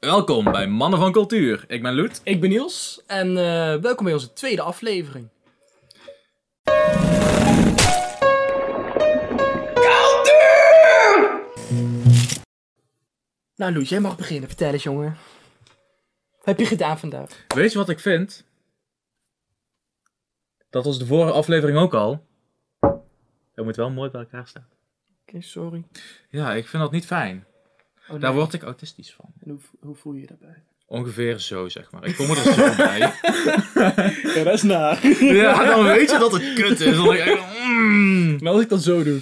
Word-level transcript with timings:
Welkom 0.00 0.44
bij 0.44 0.66
Mannen 0.66 0.98
van 0.98 1.12
Cultuur. 1.12 1.64
Ik 1.68 1.82
ben 1.82 1.94
Loet. 1.94 2.20
Ik 2.24 2.40
ben 2.40 2.50
Niels 2.50 3.02
en 3.06 3.28
eh, 3.28 3.80
welkom 3.80 4.04
bij 4.04 4.12
onze 4.12 4.32
tweede 4.32 4.62
aflevering. 4.62 5.28
Nou 13.56 13.72
Loes, 13.72 13.88
jij 13.88 14.00
mag 14.00 14.16
beginnen. 14.16 14.48
Vertel 14.48 14.72
eens 14.72 14.82
jongen. 14.82 15.16
Wat 16.30 16.44
heb 16.44 16.58
je 16.58 16.66
gedaan 16.66 16.98
vandaag? 16.98 17.44
Weet 17.54 17.72
je 17.72 17.78
wat 17.78 17.88
ik 17.88 18.00
vind? 18.00 18.44
Dat 20.70 20.84
was 20.84 20.98
de 20.98 21.06
vorige 21.06 21.32
aflevering 21.32 21.78
ook 21.78 21.94
al. 21.94 22.26
Dat 23.54 23.64
moet 23.64 23.76
wel 23.76 23.90
mooi 23.90 24.10
bij 24.10 24.20
elkaar 24.20 24.46
staan. 24.46 24.68
Oké, 25.26 25.40
sorry. 25.40 25.84
Ja, 26.30 26.54
ik 26.54 26.68
vind 26.68 26.82
dat 26.82 26.92
niet 26.92 27.06
fijn. 27.06 27.46
Oh, 28.10 28.16
nee. 28.16 28.20
Daar 28.20 28.34
word 28.34 28.52
ik 28.52 28.62
autistisch 28.62 29.12
van. 29.12 29.24
En 29.44 29.50
hoe, 29.50 29.58
hoe 29.80 29.94
voel 29.94 30.12
je 30.12 30.20
je 30.20 30.26
daarbij? 30.26 30.62
Ongeveer 30.86 31.38
zo, 31.38 31.68
zeg 31.68 31.90
maar. 31.90 32.04
Ik 32.04 32.14
voel 32.14 32.26
me 32.26 32.36
er 32.36 32.42
zo 32.52 32.76
bij. 32.84 32.98
Ja, 34.34 34.44
dat 34.44 34.54
is 34.54 34.62
naar. 34.62 35.06
Ja, 35.24 35.64
dan 35.64 35.84
weet 35.84 36.10
je 36.10 36.18
dat 36.18 36.32
het 36.32 36.52
kut 36.54 36.80
is. 36.80 36.96
Dan, 36.96 37.08
denk 37.08 37.24
ik, 37.24 37.40
mm. 37.64 38.36
Maar 38.42 38.52
als 38.52 38.62
ik 38.62 38.68
dat 38.68 38.82
zo 38.82 39.02
doe. 39.02 39.20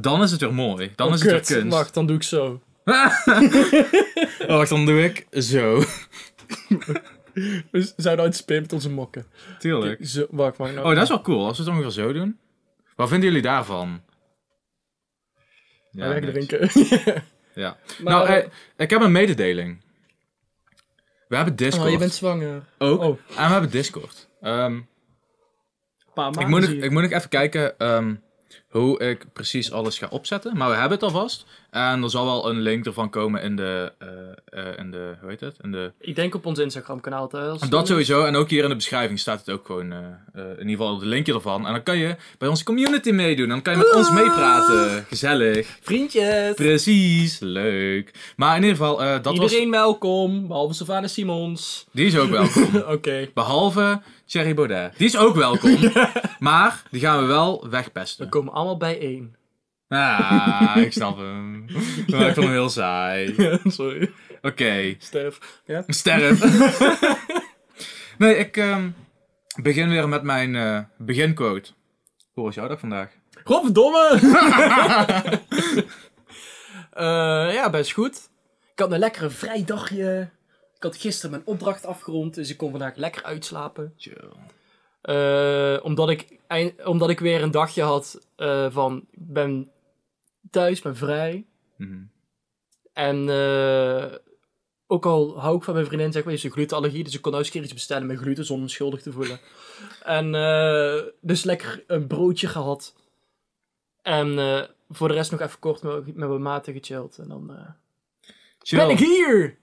dan 0.00 0.22
is 0.22 0.30
het 0.30 0.40
weer 0.40 0.54
mooi. 0.54 0.92
Dan 0.96 1.08
Oh, 1.08 1.14
is 1.14 1.22
het 1.22 1.30
weer 1.48 1.58
kunst. 1.58 1.76
Wacht, 1.76 1.94
dan 1.94 2.06
doe 2.06 2.16
ik 2.16 2.22
zo. 2.22 2.60
Wacht, 4.46 4.68
dan 4.68 4.84
doe 4.86 5.02
ik 5.04 5.26
zo. 5.42 5.82
We 7.70 7.92
zouden 7.96 8.24
uit 8.24 8.36
spin 8.36 8.60
met 8.60 8.72
onze 8.72 8.90
mokken. 8.90 9.26
Tuurlijk. 9.58 10.06
Zo, 10.06 10.26
wacht, 10.30 10.56
wacht. 10.56 10.74
Nou, 10.74 10.86
Oh, 10.88 10.94
dat 10.94 11.02
is 11.02 11.08
wel 11.08 11.20
cool. 11.22 11.46
Als 11.46 11.56
we 11.58 11.64
het 11.64 11.72
ongeveer 11.72 11.90
zo 11.90 12.12
doen. 12.12 12.38
Wat 12.96 13.08
vinden 13.08 13.28
jullie 13.28 13.42
daarvan? 13.42 14.00
Ja, 15.90 16.08
lekker 16.08 16.32
drinken. 16.32 16.70
Ja. 17.54 17.76
Maar, 18.02 18.12
nou, 18.12 18.28
eh, 18.28 18.46
ik 18.76 18.90
heb 18.90 19.00
een 19.00 19.12
mededeling. 19.12 19.80
We 21.28 21.36
hebben 21.36 21.56
Discord. 21.56 21.86
Oh, 21.86 21.92
je 21.92 21.98
bent 21.98 22.14
zwanger. 22.14 22.64
ook. 22.78 23.00
Oh, 23.00 23.18
En 23.28 23.46
we 23.46 23.52
hebben 23.52 23.70
Discord. 23.70 24.28
Ehm, 24.40 24.72
een 24.72 24.86
paar 26.14 26.24
maanden 26.24 26.42
ik, 26.42 26.48
moet 26.48 26.60
nog, 26.60 26.70
ik 26.70 26.90
moet 26.90 27.02
nog 27.02 27.10
even 27.10 27.28
kijken 27.28 27.78
ehm, 27.78 28.14
hoe 28.72 28.98
ik 29.00 29.24
precies 29.32 29.72
alles 29.72 29.98
ga 29.98 30.06
opzetten. 30.10 30.56
Maar 30.56 30.68
we 30.68 30.74
hebben 30.74 30.92
het 30.92 31.02
alvast. 31.02 31.44
En 31.70 32.02
er 32.02 32.10
zal 32.10 32.24
wel 32.24 32.50
een 32.50 32.60
link 32.60 32.86
ervan 32.86 33.10
komen 33.10 33.42
in 33.42 33.56
de, 33.56 33.92
eh, 33.98 34.08
eh, 34.44 34.78
in 34.78 34.90
de 34.90 35.14
hoe 35.20 35.30
heet 35.30 35.40
het? 35.40 35.56
In 35.60 35.72
de, 35.72 35.92
Ik 36.00 36.14
denk 36.14 36.34
op 36.34 36.46
ons 36.46 36.58
Instagram 36.58 37.00
kanaal 37.00 37.28
thuis. 37.28 37.60
dat 37.60 37.86
sowieso. 37.86 38.24
En 38.24 38.36
ook 38.36 38.50
hier 38.50 38.62
in 38.62 38.68
de 38.68 38.74
beschrijving 38.74 39.18
staat 39.18 39.38
het 39.38 39.50
ook 39.50 39.66
gewoon, 39.66 39.92
eh, 39.92 39.98
in 40.34 40.68
ieder 40.68 40.70
geval 40.86 40.98
de 40.98 41.06
linkje 41.06 41.34
ervan. 41.34 41.66
En 41.66 41.72
dan 41.72 41.82
kan 41.82 41.98
je 41.98 42.16
bij 42.38 42.48
onze 42.48 42.64
community 42.64 43.10
meedoen. 43.10 43.48
Dan 43.48 43.62
kan 43.62 43.72
je 43.72 43.78
met 43.78 43.94
ons 43.94 44.10
meepraten. 44.10 45.04
Gezellig. 45.08 45.78
Vriendjes. 45.80 46.54
Precies, 46.54 47.38
leuk. 47.38 48.32
Maar 48.36 48.56
in 48.56 48.62
ieder 48.62 48.76
geval, 48.76 49.22
dat 49.22 49.32
Iedereen 49.32 49.70
welkom, 49.70 50.46
behalve 50.48 50.74
Savannah 50.74 51.10
Simons. 51.10 51.50
was... 51.50 51.86
Die 51.92 52.06
is 52.06 52.18
ook 52.18 52.30
welkom. 52.40 52.76
Oké. 52.88 53.28
Behalve 53.34 54.00
Thierry 54.26 54.54
Baudet. 54.54 54.92
Die 54.96 55.06
is 55.06 55.16
ook 55.16 55.34
welkom. 55.34 55.78
maar 56.38 56.82
die 56.90 57.00
gaan 57.00 57.20
we 57.20 57.26
wel 57.26 57.66
wegpesten. 57.70 58.24
We 58.24 58.30
komen 58.30 58.52
allemaal 58.62 58.90
bijeen. 58.90 59.36
Ah, 59.88 60.76
ik 60.76 60.92
snap 60.92 61.16
hem. 61.26 61.66
Maar 62.06 62.26
ik 62.28 62.34
vond 62.34 62.46
hem 62.46 62.50
heel 62.50 62.68
saai. 62.68 63.34
Sorry. 63.64 64.10
Oké, 64.42 64.94
Stef. 64.98 65.60
Ja? 65.64 65.84
sterf. 65.86 66.40
nee, 68.18 68.36
ik 68.36 68.56
ehm, 68.56 68.90
begin 69.62 69.88
weer 69.88 70.08
met 70.08 70.22
mijn 70.22 70.56
eh, 70.56 70.80
beginquote. 70.98 71.70
Hoe 72.32 72.44
was 72.44 72.54
jouw 72.54 72.68
dag 72.68 72.80
vandaag? 72.80 73.10
Godverdomme! 73.44 74.18
Eh 76.92 77.52
ja, 77.52 77.70
best 77.70 77.92
goed. 77.92 78.30
Ik 78.72 78.78
had 78.78 78.92
een 78.92 78.98
lekkere 78.98 79.30
vrijdagje. 79.30 80.28
Ik 80.76 80.82
had 80.82 80.96
gisteren 80.96 81.30
mijn 81.30 81.42
opdracht 81.46 81.86
afgerond, 81.86 82.34
dus 82.34 82.50
ik 82.50 82.56
kon 82.56 82.70
vandaag 82.70 82.96
lekker 82.96 83.22
uitslapen. 83.22 83.94
Chill. 83.96 84.28
Eh, 85.02 85.84
omdat, 85.84 86.10
ik, 86.10 86.38
eind- 86.52 86.84
omdat 86.84 87.10
ik 87.10 87.20
weer 87.20 87.42
een 87.42 87.50
dagje 87.50 87.82
had 87.82 88.26
eh, 88.36 88.66
van, 88.70 89.06
ik 89.10 89.32
ben 89.32 89.70
thuis, 90.50 90.80
ben 90.82 90.96
vrij. 90.96 91.46
Mhm. 91.76 92.02
En 92.92 93.28
eh, 93.28 94.14
ook 94.86 95.06
al 95.06 95.40
hou 95.40 95.56
ik 95.56 95.62
van 95.62 95.74
mijn 95.74 95.86
vriendin, 95.86 96.12
zeg 96.12 96.22
maar, 96.22 96.32
heeft 96.32 96.44
een 96.44 96.50
glutenallergie. 96.50 97.04
Dus 97.04 97.14
ik 97.14 97.20
kon 97.22 97.30
nou 97.32 97.42
eens 97.44 97.52
een 97.52 97.58
keer 97.60 97.70
iets 97.70 97.78
bestellen 97.78 98.06
met 98.06 98.18
gluten 98.18 98.44
zonder 98.44 98.64
me 98.64 98.70
schuldig 98.70 99.02
te 99.02 99.12
voelen. 99.12 99.38
En 100.02 100.34
eh, 100.34 101.02
dus 101.20 101.44
lekker 101.44 101.84
een 101.86 102.06
broodje 102.06 102.46
gehad. 102.48 102.94
En 104.02 104.36
voor 104.90 105.08
de 105.08 105.14
rest 105.14 105.30
nog 105.30 105.40
even 105.40 105.58
kort 105.58 105.82
met, 105.82 106.06
met 106.06 106.28
mijn 106.28 106.42
maten 106.42 106.72
gechilled. 106.72 107.18
En 107.18 107.28
dan 107.28 107.56
Chill. 108.58 108.78
ben 108.78 108.90
ik 108.90 108.98
hier! 108.98 109.58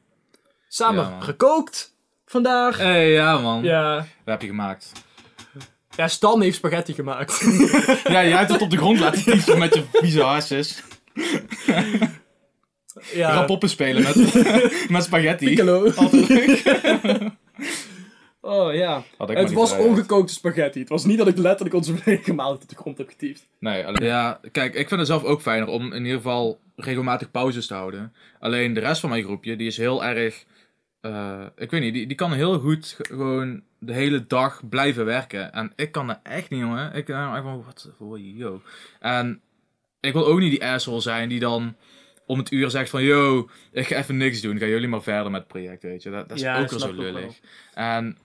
Samen 0.68 1.04
Ja, 1.04 1.20
gekookt 1.20 1.96
vandaag. 2.26 2.78
hey, 2.78 3.12
ja 3.12 3.38
man. 3.38 3.64
Ja. 3.64 3.96
Wat 3.96 4.06
heb 4.24 4.42
je 4.42 4.48
gemaakt? 4.48 4.92
Ja, 6.00 6.08
Stan 6.08 6.42
heeft 6.42 6.56
spaghetti 6.58 6.94
gemaakt. 6.94 7.40
Ja, 8.14 8.24
jij 8.24 8.38
hebt 8.38 8.52
het 8.52 8.62
op 8.62 8.70
de 8.70 8.78
grond 8.78 9.00
laten 9.00 9.24
typen 9.24 9.60
met 9.60 9.74
je 9.74 9.84
vieze 9.92 10.22
harses. 10.22 10.84
ja. 13.14 13.32
Ga 13.32 13.44
poppen 13.44 13.70
spelen 13.70 14.04
met, 14.04 14.16
met 14.90 15.04
spaghetti. 15.04 15.46
Piccolo. 15.46 15.92
Altijd 15.96 16.28
leuk. 16.30 16.62
Oh 18.42 18.74
ja. 18.74 19.04
Had 19.18 19.30
ik 19.30 19.36
maar 19.36 19.46
Het 19.46 19.54
was 19.54 19.70
vrijheid. 19.70 19.92
ongekookte 19.92 20.34
spaghetti. 20.34 20.80
Het 20.80 20.90
was 20.90 21.06
niet 21.06 21.18
dat 21.18 21.28
ik 21.28 21.38
letterlijk 21.38 21.76
onze 21.76 21.98
volledige 21.98 22.34
maaltijd 22.34 22.64
op 22.64 22.70
de 22.70 22.76
grond 22.76 22.98
heb 22.98 23.10
getiefd. 23.10 23.48
Nee, 23.60 23.86
alleen... 23.86 24.08
Ja, 24.08 24.40
kijk, 24.52 24.74
ik 24.74 24.88
vind 24.88 25.00
het 25.00 25.10
zelf 25.10 25.24
ook 25.24 25.42
fijner 25.42 25.68
om 25.68 25.94
in 25.94 26.02
ieder 26.02 26.18
geval 26.18 26.60
regelmatig 26.76 27.32
pauzes 27.32 27.68
te 27.68 27.74
houden. 27.74 28.14
Alleen 28.40 28.74
de 28.74 28.80
rest 28.80 29.02
van 29.02 29.10
mijn 29.10 29.24
groepje, 29.24 29.56
die 29.56 29.68
is 29.68 29.78
heel 29.78 30.04
erg... 30.06 30.46
eh, 31.02 31.46
ik 31.56 31.72
weet 31.72 31.82
niet, 31.82 31.94
die, 31.94 32.08
die 32.08 32.16
kan 32.16 32.34
heel 32.34 32.60
goed 32.60 32.98
gewoon 33.02 33.64
de 33.80 33.94
hele 33.94 34.28
dag 34.28 34.70
blijven 34.70 35.06
werken. 35.06 35.54
En 35.54 35.72
ik 35.76 35.92
kan 35.92 36.08
dat 36.08 36.20
echt 36.24 36.50
niet, 36.50 36.60
jongen. 36.60 36.94
Ik 36.94 37.06
ben 37.06 37.34
echt 37.34 37.44
van, 37.44 37.64
wat 37.64 37.90
voor 37.98 38.20
yo. 38.20 38.62
En 39.00 39.42
ik 40.00 40.14
wil 40.14 40.26
ook 40.28 40.40
niet 40.40 40.52
die 40.52 40.66
asshole 40.66 41.02
zijn 41.02 41.30
die 41.30 41.40
dan 41.40 41.76
om 42.26 42.38
het 42.38 42.52
uur 42.52 42.70
zegt 42.70 42.90
van... 42.90 43.04
Yo, 43.04 43.50
ik 43.72 43.88
ga 43.88 43.96
even 43.96 44.18
niks 44.18 44.42
doen. 44.42 44.58
Gaan 44.58 44.70
jullie 44.70 44.88
maar 44.88 45.04
verder 45.04 45.32
met 45.32 45.40
het 45.40 45.50
project, 45.50 45.84
weet 45.84 46.04
je. 46.04 46.10
Dat, 46.10 46.30
dat 46.30 46.38
is 46.38 46.44
Ja, 46.44 46.60
ook 46.62 46.70
wel 46.70 46.80
zo 46.80 46.94
lullig. 46.94 47.40
En, 47.74 48.18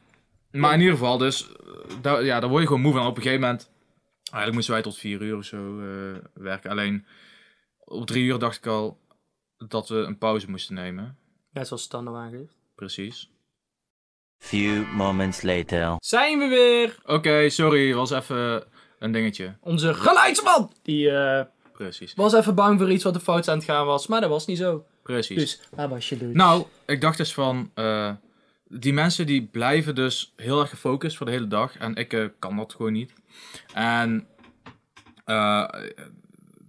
maar 0.51 0.73
in 0.75 0.81
ieder 0.81 0.95
geval, 0.95 1.19
dus... 1.19 1.49
eh, 1.49 1.57
daar, 2.01 2.25
ja, 2.25 2.41
daar 2.41 2.49
word 2.49 2.61
je 2.61 2.67
gewoon 2.67 2.83
moe 2.83 2.93
van. 2.93 3.07
Op 3.07 3.17
een 3.17 3.23
gegeven 3.23 3.41
moment... 3.41 3.73
Eigenlijk 4.25 4.55
moesten 4.55 4.75
wij 4.75 4.83
tot 4.83 4.99
vier 4.99 5.23
uur 5.23 5.37
of 5.37 5.45
zo 5.45 5.81
eh, 5.81 6.19
werken. 6.35 6.71
Alleen 6.71 7.07
op 7.79 8.07
drie 8.07 8.25
uur 8.25 8.39
dacht 8.39 8.57
ik 8.57 8.67
al 8.67 9.01
dat 9.69 9.89
we 9.89 9.95
een 9.95 10.19
pauze 10.19 10.51
moesten 10.51 10.75
nemen. 10.75 11.19
Net 11.51 11.67
zoals 11.67 11.83
Stan 11.83 12.09
aangeeft. 12.09 12.64
Precies. 12.75 13.31
Few 14.39 14.87
moments 14.93 15.43
later. 15.43 15.95
Zijn 15.99 16.39
we 16.39 16.49
weer! 16.49 16.99
Oké, 17.05 17.49
sorry, 17.49 17.95
was 17.95 18.11
even 18.11 18.65
een 18.99 19.13
dingetje. 19.13 19.57
Onze 19.61 19.95
geluidsman! 19.95 20.73
Die 20.83 21.11
eh, 21.11 21.45
Precies. 21.73 22.15
was 22.15 22.33
even 22.33 22.55
bang 22.55 22.79
voor 22.79 22.91
iets 22.91 23.05
wat 23.05 23.15
er 23.15 23.21
fout 23.21 23.49
aan 23.49 23.57
het 23.57 23.67
gaan 23.67 23.87
was, 23.87 24.07
maar 24.07 24.21
dat 24.21 24.31
was 24.31 24.47
niet 24.47 24.59
zo. 24.59 24.85
Precies. 25.03 25.37
Dus, 25.37 25.61
waar 25.71 25.89
was 25.89 26.09
je 26.09 26.17
dus? 26.17 26.35
Nou, 26.35 26.65
ik 26.87 27.01
dacht 27.01 27.17
dus 27.17 27.35
van, 27.35 27.71
eh, 27.75 28.13
die 28.69 28.93
mensen 28.93 29.27
die 29.27 29.47
blijven 29.47 29.95
dus 29.95 30.33
heel 30.37 30.61
erg 30.61 30.71
gefocust 30.71 31.17
voor 31.17 31.27
de 31.27 31.33
hele 31.33 31.47
dag. 31.47 31.77
En 31.77 31.95
ik 31.95 32.13
eh, 32.13 32.25
kan 32.39 32.57
dat 32.57 32.75
gewoon 32.75 32.93
niet. 32.93 33.13
En 33.75 34.27
eh, 35.25 35.69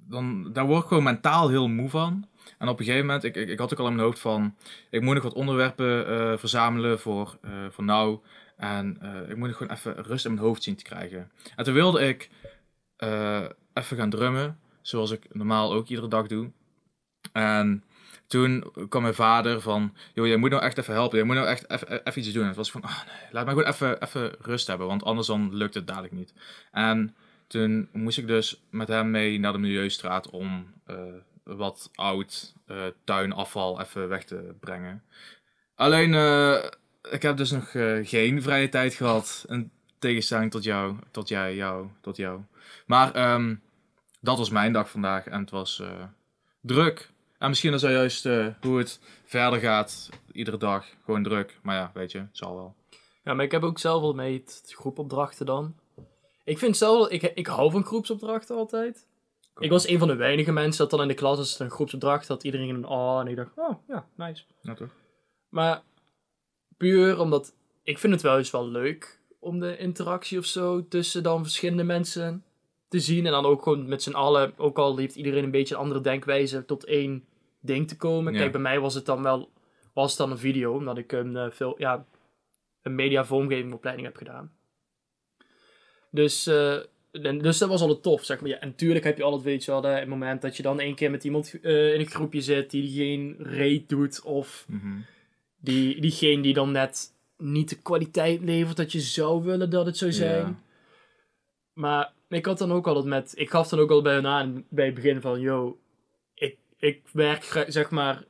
dan, 0.08 0.54
daar 0.54 0.66
word 0.66 0.82
ik 0.82 0.88
gewoon 0.88 1.04
mentaal 1.04 1.50
heel 1.50 1.68
moe 1.68 1.90
van. 1.90 2.28
En 2.58 2.68
op 2.68 2.80
een 2.80 2.86
gegeven 2.86 3.06
moment, 3.06 3.24
ik, 3.24 3.36
ik, 3.36 3.50
ik 3.50 3.60
had 3.60 3.74
ook 3.74 3.80
al 3.80 3.88
in 3.88 3.96
mijn 3.96 4.06
hoofd 4.06 4.20
van, 4.20 4.56
ik 4.90 5.02
moet 5.02 5.14
nog 5.14 5.24
wat 5.24 5.34
onderwerpen 5.34 6.08
eh, 6.08 6.38
verzamelen 6.38 7.00
voor, 7.00 7.38
eh, 7.42 7.52
voor 7.70 7.84
nou. 7.84 8.20
En 8.58 8.98
eh, 9.02 9.30
ik 9.30 9.36
moet 9.36 9.48
nog 9.48 9.58
gewoon 9.58 9.74
even 9.74 10.04
rust 10.04 10.26
in 10.26 10.34
mijn 10.34 10.46
hoofd 10.46 10.64
zien 10.64 10.76
te 10.76 10.84
krijgen. 10.84 11.32
En 11.56 11.64
toen 11.64 11.74
wilde 11.74 12.08
ik 12.08 12.30
even 13.74 13.98
gaan 13.98 14.10
drummen, 14.10 14.60
zoals 14.82 15.12
ik 15.12 15.34
normaal 15.34 15.74
ook 15.74 15.88
iedere 15.88 16.08
dag 16.08 16.28
doe. 16.28 16.52
En 17.32 17.84
toen 18.28 18.72
kwam 18.90 19.02
mijn 19.02 19.14
vader 19.14 19.62
van, 19.62 19.96
joh, 20.14 20.28
jij 20.28 20.38
moet 20.38 20.50
nou 20.50 20.64
echt 20.64 20.78
even 20.78 20.94
helpen. 20.94 21.18
Je 21.18 21.24
moet 21.24 21.36
nou 21.36 21.48
echt 21.48 21.70
even, 21.70 22.04
even 22.04 22.22
iets 22.22 22.32
doen. 22.32 22.42
En 22.42 22.48
het 22.48 22.58
was 22.58 22.72
van, 22.72 22.82
ah 22.82 23.06
nee, 23.06 23.32
laat 23.32 23.46
mij 23.46 23.54
gewoon 23.54 23.70
even, 23.70 24.02
even 24.02 24.36
rust 24.40 24.68
hebben, 24.68 24.88
want 24.88 25.04
anders 25.04 25.28
dan 25.28 25.56
lukt 25.56 25.74
het 25.74 25.88
dadelijk 25.88 26.14
niet. 26.14 26.34
En 26.72 27.16
toen 27.48 27.90
moest 27.92 28.18
ik 28.18 28.28
dus 28.28 28.64
met 28.70 28.88
hem 28.88 29.12
mee 29.12 29.40
naar 29.40 29.52
de 29.52 29.58
Milieustraat 29.58 30.30
om 30.30 30.74
wat 31.46 31.90
oud 31.96 32.56
eh, 32.66 32.86
tuinafval 33.04 33.82
even 33.82 34.08
weg 34.08 34.24
te 34.24 34.56
brengen. 34.60 35.04
Alleen, 35.76 36.14
eh, 36.14 36.64
ik 37.12 37.22
heb 37.22 37.38
dus 37.38 37.52
nog 37.52 37.74
eh, 37.74 37.98
geen 38.04 38.42
vrije 38.42 38.70
tijd 38.70 38.94
gehad. 38.94 39.46
In 39.48 39.72
tegenstelling 40.00 40.52
tot 40.52 40.64
jou, 40.64 40.96
tot 41.12 41.28
jij, 41.28 41.56
jou, 41.56 41.88
tot 42.02 42.18
jou. 42.18 42.42
Maar 42.86 43.14
ehm, 43.14 43.56
dat 44.22 44.38
was 44.38 44.50
mijn 44.50 44.74
dag 44.74 44.90
vandaag 44.90 45.28
en 45.28 45.40
het 45.40 45.50
was 45.50 45.84
druk. 46.62 47.14
En 47.38 47.50
misschien 47.50 47.74
is 47.74 47.82
dat 47.82 47.92
juist 47.92 48.24
hoe 48.62 48.78
het 48.78 49.00
verder 49.26 49.60
gaat, 49.60 50.10
iedere 50.32 50.58
dag. 50.58 50.86
Gewoon 51.04 51.24
druk. 51.24 51.60
Maar 51.62 51.76
ja, 51.76 51.92
weet 51.94 52.12
je, 52.12 52.18
het 52.18 52.38
zal 52.38 52.56
wel. 52.56 52.76
Ja, 53.24 53.34
maar 53.34 53.46
ik 53.46 53.52
heb 53.52 53.64
ook 53.64 53.80
zelf 53.80 54.02
wel 54.02 54.14
mee 54.14 54.44
groepopdrachten 54.66 55.46
dan. 55.46 55.76
Ik 56.44 56.58
vind 56.58 56.78
zelf, 56.78 57.10
ik, 57.10 57.22
ik 57.22 57.48
hou 57.48 57.72
van 57.72 57.84
groepsopdrachten 57.84 58.56
altijd. 58.56 59.08
Ik 59.60 59.70
was 59.70 59.88
een 59.88 60.00
van 60.00 60.08
de 60.08 60.16
weinige 60.16 60.52
mensen 60.52 60.82
dat 60.82 60.90
dan 60.90 61.02
in 61.02 61.08
de 61.08 61.14
klas, 61.14 61.38
als 61.38 61.52
het 61.52 61.60
een 61.60 61.70
groepsopdracht 61.70 62.28
had, 62.28 62.44
iedereen 62.44 62.70
een 62.70 62.86
oh 62.86 63.20
en 63.20 63.28
ik 63.28 63.36
dacht, 63.36 63.52
oh 63.56 63.76
ja, 63.88 64.08
nice. 64.16 64.44
Ja, 64.62 64.74
toch? 64.74 64.90
Maar 65.50 65.84
puur 66.78 67.20
omdat 67.20 67.54
ik 67.84 68.00
vind 68.00 68.14
het 68.14 68.22
wel 68.22 68.38
eens 68.38 68.52
wel 68.52 68.68
leuk 68.68 69.20
om 69.40 69.60
de 69.60 69.78
interactie 69.78 70.38
of 70.38 70.46
zo 70.46 70.88
tussen 70.88 71.24
dan 71.24 71.44
verschillende 71.44 71.84
mensen 71.84 72.44
te 72.88 73.00
zien. 73.00 73.26
En 73.26 73.32
dan 73.32 73.46
ook 73.46 73.64
gewoon 73.64 73.88
met 73.88 74.04
z'n 74.04 74.14
allen, 74.14 74.54
ook 74.58 74.78
al 74.78 74.98
heeft 74.98 75.16
iedereen 75.16 75.44
een 75.44 75.52
beetje 75.52 75.76
een 75.76 75.82
andere 75.82 76.02
denkwijze, 76.02 76.66
tot 76.66 76.86
één 76.86 77.26
ding 77.62 77.88
te 77.88 77.98
komen. 77.98 78.34
Ja. 78.34 78.40
Kijk, 78.40 78.52
bij 78.52 78.62
mij 78.62 78.80
was 78.80 78.94
het 78.94 79.06
dan 79.06 79.24
wel 79.24 79.50
was 79.96 80.10
het 80.10 80.18
dan 80.18 80.32
een 80.32 80.38
video, 80.38 80.74
omdat 80.74 80.98
ik 80.98 81.12
een, 81.12 81.36
eh, 81.36 81.52
veel, 81.52 81.76
ja, 81.78 82.06
een 82.82 82.96
media 82.96 83.26
vormgeving 83.26 83.74
opleiding 83.74 84.08
heb 84.08 84.18
gedaan. 84.18 84.52
Dus, 86.12 86.48
eh, 86.48 86.78
en- 87.22 87.38
dus 87.38 87.58
dat 87.58 87.70
was 87.70 87.82
altijd 87.82 88.04
tof, 88.04 88.24
zeg 88.24 88.42
maar. 88.42 88.50
Ja, 88.50 88.60
en 88.60 88.68
natuurlijk 88.68 89.06
heb 89.06 89.18
je 89.18 89.24
altijd, 89.24 89.44
weet 89.44 89.66
je 89.66 89.72
wel, 89.72 89.82
de- 89.82 89.88
het 89.88 90.08
moment 90.08 90.42
dat 90.42 90.58
je 90.58 90.64
dan 90.64 90.80
één 90.80 90.96
keer 90.96 91.12
met 91.12 91.24
iemand 91.24 91.60
eh, 91.62 91.94
in 91.94 92.00
een 92.00 92.06
groepje 92.06 92.42
zit 92.42 92.70
die 92.72 92.92
geen 92.92 93.36
reet 93.40 93.90
doet 93.90 94.22
of 94.22 94.66
Mhm. 94.68 94.98
die, 95.60 96.02
diegene 96.02 96.42
die 96.42 96.54
dan 96.54 96.72
net 96.72 97.14
niet 97.38 97.70
de 97.70 97.82
kwaliteit 97.82 98.42
levert 98.42 98.78
dat 98.78 98.92
je 98.92 99.00
zou 99.02 99.44
willen 99.44 99.70
dat 99.70 99.86
het 99.86 99.98
zou 99.98 100.12
zijn. 100.12 100.60
Maar 101.74 102.14
ik 102.30 102.46
had 102.46 102.58
dan 102.58 102.72
ook 102.72 102.88
altijd 102.88 103.06
met, 103.06 103.34
ik 103.36 103.50
gaf 103.50 103.68
dan 103.68 103.80
ook 103.80 103.92
al 103.92 104.02
bij 104.02 104.14
hun 104.14 104.28
aan 104.28 104.66
bij 104.70 104.86
het 104.86 104.94
begin 104.96 105.22
van, 105.22 105.40
yo, 105.40 105.78
ik, 106.34 106.58
ik 106.78 107.02
werk 107.12 107.66
zeg 107.68 107.90
maar, 107.90 108.24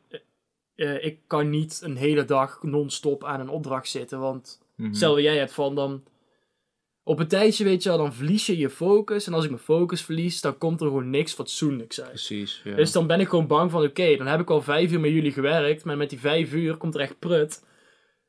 eh, 0.75 1.03
ik 1.05 1.19
kan 1.27 1.49
niet 1.49 1.79
een 1.83 1.95
hele 1.97 2.25
dag 2.25 2.63
non-stop 2.63 3.23
aan 3.23 3.39
een 3.39 3.49
opdracht 3.49 3.89
zitten, 3.89 4.19
want 4.19 4.61
Mhm. 4.75 4.93
stel 4.93 5.19
jij 5.19 5.37
hebt 5.37 5.53
van 5.53 5.75
dan, 5.75 6.03
op 7.07 7.19
een 7.19 7.27
tijdje 7.27 7.63
weet 7.63 7.83
je 7.83 7.89
wel, 7.89 7.97
dan 7.97 8.13
verlies 8.13 8.45
je 8.45 8.57
je 8.57 8.69
focus 8.69 9.27
en 9.27 9.33
als 9.33 9.43
ik 9.43 9.49
mijn 9.49 9.61
focus 9.61 10.01
verlies, 10.01 10.41
dan 10.41 10.57
komt 10.57 10.81
er 10.81 10.87
gewoon 10.87 11.09
niks 11.09 11.33
fatsoenlijks 11.33 11.99
uit. 12.01 12.09
Precies, 12.09 12.61
ja. 12.63 12.75
Dus 12.75 12.91
dan 12.91 13.07
ben 13.07 13.19
ik 13.19 13.27
gewoon 13.29 13.47
bang 13.47 13.71
van, 13.71 13.83
oké, 13.83 14.15
dan 14.17 14.27
heb 14.27 14.39
ik 14.39 14.49
al 14.49 14.61
vijf 14.61 14.91
uur 14.91 14.99
met 14.99 15.11
jullie 15.11 15.31
gewerkt, 15.31 15.83
maar 15.85 15.97
met 15.97 16.09
die 16.09 16.19
vijf 16.19 16.53
uur 16.53 16.77
komt 16.77 16.95
er 16.95 17.01
echt 17.01 17.19
prut. 17.19 17.63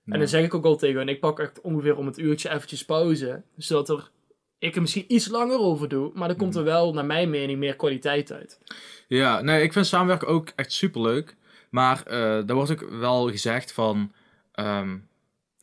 En 0.06 0.18
dan 0.18 0.28
zeg 0.28 0.44
ik 0.44 0.54
ook 0.54 0.64
al 0.64 0.76
tegen 0.76 0.98
hen, 0.98 1.08
ik 1.08 1.20
pak 1.20 1.40
echt 1.40 1.60
ongeveer 1.60 1.96
om 1.96 2.06
het 2.06 2.18
uurtje 2.18 2.50
eventjes 2.50 2.84
pauze. 2.84 3.42
Zodat 3.56 3.88
er, 3.88 4.10
ik 4.58 4.74
er 4.74 4.80
misschien 4.80 5.04
iets 5.08 5.28
langer 5.28 5.58
over 5.58 5.88
doe, 5.88 6.10
maar 6.14 6.28
dan 6.28 6.36
komt 6.36 6.50
Mhm. 6.50 6.58
er 6.58 6.64
wel, 6.64 6.92
naar 6.94 7.04
mijn 7.06 7.30
mening, 7.30 7.58
meer 7.58 7.76
kwaliteit 7.76 8.32
uit. 8.32 8.60
Ja, 9.08 9.40
nee, 9.42 9.62
ik 9.62 9.72
vind 9.72 9.86
samenwerken 9.86 10.28
ook 10.28 10.52
echt 10.56 10.72
superleuk. 10.72 11.36
Maar 11.70 12.02
eh 12.06 12.16
daar 12.18 12.54
wordt 12.54 12.70
ook 12.70 12.88
wel 12.90 13.30
gezegd 13.30 13.72
van... 13.72 14.12
ehm, 14.52 14.96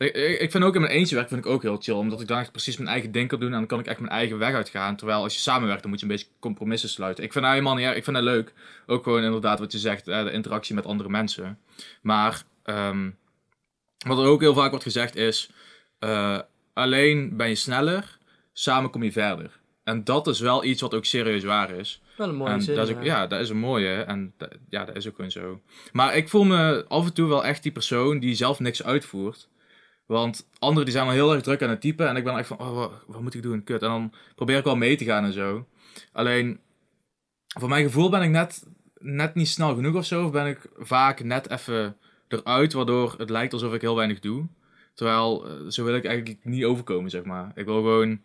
ik, 0.06 0.52
vind 0.52 0.64
ook 0.64 0.76
in 0.76 0.82
mijn 0.82 0.94
eentje 0.94 1.16
werk 1.16 1.28
vind 1.28 1.46
ik 1.46 1.52
ook 1.52 1.62
heel 1.62 1.78
chill. 1.82 1.94
Omdat 1.94 2.22
ik 2.22 2.28
dan 2.28 2.40
echt 2.40 2.52
precies 2.52 2.78
mijn 2.78 2.90
eigen 2.90 3.12
ding 3.12 3.28
kan 3.30 3.40
doen. 3.40 3.52
En 3.52 3.58
dan 3.58 3.68
kan 3.68 3.80
ik 3.80 3.86
echt 3.86 4.00
mijn 4.00 4.12
eigen 4.12 4.38
weg 4.38 4.54
uitgaan. 4.54 4.96
Terwijl 4.96 5.24
als 5.24 5.34
je 5.34 5.40
samenwerkt, 5.40 5.82
dan 5.82 5.90
moet 5.92 6.00
je 6.00 6.06
een 6.06 6.12
beetje 6.12 6.28
compromissen 6.40 6.90
sluiten. 6.90 7.24
Ik 7.24 7.32
vind 7.32 7.44
dat 7.44 7.54
helemaal 7.54 7.76
niet 7.76 7.86
erg. 7.86 7.96
Ik 7.96 8.04
vind 8.04 8.16
dat 8.16 8.26
leuk. 8.26 8.54
Ook 8.86 9.04
gewoon 9.04 9.24
inderdaad 9.24 9.60
wat 9.60 9.72
je 9.72 9.78
zegt. 9.80 10.08
eh, 10.08 10.24
de 10.24 10.32
interactie 10.32 10.76
met 10.76 10.86
andere 10.86 11.10
mensen. 11.10 11.60
Maar 12.02 12.44
ehm, 12.64 13.10
wat 14.08 14.18
er 14.18 14.26
ook 14.26 14.42
heel 14.42 14.54
vaak 14.54 14.70
wordt 14.70 14.84
gezegd 14.86 15.16
is... 15.16 15.50
eh, 16.00 16.40
alleen 16.74 17.38
ben 17.38 17.48
je 17.50 17.56
sneller. 17.56 18.18
Samen 18.54 18.90
kom 18.90 19.04
je 19.04 19.12
verder. 19.12 19.60
En 19.84 20.04
dat 20.04 20.28
is 20.28 20.40
wel 20.40 20.64
iets 20.64 20.82
wat 20.82 20.94
ook 20.94 21.06
serieus 21.06 21.44
waar 21.44 21.70
is. 21.70 22.02
Wel 22.18 22.30
een 22.30 22.36
mooie 22.36 22.62
zin. 22.62 22.76
dat 22.76 22.90
is 22.90 22.96
ook, 22.96 23.04
ja. 23.04 23.22
ja, 23.22 23.28
dat 23.28 23.40
is 23.40 23.50
een 23.50 23.58
mooie. 23.58 23.94
En 23.94 24.34
dat, 24.38 24.50
ja, 24.70 24.86
dat 24.86 24.96
is 24.96 25.08
ook 25.08 25.16
gewoon 25.16 25.32
zo. 25.32 25.62
Maar 25.92 26.16
ik 26.16 26.30
voel 26.30 26.44
me 26.44 26.86
af 26.88 27.06
en 27.06 27.14
toe 27.14 27.28
wel 27.30 27.46
echt 27.46 27.64
die 27.64 27.72
persoon 27.72 28.20
die 28.20 28.36
zelf 28.36 28.60
niks 28.60 28.84
uitvoert. 28.84 29.48
Want 30.06 30.50
anderen 30.60 30.86
die 30.86 30.94
zijn 30.94 31.08
al 31.08 31.14
heel 31.14 31.34
erg 31.34 31.42
druk 31.42 31.62
aan 31.62 31.70
het 31.70 31.82
typen. 31.82 32.08
En 32.08 32.16
ik 32.16 32.24
ben 32.24 32.38
echt 32.38 32.48
van, 32.48 32.60
oh, 32.60 32.92
wat, 33.08 33.22
moet 33.22 33.34
ik 33.34 33.42
doen? 33.42 33.64
Kut. 33.64 33.82
En 33.82 33.90
dan 33.90 34.14
probeer 34.36 34.58
ik 34.58 34.64
wel 34.64 34.76
mee 34.76 34.96
te 34.96 35.06
gaan 35.06 35.24
en 35.24 35.34
zo. 35.34 35.68
Alleen, 36.12 36.60
voor 37.60 37.70
mijn 37.70 37.84
gevoel 37.86 38.10
ben 38.10 38.22
ik 38.22 38.30
net, 38.30 38.66
net 38.98 39.36
niet 39.36 39.48
snel 39.48 39.76
genoeg 39.76 39.96
of 39.96 40.06
zo. 40.06 40.26
Of 40.26 40.32
ben 40.32 40.48
ik 40.48 40.60
vaak 40.78 41.24
net 41.24 41.50
even 41.50 41.98
eruit, 42.28 42.74
waardoor 42.74 43.16
het 43.18 43.30
lijkt 43.30 43.54
alsof 43.54 43.74
ik 43.74 43.82
heel 43.82 43.96
weinig 43.96 44.20
doe. 44.20 44.48
Terwijl, 44.94 45.48
eh, 45.48 45.68
zo 45.68 45.84
wil 45.84 45.96
ik 45.96 46.06
eigenlijk 46.06 46.46
niet 46.46 46.64
overkomen, 46.64 47.10
zeg 47.10 47.24
maar. 47.24 47.52
Ik 47.56 47.66
wil 47.66 47.76
gewoon 47.76 48.22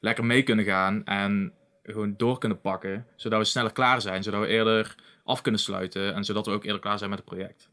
lekker 0.00 0.24
mee 0.24 0.42
kunnen 0.42 0.64
gaan 0.64 1.04
en 1.04 1.52
gewoon 1.82 2.14
door 2.16 2.38
kunnen 2.38 2.60
pakken. 2.60 3.06
Zodat 3.16 3.38
we 3.38 3.44
sneller 3.44 3.72
klaar 3.72 4.00
zijn, 4.00 4.22
zodat 4.22 4.40
we 4.40 4.46
eerder 4.46 4.94
af 5.24 5.40
kunnen 5.42 5.60
sluiten. 5.60 6.14
En 6.14 6.24
zodat 6.24 6.46
we 6.46 6.52
ook 6.52 6.64
eerder 6.64 6.80
klaar 6.80 6.98
zijn 6.98 7.10
met 7.10 7.18
het 7.18 7.28
project. 7.28 7.68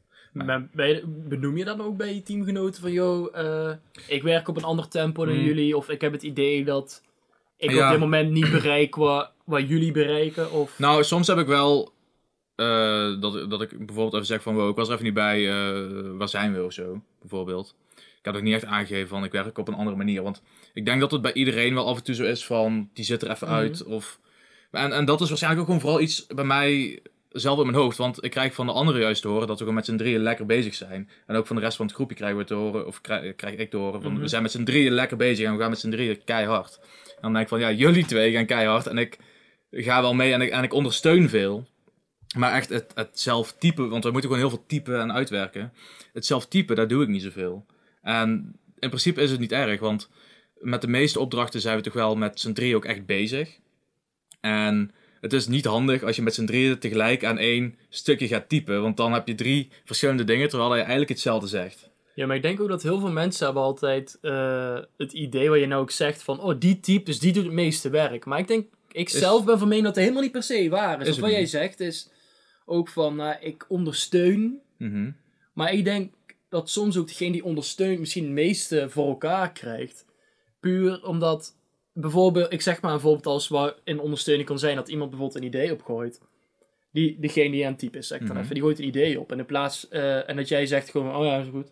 Maar 0.45 0.67
benoem 1.05 1.57
je 1.57 1.65
dan 1.65 1.81
ook 1.81 1.97
bij 1.97 2.13
je 2.13 2.23
teamgenoten 2.23 2.81
van, 2.81 2.91
yo, 2.91 3.27
eh, 3.27 3.71
ik 4.07 4.23
werk 4.23 4.47
op 4.47 4.57
een 4.57 4.63
ander 4.63 4.87
tempo 4.87 5.25
dan 5.25 5.35
Hmm. 5.35 5.43
jullie. 5.45 5.77
Of 5.77 5.89
ik 5.89 6.01
heb 6.01 6.11
het 6.11 6.23
idee 6.23 6.65
dat 6.65 7.03
ik 7.57 7.71
Ja. 7.71 7.85
op 7.85 7.91
dit 7.91 7.99
moment 7.99 8.31
niet 8.31 8.51
bereik 8.51 8.95
wat, 8.95 9.31
wat 9.43 9.67
jullie 9.69 9.91
bereiken. 9.91 10.51
Of... 10.51 10.79
Nou, 10.79 11.03
soms 11.03 11.27
heb 11.27 11.37
ik 11.37 11.47
wel 11.47 11.95
eh, 12.55 13.21
dat, 13.21 13.49
dat 13.49 13.61
ik 13.61 13.69
bijvoorbeeld 13.77 14.13
even 14.13 14.25
zeg 14.25 14.41
van, 14.41 14.55
wow, 14.55 14.69
ik 14.69 14.75
was 14.75 14.87
er 14.87 14.93
even 14.93 15.05
niet 15.05 15.13
bij, 15.13 15.49
eh, 15.49 15.87
waar 16.17 16.29
zijn 16.29 16.53
we 16.53 16.63
of 16.63 16.73
zo, 16.73 17.01
bijvoorbeeld. 17.19 17.75
Ik 17.95 18.25
heb 18.33 18.35
ook 18.35 18.41
niet 18.41 18.53
echt 18.53 18.65
aangegeven 18.65 19.07
van, 19.07 19.23
ik 19.23 19.31
werk 19.31 19.57
op 19.57 19.67
een 19.67 19.73
andere 19.73 19.97
manier. 19.97 20.23
Want 20.23 20.41
ik 20.73 20.85
denk 20.85 20.99
dat 20.99 21.11
het 21.11 21.21
bij 21.21 21.33
iedereen 21.33 21.73
wel 21.73 21.85
af 21.87 21.97
en 21.97 22.03
toe 22.03 22.15
zo 22.15 22.23
is 22.23 22.45
van, 22.45 22.89
die 22.93 23.05
zit 23.05 23.21
er 23.21 23.29
even 23.29 23.47
Mhm. 23.47 23.55
uit. 23.55 23.83
Of... 23.83 24.19
En, 24.71 24.91
en 24.91 25.05
dat 25.05 25.21
is 25.21 25.27
waarschijnlijk 25.29 25.61
ook 25.61 25.67
gewoon 25.67 25.81
vooral 25.81 26.01
iets 26.01 26.25
bij 26.27 26.43
mij 26.45 26.99
zelf 27.39 27.59
in 27.59 27.65
mijn 27.65 27.77
hoofd. 27.77 27.97
Want 27.97 28.23
ik 28.23 28.31
krijg 28.31 28.53
van 28.53 28.65
de 28.65 28.71
anderen 28.71 29.01
juist 29.01 29.21
te 29.21 29.27
horen 29.27 29.47
dat 29.47 29.55
we 29.55 29.59
gewoon 29.59 29.75
met 29.75 29.85
z'n 29.85 29.95
drieën 29.95 30.19
lekker 30.21 30.45
bezig 30.45 30.73
zijn. 30.75 31.09
En 31.25 31.35
ook 31.35 31.47
van 31.47 31.55
de 31.55 31.61
rest 31.61 31.77
van 31.77 31.85
het 31.85 31.95
groepje 31.95 32.15
krijgen 32.15 32.37
we 32.37 32.43
te 32.43 32.53
horen, 32.53 32.87
of 32.87 33.01
krijg, 33.01 33.35
krijg 33.35 33.55
ik 33.55 33.69
te 33.69 33.77
horen 33.77 34.01
van, 34.01 34.11
Mhm. 34.11 34.21
we 34.21 34.27
zijn 34.27 34.41
met 34.41 34.51
z'n 34.51 34.63
drieën 34.63 34.91
lekker 34.91 35.17
bezig 35.17 35.45
en 35.45 35.53
we 35.53 35.59
gaan 35.59 35.69
met 35.69 35.79
z'n 35.79 35.89
drieën 35.89 36.23
keihard. 36.23 36.79
En 37.07 37.21
dan 37.21 37.31
denk 37.31 37.43
ik 37.43 37.49
van, 37.49 37.59
ja, 37.59 37.71
jullie 37.71 38.05
twee 38.05 38.31
gaan 38.33 38.45
keihard 38.45 38.87
en 38.87 38.97
ik 38.97 39.17
ga 39.71 40.01
wel 40.01 40.13
mee 40.13 40.33
en 40.33 40.41
ik, 40.41 40.49
en 40.49 40.63
ik 40.63 40.73
ondersteun 40.73 41.29
veel. 41.29 41.67
Maar 42.37 42.53
echt 42.53 42.69
het, 42.69 42.91
het 42.95 43.19
zelf 43.19 43.53
typen, 43.53 43.89
want 43.89 44.03
we 44.03 44.11
moeten 44.11 44.29
gewoon 44.29 44.47
heel 44.47 44.55
veel 44.57 44.65
typen 44.67 44.99
en 45.01 45.13
uitwerken. 45.13 45.73
Het 46.13 46.25
zelf 46.25 46.47
typen, 46.47 46.75
daar 46.75 46.87
doe 46.87 47.03
ik 47.03 47.07
niet 47.09 47.21
zoveel. 47.21 47.65
En 48.01 48.55
in 48.79 48.89
principe 48.89 49.21
is 49.21 49.31
het 49.31 49.39
niet 49.39 49.51
erg, 49.51 49.79
want 49.79 50.09
met 50.57 50.81
de 50.81 50.87
meeste 50.87 51.19
opdrachten 51.19 51.61
zijn 51.61 51.77
we 51.77 51.83
toch 51.83 51.93
wel 51.93 52.15
met 52.15 52.39
z'n 52.39 52.53
drieën 52.53 52.75
ook 52.75 52.85
echt 52.85 53.05
bezig. 53.05 53.57
En 54.41 54.91
het 55.21 55.33
is 55.33 55.47
niet 55.47 55.65
handig 55.65 56.03
als 56.03 56.15
je 56.15 56.21
met 56.21 56.33
z'n 56.33 56.45
drieën 56.45 56.79
tegelijk 56.79 57.25
aan 57.25 57.37
één 57.37 57.75
stukje 57.89 58.27
gaat 58.27 58.49
typen, 58.49 58.81
want 58.81 58.97
dan 58.97 59.13
heb 59.13 59.27
je 59.27 59.35
drie 59.35 59.69
verschillende 59.85 60.23
dingen, 60.23 60.49
terwijl 60.49 60.71
je 60.75 60.79
eigenlijk 60.79 61.09
hetzelfde 61.09 61.47
zegt. 61.47 61.89
Ja, 62.15 62.25
maar 62.27 62.35
ik 62.35 62.41
denk 62.41 62.59
ook 62.61 62.67
dat 62.69 62.83
heel 62.83 62.99
veel 62.99 63.11
mensen 63.11 63.45
hebben 63.45 63.63
altijd 63.63 64.17
eh, 64.21 64.77
het 64.97 65.13
idee 65.13 65.49
wat 65.49 65.59
je 65.59 65.65
nou 65.67 65.81
ook 65.81 65.91
zegt 65.91 66.23
van, 66.23 66.39
oh, 66.39 66.55
die 66.59 66.79
type, 66.79 67.05
dus 67.05 67.19
die 67.19 67.33
doet 67.33 67.43
het 67.43 67.53
meeste 67.53 67.89
werk. 67.89 68.25
Maar 68.25 68.39
ik 68.39 68.47
denk, 68.47 68.67
ik 68.91 69.07
Is- 69.09 69.17
zelf 69.19 69.45
ben 69.45 69.57
van 69.59 69.67
mening 69.67 69.85
dat 69.85 69.93
het 69.95 70.03
helemaal 70.03 70.23
niet 70.23 70.31
per 70.31 70.43
se 70.43 70.69
waar 70.69 70.95
is. 70.95 71.01
Is 71.03 71.09
Of 71.09 71.15
het 71.15 71.25
wat 71.25 71.33
jij 71.33 71.45
zegt 71.45 71.79
is 71.79 72.09
ook 72.65 72.89
van, 72.89 73.15
nou, 73.15 73.35
ik 73.41 73.65
ondersteun, 73.67 74.59
Mhm. 74.77 75.11
maar 75.53 75.73
ik 75.73 75.83
denk 75.83 76.13
dat 76.49 76.69
soms 76.69 76.97
ook 76.97 77.07
degene 77.07 77.31
die 77.31 77.43
ondersteunt 77.43 77.99
misschien 77.99 78.23
het 78.23 78.33
meeste 78.33 78.89
voor 78.89 79.07
elkaar 79.07 79.51
krijgt. 79.51 80.05
Puur 80.59 81.05
omdat, 81.05 81.55
bijvoorbeeld, 82.01 82.53
ik 82.53 82.61
zeg 82.61 82.81
maar 82.81 82.93
een 82.93 82.99
voorbeeld 82.99 83.25
als 83.25 83.47
waar 83.47 83.73
in 83.83 83.99
ondersteuning 83.99 84.47
kan 84.47 84.59
zijn 84.59 84.75
dat 84.75 84.87
iemand 84.89 85.09
bijvoorbeeld 85.09 85.41
een 85.41 85.47
idee 85.47 85.71
opgooit. 85.71 86.21
Die, 86.91 87.17
degene 87.19 87.51
die 87.51 87.63
aan 87.65 87.71
het 87.71 87.79
typen 87.79 87.99
is, 87.99 88.07
zeg 88.07 88.19
ik 88.19 88.25
dan 88.25 88.35
Mhm. 88.35 88.43
even, 88.43 88.55
die 88.55 88.63
gooit 88.63 88.79
een 88.79 88.85
idee 88.87 89.19
op. 89.19 89.31
En 89.31 89.39
in 89.39 89.45
plaats, 89.45 89.87
eh, 89.87 90.29
en 90.29 90.35
dat 90.35 90.47
jij 90.47 90.65
zegt 90.65 90.89
gewoon, 90.89 91.15
oh 91.15 91.25
ja, 91.25 91.37
is 91.39 91.47
goed. 91.47 91.71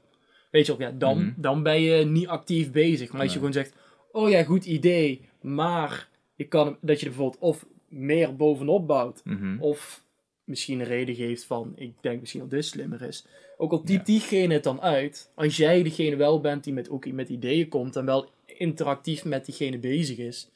Weet 0.52 0.66
je 0.66 0.72
ook, 0.72 0.80
ja, 0.80 0.92
dan, 0.92 1.18
Mhm. 1.18 1.42
dan 1.42 1.64
ben 1.64 1.82
je 1.82 2.06
niet 2.06 2.28
actief 2.28 2.72
bezig. 2.72 3.12
Maar 3.12 3.22
als 3.22 3.34
je 3.34 3.40
Nee. 3.40 3.48
gewoon 3.50 3.64
zegt, 3.64 3.76
oh 4.12 4.30
ja, 4.30 4.44
goed 4.44 4.66
idee, 4.66 5.22
maar 5.42 6.10
je 6.36 6.44
kan, 6.48 6.78
dat 6.82 7.00
je 7.00 7.06
er 7.06 7.12
bijvoorbeeld 7.12 7.42
of 7.42 7.66
meer 7.90 8.36
bovenop 8.36 8.88
bouwt, 8.88 9.22
Mhm. 9.24 9.58
of 9.60 10.04
misschien 10.44 10.80
een 10.80 10.86
reden 10.86 11.16
geeft 11.16 11.46
van, 11.46 11.74
ik 11.76 11.94
denk 12.02 12.20
misschien 12.20 12.42
dat 12.42 12.50
dit 12.50 12.66
slimmer 12.66 13.02
is. 13.02 13.26
Ook 13.58 13.72
al 13.72 13.84
typt 13.84 14.06
diegene 14.06 14.54
het 14.54 14.64
dan 14.64 14.82
uit, 14.82 15.32
als 15.36 15.58
jij 15.58 15.84
degene 15.84 16.16
wel 16.16 16.40
bent 16.42 16.64
die 16.64 16.74
met, 16.74 16.90
ook 16.90 17.12
met 17.12 17.30
ideeën 17.30 17.68
komt 17.68 17.96
en 17.96 18.06
wel 18.06 18.30
interactief 18.58 19.26
met 19.26 19.46
diegene 19.46 19.78
bezig 19.78 20.18
is, 20.18 20.50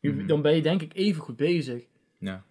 Mhm. 0.00 0.26
dan 0.26 0.42
ben 0.42 0.54
je 0.54 0.62
denk 0.62 0.82
ik 0.82 0.94
even 0.94 1.22
goed 1.22 1.36
bezig. 1.36 1.82
Ja. 2.18 2.44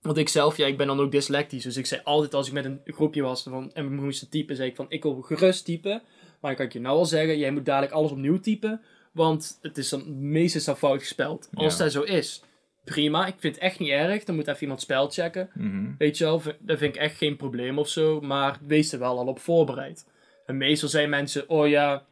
Want 0.00 0.16
ik 0.16 0.28
zelf, 0.28 0.56
ja, 0.56 0.66
ik 0.66 0.76
ben 0.76 0.86
dan 0.86 1.00
ook 1.00 1.10
dyslectisch, 1.12 1.62
dus 1.62 1.76
ik 1.76 1.86
zei 1.86 2.00
altijd 2.04 2.34
als 2.34 2.46
ik 2.46 2.52
met 2.52 2.64
een 2.64 2.80
groepje 2.84 3.22
was 3.22 3.42
van, 3.42 3.72
en 3.74 3.88
we 3.88 3.94
moesten 4.02 4.28
typen, 4.30 4.56
zei 4.56 4.68
ik 4.68 4.76
van, 4.76 4.86
ik 4.88 5.02
wil 5.02 5.20
gerust 5.20 5.64
typen, 5.64 6.02
maar 6.40 6.50
ik 6.50 6.56
kan 6.56 6.66
ik 6.66 6.72
je 6.72 6.80
nou 6.80 6.96
al 6.98 7.06
zeggen, 7.06 7.38
jij 7.38 7.50
moet 7.50 7.64
dadelijk 7.64 7.92
alles 7.92 8.10
opnieuw 8.10 8.40
typen, 8.40 8.80
want 9.12 9.58
het 9.62 9.78
is 9.78 9.88
dan 9.88 10.30
meestal 10.30 10.74
fout 10.74 11.00
gespeld. 11.00 11.48
Als 11.52 11.76
Ja. 11.76 11.82
dat 11.84 11.92
zo 11.92 12.02
is, 12.02 12.42
prima, 12.84 13.26
ik 13.26 13.34
vind 13.38 13.54
het 13.54 13.64
echt 13.64 13.78
niet 13.78 13.88
erg, 13.90 14.24
dan 14.24 14.34
moet 14.34 14.46
even 14.48 14.62
iemand 14.62 14.80
spel 14.80 15.10
checken. 15.10 15.50
Mhm. 15.54 15.90
Weet 15.98 16.18
je 16.18 16.24
wel, 16.24 16.42
dat 16.58 16.78
vind 16.78 16.94
ik 16.94 17.00
echt 17.00 17.16
geen 17.16 17.36
probleem 17.36 17.78
of 17.78 17.88
zo, 17.88 18.20
maar 18.20 18.58
wees 18.66 18.92
er 18.92 18.98
wel 18.98 19.18
al 19.18 19.26
op 19.26 19.38
voorbereid. 19.38 20.06
En 20.46 20.56
meestal 20.56 20.88
zijn 20.88 21.08
mensen, 21.10 21.48
oh 21.48 21.68
ja, 21.68 22.06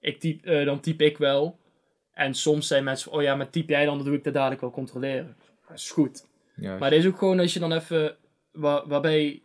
ik 0.00 0.20
typ, 0.20 0.44
eh, 0.46 0.64
dan 0.64 0.80
typ 0.80 1.00
ik 1.00 1.18
wel. 1.18 1.58
En 2.12 2.34
soms 2.34 2.66
zijn 2.66 2.84
mensen, 2.84 3.10
van, 3.10 3.18
oh 3.18 3.24
ja, 3.24 3.34
maar 3.34 3.50
typ 3.50 3.68
jij 3.68 3.84
dan, 3.84 3.96
dan 3.96 4.06
doe 4.06 4.16
ik 4.16 4.24
dat 4.24 4.34
dadelijk 4.34 4.60
wel 4.60 4.70
controleren. 4.70 5.36
Dat 5.68 5.76
is 5.76 5.90
goed. 5.90 6.26
Juist. 6.54 6.80
Maar 6.80 6.90
dit 6.90 6.98
is 6.98 7.06
ook 7.06 7.18
gewoon 7.18 7.40
als 7.40 7.52
je 7.52 7.60
dan 7.60 7.72
even, 7.72 8.16
waar, 8.52 8.88
waarbij 8.88 9.42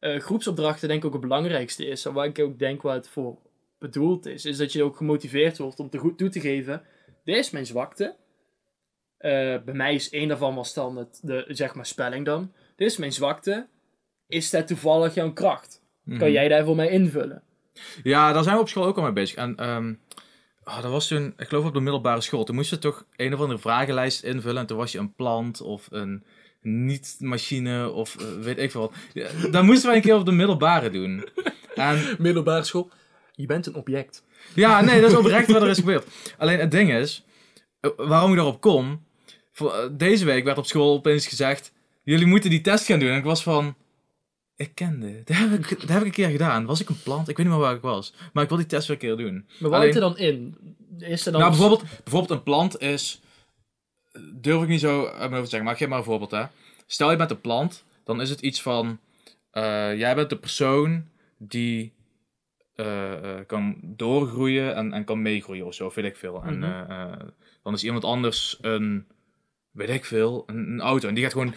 eh, 0.00 0.20
groepsopdrachten 0.20 0.88
denk 0.88 1.00
ik 1.00 1.06
ook 1.06 1.12
het 1.12 1.22
belangrijkste 1.22 1.86
is. 1.86 2.04
En 2.04 2.12
waar 2.12 2.26
ik 2.26 2.38
ook 2.38 2.58
denk 2.58 2.82
waar 2.82 2.94
het 2.94 3.08
voor 3.08 3.38
bedoeld 3.78 4.26
is, 4.26 4.44
is 4.44 4.56
dat 4.56 4.72
je 4.72 4.82
ook 4.82 4.96
gemotiveerd 4.96 5.58
wordt 5.58 5.80
om 5.80 5.90
te 5.90 5.98
goed 5.98 6.18
toe 6.18 6.28
te 6.28 6.40
geven, 6.40 6.82
dit 7.24 7.36
is 7.36 7.50
mijn 7.50 7.66
zwakte. 7.66 8.14
Eh, 9.18 9.30
bij 9.64 9.74
mij 9.74 9.94
is 9.94 10.10
één 10.10 10.28
daarvan 10.28 10.54
was 10.54 10.74
dan 10.74 10.96
het, 10.96 11.20
de, 11.22 11.44
zeg 11.48 11.74
maar, 11.74 11.86
spelling 11.86 12.24
dan. 12.24 12.52
Dit 12.76 12.90
is 12.90 12.96
mijn 12.96 13.12
zwakte. 13.12 13.66
Is 14.26 14.50
dat 14.50 14.66
toevallig 14.66 15.14
jouw 15.14 15.32
kracht? 15.32 15.82
Mhm. 16.02 16.18
Kan 16.18 16.32
jij 16.32 16.48
daar 16.48 16.64
voor 16.64 16.76
mij 16.76 16.88
invullen? 16.88 17.42
Ja, 18.02 18.32
daar 18.32 18.42
zijn 18.42 18.54
we 18.54 18.60
op 18.60 18.68
school 18.68 18.84
ook 18.84 18.96
al 18.96 19.02
mee 19.02 19.12
bezig. 19.12 19.36
En 19.36 19.56
ehm 19.56 19.94
oh, 20.64 20.82
dat 20.82 20.90
was 20.90 21.08
toen, 21.08 21.34
ik 21.36 21.48
geloof 21.48 21.64
op 21.64 21.74
de 21.74 21.80
middelbare 21.80 22.20
school. 22.20 22.44
Toen 22.44 22.54
moest 22.54 22.70
je 22.70 22.78
toch 22.78 23.04
een 23.16 23.34
of 23.34 23.40
andere 23.40 23.58
vragenlijst 23.58 24.22
invullen. 24.22 24.56
En 24.60 24.66
toen 24.66 24.76
was 24.76 24.92
je 24.92 24.98
een 24.98 25.14
plant 25.14 25.60
of 25.60 25.86
een 25.90 26.24
niet-machine 26.60 27.90
of 27.90 28.16
eh, 28.16 28.26
weet 28.40 28.58
ik 28.58 28.70
veel 28.70 28.80
wat. 28.80 28.92
Ja, 29.12 29.28
dat 29.50 29.64
moesten 29.64 29.86
wij 29.86 29.96
een 29.96 30.02
keer 30.02 30.14
op 30.16 30.24
de 30.24 30.32
middelbare 30.32 30.90
doen. 30.90 31.28
En 31.74 32.16
Middelbare 32.18 32.64
school. 32.64 32.90
Je 33.34 33.46
bent 33.46 33.66
een 33.66 33.74
object. 33.74 34.24
ja, 34.54 34.80
nee, 34.80 35.00
dat 35.00 35.10
is 35.10 35.16
oprecht 35.16 35.52
wat 35.52 35.62
er 35.62 35.68
is 35.68 35.78
gebeurd. 35.78 36.06
Alleen 36.38 36.58
het 36.58 36.70
ding 36.70 36.92
is, 36.92 37.24
eh, 37.80 37.90
waarom 37.96 38.30
ik 38.30 38.36
daarop 38.36 38.60
kom. 38.60 39.04
voor- 39.52 39.74
eh, 39.74 39.88
Deze 39.92 40.24
week 40.24 40.44
werd 40.44 40.58
op 40.58 40.66
school 40.66 40.92
opeens 40.94 41.26
gezegd: 41.26 41.72
jullie 42.02 42.26
moeten 42.26 42.50
die 42.50 42.60
test 42.60 42.84
gaan 42.86 42.98
doen. 42.98 43.08
En 43.10 43.16
ik 43.16 43.24
was 43.24 43.42
van. 43.42 43.74
Ik 44.62 44.74
ken 44.74 45.00
dit. 45.00 45.26
Dat 45.28 45.36
heb 45.36 45.52
ik, 45.52 45.80
dat 45.80 45.88
heb 45.88 45.98
ik 46.00 46.06
een 46.06 46.10
keer 46.12 46.28
gedaan. 46.28 46.64
Was 46.66 46.80
ik 46.80 46.88
een 46.88 47.02
plant? 47.02 47.28
Ik 47.28 47.36
weet 47.36 47.46
niet 47.46 47.54
meer 47.54 47.64
waar 47.64 47.74
ik 47.74 47.80
was. 47.82 48.14
Maar 48.32 48.42
ik 48.42 48.48
wil 48.48 48.58
die 48.58 48.66
test 48.66 48.86
weer 48.88 48.96
een 48.96 49.02
keer 49.02 49.16
doen. 49.26 49.34
Maar 49.60 49.70
wat 49.70 49.72
Alleen- 49.80 49.92
zit 49.92 50.02
er 50.02 50.08
dan 50.08 50.18
in? 50.18 50.56
Is 50.98 51.26
er 51.26 51.32
dan... 51.32 51.40
Nou, 51.40 51.52
bijvoorbeeld, 51.52 51.82
bijvoorbeeld 52.04 52.30
een 52.38 52.42
plant 52.42 52.80
is. 52.80 53.20
Durf 54.34 54.62
ik 54.62 54.68
niet 54.68 54.80
zo 54.80 55.04
uit 55.06 55.16
mijn 55.18 55.32
hoofd 55.32 55.42
te 55.44 55.48
zeggen, 55.48 55.62
maar 55.64 55.72
ik 55.72 55.78
geef 55.78 55.88
maar 55.88 55.98
een 55.98 56.04
voorbeeld 56.04 56.30
hè. 56.30 56.44
Stel 56.86 57.10
je 57.10 57.16
bent 57.16 57.30
een 57.30 57.40
plant, 57.40 57.84
dan 58.04 58.20
is 58.20 58.30
het 58.30 58.40
iets 58.40 58.62
van. 58.62 58.98
eh, 59.50 59.96
jij 59.98 60.14
bent 60.14 60.30
de 60.30 60.36
persoon 60.38 61.04
die 61.38 61.92
eh, 62.74 63.12
eh, 63.38 63.46
kan 63.46 63.76
doorgroeien 63.82 64.74
en, 64.74 64.92
en 64.92 65.04
kan 65.04 65.22
meegroeien 65.22 65.66
of 65.66 65.74
zo, 65.74 65.92
weet 65.94 66.04
ik 66.04 66.16
veel. 66.16 66.42
En 66.42 66.58
Mhm. 66.58 67.18
dan 67.62 67.72
is 67.74 67.84
iemand 67.84 68.04
anders 68.04 68.58
een. 68.60 69.06
Weet 69.72 69.88
ik 69.88 70.04
veel, 70.04 70.42
een, 70.46 70.56
een 70.68 70.80
auto. 70.80 71.08
En 71.08 71.14
die 71.14 71.22
gaat 71.22 71.32
gewoon 71.32 71.54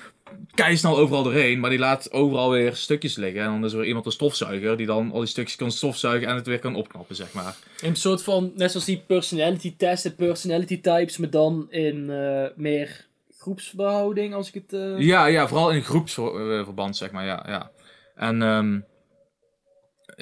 keisnel 0.53 0.97
overal 0.97 1.23
doorheen, 1.23 1.59
maar 1.59 1.69
die 1.69 1.79
laat 1.79 2.11
overal 2.11 2.49
weer 2.51 2.75
stukjes 2.75 3.15
liggen. 3.15 3.41
En 3.41 3.47
dan 3.51 3.65
is 3.65 3.71
er 3.71 3.77
weer 3.77 3.87
iemand 3.87 4.05
een 4.05 4.11
stofzuiger 4.11 4.77
die 4.77 4.85
dan 4.85 5.11
al 5.11 5.19
die 5.19 5.27
stukjes 5.27 5.55
kan 5.55 5.71
stofzuigen 5.71 6.27
en 6.27 6.35
het 6.35 6.47
weer 6.47 6.59
kan 6.59 6.75
opknappen, 6.75 7.15
zeg 7.15 7.33
maar. 7.33 7.55
In 7.81 7.89
een 7.89 7.95
soort 7.95 8.23
van, 8.23 8.51
net 8.55 8.71
zoals 8.71 8.85
die 8.85 9.03
personality 9.07 9.75
testen, 9.77 10.15
personality 10.15 10.81
types, 10.81 11.17
maar 11.17 11.29
dan 11.29 11.67
in 11.69 12.09
eh, 12.09 12.45
meer 12.55 13.05
groepsverhouding, 13.37 14.33
als 14.33 14.47
ik 14.47 14.53
het... 14.53 14.73
eh, 14.73 14.99
Ja, 14.99 15.25
ja, 15.25 15.47
vooral 15.47 15.71
in 15.71 15.83
groepsverband, 15.83 16.97
zeg 16.97 17.11
maar, 17.11 17.25
ja. 17.25 17.45
ja. 17.47 17.71
En 18.15 18.41
ehm, 18.41 18.79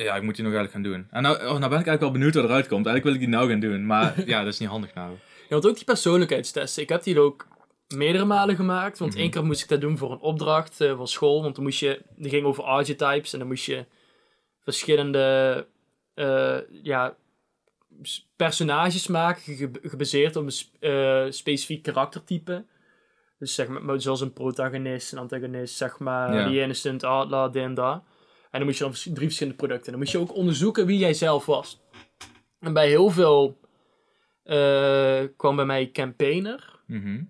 ja, 0.03 0.15
ik 0.15 0.21
moet 0.23 0.35
die 0.35 0.43
nog 0.45 0.53
eigenlijk 0.53 0.71
gaan 0.71 0.81
doen. 0.93 1.07
En 1.11 1.21
nou, 1.21 1.35
oh, 1.35 1.41
nou 1.41 1.59
ben 1.59 1.65
ik 1.67 1.71
eigenlijk 1.71 1.99
wel 2.01 2.11
benieuwd 2.11 2.33
wat 2.33 2.43
eruit 2.43 2.67
komt. 2.67 2.85
Eigenlijk 2.85 3.03
wil 3.03 3.13
ik 3.13 3.19
die 3.19 3.37
nou 3.37 3.49
gaan 3.49 3.59
doen, 3.59 3.85
maar 3.85 4.13
ja, 4.25 4.43
dat 4.43 4.53
is 4.53 4.59
niet 4.59 4.69
handig 4.69 4.93
nou. 4.93 5.09
Ja, 5.11 5.49
want 5.49 5.65
ook 5.67 5.75
die 5.75 5.83
persoonlijkheidstesten. 5.85 6.83
Ik 6.83 6.89
heb 6.89 7.03
die 7.03 7.19
ook 7.19 7.47
meerdere 7.97 8.25
malen 8.25 8.55
gemaakt. 8.55 8.97
Want 8.99 9.11
Mhm. 9.11 9.21
één 9.21 9.29
keer 9.31 9.45
moest 9.45 9.61
ik 9.63 9.69
dat 9.69 9.81
doen 9.81 9.97
voor 9.97 10.11
een 10.11 10.19
opdracht 10.19 10.81
eh, 10.81 10.95
van 10.97 11.07
school. 11.07 11.41
Want 11.41 11.55
dan 11.55 11.63
moest 11.63 11.79
je, 11.79 12.01
die 12.15 12.29
ging 12.29 12.45
over 12.45 12.63
archetypes. 12.63 13.33
En 13.33 13.39
dan 13.39 13.47
moest 13.47 13.65
je 13.65 13.85
verschillende 14.63 15.67
eh, 16.13 16.57
ja, 16.83 17.15
personages 18.35 19.07
maken. 19.07 19.41
ge- 19.55 19.69
gebaseerd 19.81 20.35
op 20.35 20.43
een 20.45 20.51
sp- 20.51 20.75
eh, 20.79 21.25
specifiek 21.29 21.83
karaktertype. 21.83 22.65
Dus 23.39 23.55
zeg 23.55 23.67
maar, 23.67 24.01
zoals 24.01 24.21
een 24.21 24.33
protagonist, 24.33 25.11
een 25.11 25.17
antagonist, 25.17 25.75
zeg 25.75 25.99
maar. 25.99 26.33
Ja. 26.33 26.47
Die 26.47 26.61
ene 26.61 26.73
stunt, 26.73 27.03
Adler, 27.03 27.51
dit 27.51 27.63
en 27.63 27.73
dat. 27.73 27.93
En 28.51 28.59
dan 28.59 28.63
moest 28.67 28.77
je 28.77 28.83
dan 28.83 28.93
drie 28.93 29.25
verschillende 29.27 29.57
producten. 29.57 29.85
En 29.85 29.91
dan 29.91 29.99
moest 29.99 30.11
je 30.11 30.19
ook 30.19 30.35
onderzoeken 30.35 30.85
wie 30.85 30.97
jij 30.97 31.13
zelf 31.13 31.45
was. 31.45 31.81
En 32.59 32.73
bij 32.73 32.87
heel 32.87 33.09
veel 33.09 33.57
kwam 35.37 35.55
bij 35.55 35.65
mij 35.65 35.91
campaigner. 35.91 36.79
Mhm. 36.87 37.23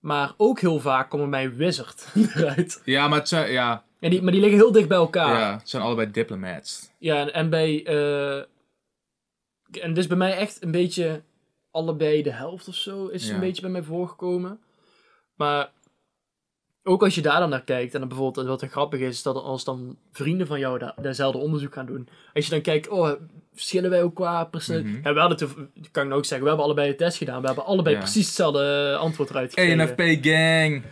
Maar 0.00 0.34
ook 0.36 0.60
heel 0.60 0.80
vaak 0.80 1.08
kwam 1.08 1.20
bij 1.20 1.28
mij 1.28 1.54
wizard 1.56 2.06
eruit. 2.34 2.82
Ja, 2.84 3.08
maar 3.08 3.18
het 3.18 3.28
zijn, 3.28 3.52
ja, 3.52 3.84
En 4.00 4.10
die, 4.10 4.22
maar 4.22 4.32
die 4.32 4.40
liggen 4.40 4.58
heel 4.58 4.72
dicht 4.72 4.88
bij 4.88 4.96
elkaar. 4.96 5.38
ja, 5.38 5.52
het 5.58 5.68
zijn 5.68 5.82
allebei 5.82 6.10
diplomats. 6.10 6.90
Ja, 6.98 7.16
en, 7.20 7.34
en 7.34 7.50
bij... 7.50 7.84
eh, 7.86 8.44
en 9.82 9.94
dus 9.94 10.06
bij 10.06 10.16
mij 10.16 10.36
echt 10.36 10.62
een 10.62 10.70
beetje 10.70 11.22
allebei 11.70 12.22
de 12.22 12.30
helft 12.32 12.68
of 12.68 12.74
zo 12.74 13.06
is 13.06 13.28
Ja. 13.28 13.34
een 13.34 13.40
beetje 13.40 13.62
bij 13.62 13.70
mij 13.70 13.82
voorgekomen. 13.82 14.60
Maar 15.34 15.70
ook 16.82 17.02
als 17.02 17.14
je 17.14 17.22
daar 17.22 17.40
dan 17.40 17.50
naar 17.50 17.62
kijkt, 17.64 17.94
en 17.94 18.00
dan 18.00 18.08
bijvoorbeeld 18.08 18.46
wat 18.46 18.62
er 18.62 18.68
grappig 18.68 19.00
is, 19.00 19.22
dat 19.22 19.36
als 19.36 19.64
dan 19.64 19.96
vrienden 20.12 20.46
van 20.46 20.58
jou 20.58 20.78
daar, 20.78 20.94
daarzelfde 21.02 21.38
onderzoek 21.38 21.72
gaan 21.74 21.86
doen. 21.86 22.08
Als 22.34 22.44
je 22.44 22.50
dan 22.50 22.60
kijkt, 22.60 22.88
oh, 22.88 23.10
verschillen 23.52 23.90
wij 23.90 24.02
ook 24.02 24.14
qua 24.14 24.44
personaliteit? 24.44 24.96
Mhm. 24.98 25.06
Ja, 25.08 25.14
we 25.14 25.20
hadden 25.20 25.38
kan 25.90 26.02
ik 26.02 26.08
nou 26.08 26.12
ook 26.12 26.24
zeggen, 26.24 26.40
we 26.42 26.48
hebben 26.48 26.64
allebei 26.64 26.88
een 26.90 26.96
test 26.96 27.16
gedaan. 27.16 27.40
We 27.40 27.46
hebben 27.46 27.64
allebei 27.66 27.94
Ja. 27.94 28.00
precies 28.00 28.26
hetzelfde 28.26 28.90
eh, 28.94 29.00
antwoord 29.00 29.30
eruit 29.30 29.48
gekregen. 29.54 29.80
ENFP 29.80 30.24
gang. 30.24 30.82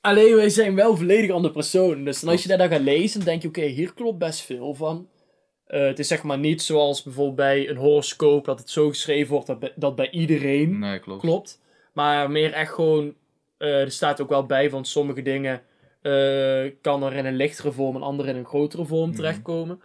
Alleen 0.00 0.34
wij 0.36 0.48
zijn 0.48 0.74
wel 0.74 0.96
volledig 0.96 1.30
andere 1.30 1.54
personen. 1.54 2.04
Dus 2.04 2.24
als 2.26 2.42
je 2.42 2.48
daar 2.48 2.58
dan 2.58 2.68
gaat 2.68 2.80
lezen, 2.80 3.18
dan 3.18 3.28
denk 3.28 3.42
je, 3.42 3.48
oké, 3.48 3.62
hier 3.64 3.94
klopt 3.94 4.18
best 4.18 4.40
veel 4.40 4.74
van. 4.74 5.08
Eh, 5.66 5.80
het 5.86 5.98
is 5.98 6.08
zeg 6.08 6.22
maar 6.22 6.38
niet 6.38 6.62
zoals 6.62 7.02
bijvoorbeeld 7.02 7.36
bij 7.36 7.68
een 7.68 7.76
horoscoop, 7.76 8.44
dat 8.44 8.58
het 8.58 8.70
zo 8.70 8.88
geschreven 8.88 9.32
wordt 9.32 9.46
dat 9.46 9.58
bij, 9.58 9.72
dat 9.76 9.96
bij 9.96 10.10
iedereen 10.10 10.78
Nee, 10.78 10.98
klopt. 10.98 11.20
klopt. 11.20 11.60
Maar 11.92 12.30
meer 12.30 12.52
echt 12.52 12.72
gewoon, 12.72 13.14
eh, 13.58 13.80
er 13.80 13.90
staat 13.90 14.20
ook 14.20 14.28
wel 14.28 14.46
bij 14.46 14.70
van 14.70 14.84
sommige 14.84 15.22
dingen 15.22 15.62
kan 16.80 17.02
er 17.02 17.12
in 17.12 17.26
een 17.26 17.36
lichtere 17.36 17.72
vorm 17.72 17.96
en 17.96 18.02
andere 18.02 18.28
in 18.28 18.36
een 18.36 18.44
grotere 18.44 18.84
vorm 18.84 19.08
Mhm. 19.08 19.16
terechtkomen. 19.16 19.80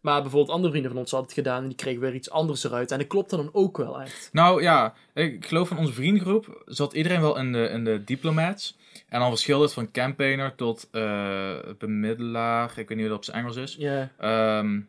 Maar 0.00 0.20
bijvoorbeeld 0.20 0.52
andere 0.52 0.70
vrienden 0.70 0.90
van 0.90 1.00
ons 1.00 1.10
hadden 1.10 1.28
het 1.28 1.38
gedaan 1.38 1.62
en 1.62 1.68
die 1.68 1.76
kregen 1.76 2.00
weer 2.00 2.14
iets 2.14 2.30
anders 2.30 2.64
eruit. 2.64 2.90
En 2.90 2.98
dat 2.98 3.06
klopt 3.06 3.30
dan 3.30 3.50
ook 3.52 3.76
wel 3.76 4.00
echt. 4.00 4.28
Nou 4.32 4.62
ja, 4.62 4.94
ik 5.14 5.46
geloof 5.46 5.68
van 5.68 5.78
onze 5.78 5.92
vriendengroep 5.92 6.62
zat 6.66 6.92
iedereen 6.92 7.20
wel 7.20 7.38
in 7.38 7.52
de, 7.52 7.68
in 7.68 7.84
de 7.84 8.04
diplomats. 8.04 8.78
En 9.08 9.20
dan 9.20 9.28
verschilde 9.28 9.64
het 9.64 9.72
van 9.72 9.90
campaigner 9.90 10.54
tot 10.54 10.88
eh, 10.90 11.58
bemiddelaar. 11.78 12.70
Ik 12.70 12.88
weet 12.88 12.88
niet 12.88 12.98
hoe 12.98 13.08
dat 13.08 13.16
op 13.16 13.24
zijn 13.24 13.36
Engels 13.36 13.56
is. 13.56 13.74
Ja, 13.78 14.10
Ehm, 14.18 14.80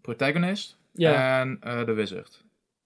protagonist 0.00 0.76
ja. 0.92 1.40
en 1.40 1.56
eh, 1.60 1.84
de 1.84 1.92
wizard. 1.92 2.44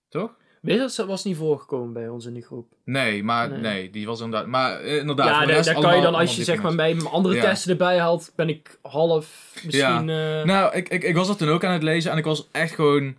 Toch? 0.09 0.37
Wizards 0.61 0.97
was 0.97 1.25
niet 1.25 1.37
voorgekomen 1.37 1.93
bij 1.93 2.09
ons 2.09 2.27
in 2.27 2.33
die 2.35 2.43
groep. 2.43 2.73
Nee, 2.85 3.25
maar 3.25 3.51
nee, 3.51 3.61
Nee. 3.61 3.91
die 3.91 4.07
was 4.07 4.21
inderdaad. 4.21 4.49
Maar 4.49 4.81
eh, 4.81 4.97
inderdaad. 4.97 5.49
ja, 5.49 5.63
daar, 5.63 5.75
kan 5.81 5.97
je 5.97 6.03
dan, 6.03 6.15
als 6.15 6.37
je 6.37 6.45
zeg 6.45 6.63
maar 6.63 6.75
bij 6.75 6.95
mijn 6.95 7.07
andere 7.09 7.35
Ja. 7.35 7.41
testen 7.43 7.71
erbij 7.71 7.99
haalt, 7.99 8.33
ben 8.37 8.49
ik 8.49 8.79
half 8.83 9.53
misschien... 9.65 10.09
eh, 10.11 10.43
Nou, 10.45 10.75
ik, 10.75 10.89
ik, 10.89 11.03
ik 11.03 11.15
was 11.15 11.27
dat 11.27 11.39
toen 11.39 11.49
ook 11.49 11.65
aan 11.65 11.73
het 11.73 11.83
lezen 11.83 12.11
en 12.13 12.19
ik 12.19 12.25
was 12.25 12.49
echt 12.53 12.75
gewoon. 12.75 13.17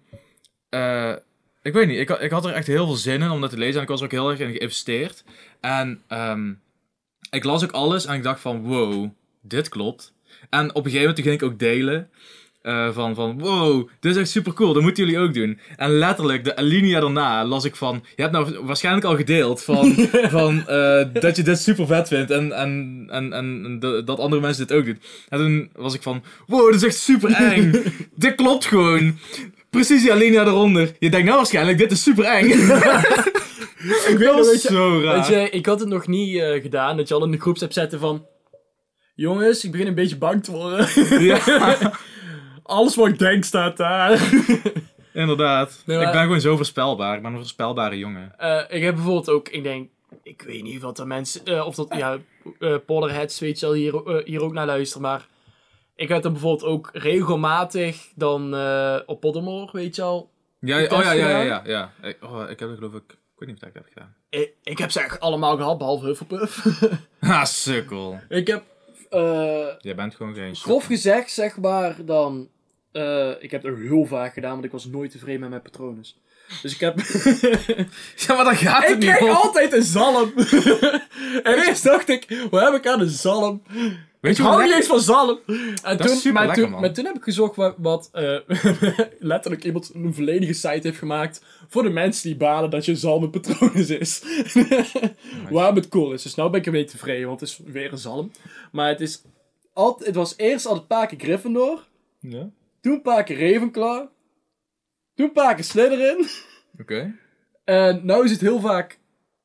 eh, 0.69 1.13
ik 1.61 1.73
weet 1.73 1.87
niet, 1.87 1.99
ik, 1.99 2.07
had- 2.09 2.21
ik 2.21 2.31
had 2.31 2.45
er 2.45 2.53
echt 2.53 2.67
heel 2.67 2.85
veel 2.85 2.95
zin 2.95 3.21
in 3.21 3.31
om 3.31 3.41
dat 3.41 3.49
te 3.49 3.57
lezen 3.57 3.75
en 3.75 3.81
ik 3.81 3.87
was 3.87 3.99
er 3.99 4.05
ook 4.05 4.11
heel 4.11 4.29
erg 4.29 4.39
in 4.39 4.51
geïnvesteerd. 4.55 5.23
En 5.59 6.01
ehm, 6.07 6.51
ik 7.31 7.43
las 7.43 7.63
ook 7.63 7.71
alles 7.71 8.05
en 8.05 8.13
ik 8.15 8.23
dacht 8.23 8.39
van 8.41 8.61
wow, 8.61 9.09
dit 9.41 9.69
klopt. 9.69 10.13
En 10.49 10.69
op 10.69 10.75
een 10.85 10.91
gegeven 10.91 11.07
moment 11.07 11.19
ging 11.27 11.35
ik 11.41 11.43
ook 11.43 11.59
delen. 11.59 12.09
Eh, 12.61 12.89
van, 12.91 13.15
van 13.15 13.39
wow, 13.39 13.89
dit 13.99 14.11
is 14.15 14.17
echt 14.21 14.29
super 14.29 14.53
cool, 14.53 14.73
dat 14.73 14.83
moeten 14.83 15.05
jullie 15.05 15.19
ook 15.19 15.33
doen. 15.33 15.59
En 15.75 15.89
letterlijk, 15.89 16.43
de 16.43 16.55
alinea 16.55 16.99
daarna 16.99 17.45
las 17.45 17.65
ik 17.65 17.75
van, 17.75 18.03
je 18.15 18.21
hebt 18.21 18.33
nou 18.33 18.59
waarschijnlijk 18.63 19.05
al 19.05 19.15
gedeeld 19.15 19.63
van, 19.63 19.93
van 20.37 20.67
eh, 20.67 21.05
dat 21.13 21.35
je 21.35 21.43
dit 21.43 21.59
super 21.59 21.87
vet 21.87 22.07
vindt 22.07 22.31
en, 22.31 22.51
en, 22.51 23.05
en, 23.09 23.33
en 23.33 23.77
de- 23.79 24.01
dat 24.05 24.19
andere 24.19 24.41
mensen 24.41 24.67
dit 24.67 24.77
ook 24.77 24.85
doen. 24.85 25.01
En 25.29 25.37
toen 25.39 25.69
was 25.75 25.93
ik 25.93 26.01
van, 26.01 26.23
wow, 26.47 26.65
dit 26.71 26.75
is 26.81 26.87
echt 26.87 26.97
super 26.97 27.31
eng. 27.31 27.71
dit 28.15 28.35
klopt 28.35 28.65
gewoon. 28.65 29.17
Precies 29.69 30.01
die 30.01 30.11
alinea 30.11 30.45
eronder. 30.45 30.91
Je 30.99 31.09
denkt 31.09 31.25
nou 31.25 31.37
waarschijnlijk, 31.37 31.77
dit 31.77 31.91
is 31.91 32.03
super 32.03 32.25
eng. 32.25 32.45
ik 34.11 34.15
weet 34.17 34.19
dat 34.19 34.35
was 34.35 34.61
je, 34.61 34.67
zo 34.67 35.01
raar. 35.03 35.15
weet 35.15 35.27
je, 35.27 35.49
ik 35.49 35.65
had 35.65 35.79
het 35.79 35.89
nog 35.89 36.07
niet 36.07 36.37
eh, 36.39 36.61
gedaan, 36.61 36.97
dat 36.97 37.07
je 37.07 37.13
al 37.13 37.23
in 37.25 37.31
de 37.31 37.39
groepsapp 37.39 37.73
zette 37.73 37.99
van... 37.99 38.25
Jongens, 39.15 39.63
ik 39.65 39.71
begin 39.71 39.87
een 39.87 39.95
beetje 39.95 40.17
bang 40.17 40.43
te 40.43 40.51
worden. 40.51 40.87
Ja, 41.23 41.39
Alles 42.69 42.95
wat 42.95 43.07
ik 43.07 43.19
denk 43.19 43.43
staat 43.43 43.77
daar. 43.77 44.11
inderdaad. 45.13 45.83
Nee, 45.85 45.97
maar- 45.97 46.05
Ik 46.07 46.11
ben 46.13 46.21
gewoon 46.21 46.41
zo 46.41 46.55
voorspelbaar. 46.55 47.15
Ik 47.15 47.21
ben 47.21 47.31
een 47.31 47.37
voorspelbare 47.37 47.97
jongen. 47.97 48.33
Eh, 48.37 48.63
ik 48.69 48.83
heb 48.83 48.95
bijvoorbeeld 48.95 49.29
ook, 49.29 49.49
ik 49.49 49.63
denk, 49.63 49.89
ik 50.23 50.41
weet 50.41 50.63
niet 50.63 50.81
wat 50.81 50.99
er 50.99 51.07
mensen, 51.07 51.45
eh, 51.45 51.65
of 51.65 51.75
dat, 51.75 51.93
ja, 51.97 52.17
eh 52.59 52.75
Potterheads, 52.85 53.39
weet 53.39 53.59
je 53.59 53.65
wel, 53.65 53.75
hier, 53.75 54.21
hier 54.25 54.41
ook 54.43 54.53
naar 54.53 54.65
luisteren, 54.65 55.01
maar 55.01 55.27
ik 55.95 56.07
heb 56.09 56.21
dan 56.21 56.31
bijvoorbeeld 56.31 56.69
ook 56.71 56.89
regelmatig 56.93 58.07
dan 58.15 58.55
eh, 58.55 58.95
op 59.05 59.19
Pottermore, 59.19 59.69
weet 59.71 59.95
je 59.95 60.01
al. 60.01 60.29
Ja, 60.59 60.83
oh 60.83 60.89
ja, 61.03 61.11
ja, 61.11 61.29
ja, 61.29 61.41
ja. 61.41 61.61
ja. 61.65 61.91
Ik, 62.01 62.17
oh, 62.23 62.49
ik 62.49 62.59
heb 62.59 62.69
het 62.69 62.77
geloof 62.77 62.93
ik, 62.93 63.11
ik 63.11 63.17
weet 63.37 63.49
niet 63.49 63.61
of 63.61 63.67
ik 63.67 63.73
heb 63.73 63.85
gedaan. 63.93 64.15
Ik, 64.29 64.53
ik 64.63 64.77
heb 64.77 64.91
ze 64.91 64.99
echt 65.01 65.19
allemaal 65.19 65.57
gehad, 65.57 65.77
behalve 65.77 66.05
Hufflepuff. 66.05 66.65
Ha, 67.19 67.45
sukkel. 67.65 68.19
ik 68.29 68.47
heb, 68.47 68.63
eh, 69.09 69.67
Jij 69.79 69.95
bent 69.95 70.15
gewoon 70.15 70.33
geen 70.35 70.55
grof 70.55 70.85
gezegd, 70.85 71.31
zeg 71.31 71.57
maar, 71.57 71.95
dan, 72.05 72.49
eh, 72.91 73.31
ik 73.39 73.51
heb 73.51 73.63
het 73.63 73.71
ook 73.71 73.79
heel 73.79 74.05
vaak 74.05 74.33
gedaan, 74.33 74.51
want 74.51 74.63
ik 74.65 74.71
was 74.71 74.85
nooit 74.85 75.11
tevreden 75.11 75.39
met 75.39 75.49
mijn 75.49 75.61
patronen. 75.61 76.05
Dus 76.61 76.73
ik 76.73 76.79
heb... 76.79 76.99
Ja, 78.27 78.35
maar 78.35 78.43
dan 78.43 78.55
gaat 78.55 78.81
het 78.83 78.91
Ik 78.91 78.97
niet 78.97 79.09
kreeg 79.15 79.29
om. 79.29 79.35
altijd 79.35 79.73
een 79.73 79.83
zalm. 79.83 80.31
en 81.43 81.63
eerst 81.67 81.83
dacht 81.83 82.09
ik, 82.09 82.47
wat 82.49 82.61
heb 82.61 82.73
ik 82.73 82.87
aan 82.87 82.99
een 83.01 83.09
zalm? 83.09 83.61
Weet 84.19 84.37
je 84.37 84.43
Ik 84.43 84.49
hou 84.49 84.63
niet 84.63 84.73
eens 84.73 84.87
van 84.87 84.99
zalm. 84.99 85.39
En 85.47 85.97
Dat 85.97 85.99
is 85.99 86.05
toen, 86.05 86.15
super 86.15 86.33
maar, 86.33 86.45
lekker, 86.45 86.63
toen, 86.63 86.71
man. 86.71 86.81
maar 86.81 86.93
toen 86.93 87.05
heb 87.05 87.15
ik 87.15 87.23
gezocht 87.23 87.55
wat, 87.55 87.75
wat 87.77 88.09
eh, 88.11 88.35
letterlijk 89.19 89.63
iemand 89.63 89.91
een 89.93 90.13
volledige 90.13 90.53
site 90.53 90.79
heeft 90.81 90.97
gemaakt 90.97 91.43
voor 91.67 91.83
de 91.83 91.89
mensen 91.89 92.23
die 92.29 92.37
balen 92.37 92.69
dat 92.69 92.85
je 92.85 92.95
zalm 92.95 93.23
een 93.23 93.29
patroon 93.29 93.73
is. 93.73 94.21
Waarom 95.49 95.75
het 95.75 95.87
cool 95.89 96.11
is. 96.13 96.21
Dus 96.23 96.35
nou 96.35 96.49
ben 96.49 96.59
ik 96.59 96.65
een 96.65 96.71
beetje 96.71 96.89
tevreden, 96.97 97.27
want 97.27 97.39
het 97.39 97.49
is 97.49 97.59
weer 97.65 97.91
een 97.91 97.97
zalm. 97.97 98.31
Maar 98.71 98.87
het 98.87 99.01
is 99.01 99.21
altijd, 99.73 100.05
het 100.07 100.15
was 100.15 100.33
eerst 100.37 100.65
altijd 100.65 100.81
een 100.89 100.97
paar 100.97 101.07
keer 101.07 101.19
Gryffindor, 101.19 101.87
Ja? 102.19 102.49
Toen 102.81 103.01
keer 103.01 103.51
Ravenclaw, 103.51 104.07
toen 105.15 105.31
keer 105.33 105.63
Slytherin. 105.63 106.27
Oké. 106.79 107.15
En 107.63 108.05
nou 108.05 108.23
is 108.25 108.31
het 108.31 108.41
heel 108.41 108.59
vaak 108.59 108.99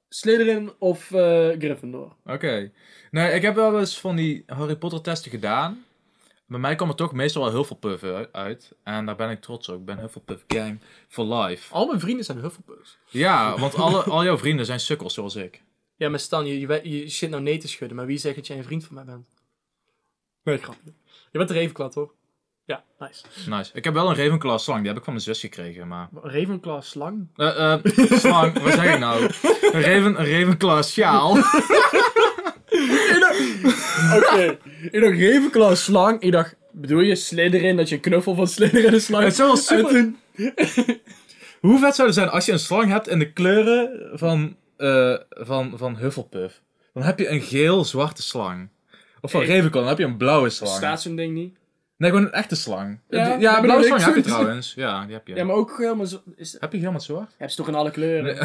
Slytherin 0.08 0.72
of 0.78 1.12
eh, 1.12 1.48
Gryffindor. 1.58 2.16
Oké. 2.24 2.72
Nee, 3.10 3.32
ik 3.32 3.42
heb 3.42 3.54
wel 3.54 3.78
eens 3.78 4.00
van 4.00 4.16
die 4.16 4.42
Harry 4.46 4.76
Potter 4.76 5.00
testen 5.00 5.30
gedaan. 5.30 5.84
Bij 6.46 6.58
mij 6.58 6.74
kwam 6.74 6.88
er 6.88 6.94
toch 6.94 7.12
meestal 7.12 7.42
wel 7.42 7.52
heel 7.52 7.98
veel 7.98 8.28
uit. 8.32 8.72
En 8.82 9.06
daar 9.06 9.16
ben 9.16 9.30
ik 9.30 9.40
trots 9.40 9.68
op. 9.68 9.78
Ik 9.78 9.84
ben 9.84 9.98
heel 9.98 10.08
veel 10.08 10.22
puff 10.22 10.44
gang 10.48 10.80
for 11.08 11.24
life. 11.34 11.74
Al 11.74 11.86
mijn 11.86 12.00
vrienden 12.00 12.24
zijn 12.24 12.38
Hufflepuffs. 12.38 12.98
Ja, 13.10 13.58
want 13.58 13.74
alle, 13.74 14.02
al 14.02 14.24
jouw 14.24 14.38
vrienden 14.38 14.66
zijn 14.66 14.80
sukkels 14.80 15.14
zoals 15.14 15.36
ik. 15.36 15.62
Ja, 15.96 16.08
maar 16.08 16.20
Stan, 16.20 16.46
je, 16.46 16.60
je, 16.60 16.80
je 16.82 17.08
zit 17.08 17.30
nou 17.30 17.42
nee 17.42 17.58
te 17.58 17.68
schudden, 17.68 17.96
maar 17.96 18.06
wie 18.06 18.18
zegt 18.18 18.36
dat 18.36 18.46
jij 18.46 18.56
een 18.56 18.64
vriend 18.64 18.84
van 18.84 18.94
mij 18.94 19.04
bent? 19.04 19.26
Nee, 20.42 20.58
grapje. 20.58 20.92
Je 21.30 21.38
bent 21.38 21.50
een 21.50 21.56
Ravenclaw, 21.56 21.90
toch? 21.90 22.14
Ja, 22.66 22.84
nice. 22.98 23.24
Nice. 23.50 23.70
Ik 23.74 23.84
heb 23.84 23.94
wel 23.94 24.10
een 24.10 24.16
Ravenclaw 24.16 24.58
slang. 24.58 24.78
Die 24.78 24.88
heb 24.88 24.96
ik 24.96 25.04
van 25.04 25.12
mijn 25.12 25.24
zus 25.24 25.40
gekregen, 25.40 25.88
maar... 25.88 26.08
Een 26.22 26.30
Ravenclaw 26.30 26.82
slang? 26.82 27.28
Eh, 27.36 27.72
eh, 27.72 27.80
slang, 28.18 28.58
wat 28.58 28.72
zeg 28.72 28.92
ik 28.92 28.98
nou? 28.98 29.22
Een, 29.22 29.80
Raven, 29.82 30.20
een 30.20 30.30
Ravenclaw 30.30 30.82
sjaal. 30.82 31.30
Oké. 34.16 34.58
ik 34.82 35.00
dacht 35.00 35.18
Ravenclaw 35.18 35.74
slang. 35.74 36.20
Ik 36.20 36.32
dacht, 36.32 36.56
bedoel 36.70 37.00
je 37.00 37.14
Slytherin, 37.14 37.76
dat 37.76 37.88
je 37.88 37.94
een 37.94 38.00
knuffel 38.00 38.34
van 38.34 38.46
Slytherin 38.46 38.94
is 38.94 39.04
slang? 39.04 39.24
Het 39.24 39.34
zou 39.34 39.48
wel 39.48 39.56
super... 39.56 39.94
En 39.94 40.18
Hoe 41.60 41.78
vet 41.78 41.94
zou 41.94 42.08
het 42.08 42.16
zijn 42.16 42.28
als 42.28 42.46
je 42.46 42.52
een 42.52 42.58
slang 42.58 42.90
hebt 42.90 43.08
in 43.08 43.18
de 43.18 43.32
kleuren 43.32 44.10
van, 44.18 44.56
eh, 44.76 45.16
van, 45.28 45.72
van 45.76 45.96
Hufflepuff? 45.96 46.60
Dan 46.92 47.02
heb 47.02 47.18
je 47.18 47.28
een 47.28 47.40
geel-zwarte 47.40 48.22
slang. 48.22 48.68
Of 49.20 49.30
van 49.30 49.40
Ravenclaw, 49.40 49.72
dan 49.82 49.88
heb 49.88 49.98
je 49.98 50.04
een 50.04 50.16
blauwe 50.16 50.50
slang. 50.50 50.76
staat 50.76 51.02
zo'n 51.02 51.16
ding 51.16 51.34
niet. 51.34 51.56
Nee, 51.96 52.10
gewoon 52.10 52.24
een 52.26 52.32
echte 52.32 52.54
slang. 52.56 53.00
Ja, 53.08 53.36
Ja, 53.38 53.60
blauwe 53.60 53.84
slang 53.84 54.04
heb 54.04 54.14
je 54.14 54.20
trouwens. 54.22 54.72
Ja, 54.76 55.04
die 55.04 55.14
heb 55.14 55.26
je. 55.26 55.34
Ja, 55.34 55.44
maar 55.44 55.56
ook 55.56 55.78
helemaal 55.78 56.06
zo... 56.06 56.22
Is, 56.36 56.56
Heb 56.60 56.72
je 56.72 56.78
geel 56.78 56.92
met 56.92 57.02
zwart? 57.02 57.34
heb 57.38 57.50
ze 57.50 57.56
toch 57.56 57.68
in 57.68 57.74
alle 57.74 57.90
kleuren? 57.90 58.38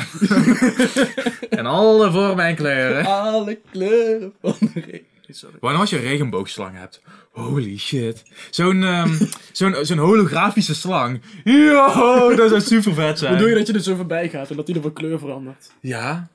En 1.50 1.66
alle 1.80 2.12
vormen 2.12 2.46
en 2.46 2.56
kleuren. 2.56 3.06
Alle 3.06 3.60
kleuren 3.72 4.34
van 4.42 4.56
de 4.60 4.80
regen. 4.80 5.08
Sorry. 5.32 5.56
Wanneer 5.60 5.80
als 5.80 5.90
je 5.90 5.96
een 5.96 6.02
regenboogslang 6.02 6.78
hebt. 6.78 7.02
Holy 7.32 7.78
shit. 7.78 8.24
Zo'n 8.50 8.84
ehm, 8.84 9.26
zo'n 9.52 9.76
zo'n 9.82 9.98
holografische 9.98 10.76
slang. 10.76 11.22
Yo, 11.44 12.36
dat 12.36 12.50
zou 12.50 12.62
super 12.62 12.94
vet 12.94 13.20
zijn. 13.20 13.34
Bedoel 13.34 13.48
je 13.48 13.56
dat 13.56 13.68
je 13.68 13.74
er 13.74 13.80
zo 13.82 13.96
voorbij 13.96 14.30
gaat 14.30 14.50
en 14.50 14.56
dat 14.56 14.66
die 14.66 14.76
er 14.76 14.82
van 14.82 14.94
kleur 14.94 15.20
verandert? 15.20 15.72
Ja. 15.82 16.28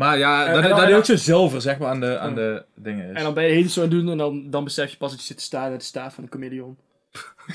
Maar 0.00 0.18
ja, 0.18 0.46
En- 0.46 0.54
dat, 0.54 0.62
en 0.62 0.68
dan- 0.68 0.78
dat 0.78 0.88
dan- 0.88 0.98
ook 0.98 1.04
zo 1.04 1.16
zilver 1.16 1.60
zeg 1.60 1.78
maar 1.78 1.88
aan 1.88 2.00
de, 2.00 2.18
aan 2.18 2.34
de 2.34 2.64
dingen 2.74 3.10
is. 3.10 3.16
En 3.16 3.22
dan 3.22 3.34
ben 3.34 3.44
je 3.44 3.50
heel 3.52 3.68
zo 3.68 3.82
aan 3.82 3.88
het 3.88 3.98
doen 3.98 4.10
en 4.10 4.18
dan, 4.18 4.50
dan 4.50 4.64
besef 4.64 4.90
je 4.90 4.96
pas 4.96 5.10
dat 5.10 5.20
je 5.20 5.26
zit 5.26 5.36
te 5.36 5.42
staan 5.42 5.72
in 5.72 5.78
de 5.78 5.84
staart 5.84 6.14
van 6.14 6.24
een 6.24 6.30
chameleon. 6.30 6.76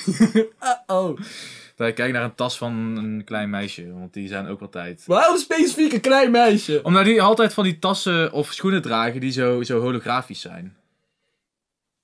oh. 0.87 1.19
Dat 1.75 1.87
ik 1.87 1.95
kijk 1.95 2.13
naar 2.13 2.23
een 2.23 2.35
tas 2.35 2.57
van 2.57 2.73
een 2.97 3.21
klein 3.25 3.49
meisje, 3.49 3.93
want 3.93 4.13
die 4.13 4.27
zijn 4.27 4.47
ook 4.47 4.61
altijd... 4.61 5.03
Waarom 5.05 5.37
specifiek 5.37 5.93
een 5.93 6.01
klein 6.01 6.31
meisje? 6.31 6.79
Omdat 6.83 7.05
die 7.05 7.21
altijd 7.21 7.53
van 7.53 7.63
die 7.63 7.79
tassen 7.79 8.31
of 8.31 8.53
schoenen 8.53 8.81
dragen 8.81 9.19
die 9.19 9.31
zo, 9.31 9.63
zo 9.63 9.79
holografisch 9.81 10.41
zijn. 10.41 10.75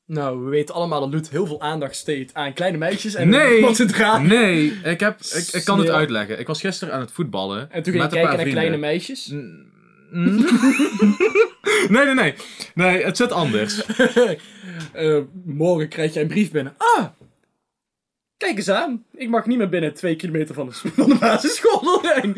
Nou, 0.06 0.44
we 0.44 0.50
weten 0.50 0.76
allemaal 0.76 1.00
dat 1.00 1.14
Loet 1.14 1.30
heel 1.30 1.46
veel 1.46 1.62
aandacht 1.62 1.96
steekt 1.96 2.34
aan 2.34 2.54
kleine 2.54 2.78
meisjes 2.78 3.14
en 3.16 3.30
Nee. 3.30 3.62
wat 3.62 3.76
ze 3.76 3.86
dragen. 3.86 4.28
Nee, 4.28 4.66
ik, 4.84 5.00
heb, 5.00 5.20
ik, 5.22 5.48
ik 5.52 5.64
kan 5.64 5.80
het 5.80 5.90
uitleggen. 5.90 6.40
Ik 6.40 6.48
was 6.48 6.60
gisteren 6.60 6.94
aan 6.94 7.00
het 7.00 7.12
voetballen. 7.12 7.72
En 7.72 7.84
toen 7.84 7.94
ging 7.94 8.04
je 8.06 8.10
kijken 8.10 8.38
naar 8.38 8.46
kleine 8.46 8.78
meisjes. 8.78 9.34
nee, 11.90 12.06
nee, 12.06 12.14
nee. 12.14 12.34
Nee, 12.74 13.04
het 13.04 13.18
zit 13.18 13.32
anders. 13.32 13.82
Eh, 14.94 15.18
morgen 15.46 15.88
krijg 15.88 16.14
jij 16.14 16.22
een 16.22 16.28
brief 16.28 16.52
binnen. 16.52 16.76
Ah! 16.78 17.06
Kijk 18.38 18.58
eens 18.58 18.70
aan. 18.70 19.04
Ik 19.14 19.30
mag 19.30 19.46
niet 19.46 19.58
meer 19.58 19.70
binnen 19.70 19.94
twee 19.94 20.16
kilometer 20.16 20.56
van 20.56 20.66
de, 20.66 20.74
van 20.74 21.10
de 21.10 21.16
basisschool 21.16 22.00
zijn. 22.04 22.38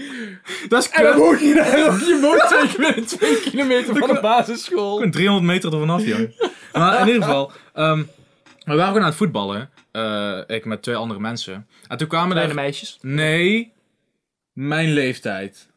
Dat 0.67 0.83
is 0.83 0.89
En 0.89 1.03
dan 1.03 1.17
woon 1.17 1.39
je 1.39 1.53
daar. 1.53 1.77
Je 1.77 2.19
woont 2.21 2.77
binnen 2.77 3.05
twee 3.05 3.39
kilometer 3.39 3.95
van 3.95 4.13
de 4.13 4.19
basisschool. 4.21 4.95
Ik 4.95 5.01
ben 5.01 5.11
300 5.11 5.45
meter 5.45 5.73
er 5.73 5.79
vanaf, 5.79 6.05
jong. 6.05 6.51
Maar 6.73 7.01
in 7.01 7.07
ieder 7.07 7.23
geval, 7.23 7.51
ehm, 7.73 8.03
we 8.63 8.75
waren 8.75 8.85
gewoon 8.85 9.01
aan 9.01 9.07
het 9.07 9.15
voetballen. 9.15 9.69
Eh, 9.91 10.39
ik 10.47 10.65
met 10.65 10.81
twee 10.81 10.95
andere 10.95 11.19
mensen. 11.19 11.67
En 11.87 11.97
toen 11.97 12.07
kwamen 12.07 12.31
Kleine 12.31 12.49
er... 12.49 12.59
meisjes. 12.59 12.97
Nee, 13.01 13.73
mijn 14.53 14.93
leeftijd. 14.93 15.72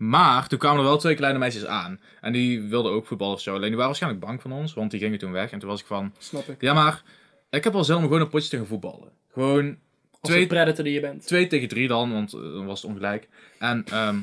Maar 0.00 0.48
toen 0.48 0.58
kwamen 0.58 0.78
er 0.78 0.84
wel 0.84 0.98
twee 0.98 1.14
kleine 1.14 1.38
meisjes 1.38 1.66
aan. 1.66 2.00
En 2.20 2.32
die 2.32 2.62
wilden 2.62 2.92
ook 2.92 3.06
voetballen 3.06 3.34
of 3.34 3.40
zo. 3.40 3.50
Alleen 3.50 3.60
die 3.62 3.70
waren 3.70 3.86
waarschijnlijk 3.86 4.24
bang 4.24 4.42
van 4.42 4.52
ons, 4.52 4.74
want 4.74 4.90
die 4.90 5.00
gingen 5.00 5.18
toen 5.18 5.32
weg. 5.32 5.50
En 5.50 5.58
toen 5.58 5.68
was 5.68 5.80
ik 5.80 5.86
van, 5.86 6.12
Snap 6.18 6.48
ik. 6.48 6.60
ja 6.60 6.74
maar, 6.74 7.02
ik 7.50 7.64
heb 7.64 7.74
al 7.74 7.84
zelf 7.84 7.98
om 7.98 8.04
gewoon 8.06 8.20
een 8.20 8.28
potje 8.28 8.48
te 8.48 8.56
gaan 8.56 8.66
voetballen. 8.66 9.10
Gewoon 9.32 9.66
Als 10.10 10.30
twee, 10.30 10.42
een 10.42 10.48
predator 10.48 10.84
die 10.84 10.92
je 10.92 11.00
bent. 11.00 11.26
twee 11.26 11.46
tegen 11.46 11.68
drie 11.68 11.88
dan, 11.88 12.12
want 12.12 12.32
eh, 12.32 12.40
dan 12.40 12.66
was 12.66 12.82
het 12.82 12.90
ongelijk. 12.90 13.28
En, 13.58 13.84
ehm, 13.90 14.16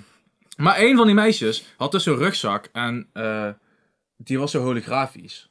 maar 0.58 0.76
één 0.76 0.96
van 0.98 1.06
die 1.06 1.16
meisjes 1.16 1.74
had 1.78 1.92
dus 1.92 2.04
zo'n 2.04 2.18
rugzak 2.18 2.70
en 2.74 3.08
eh, 3.14 3.50
die 4.18 4.40
was 4.40 4.52
zo 4.52 4.62
holografisch. 4.64 5.50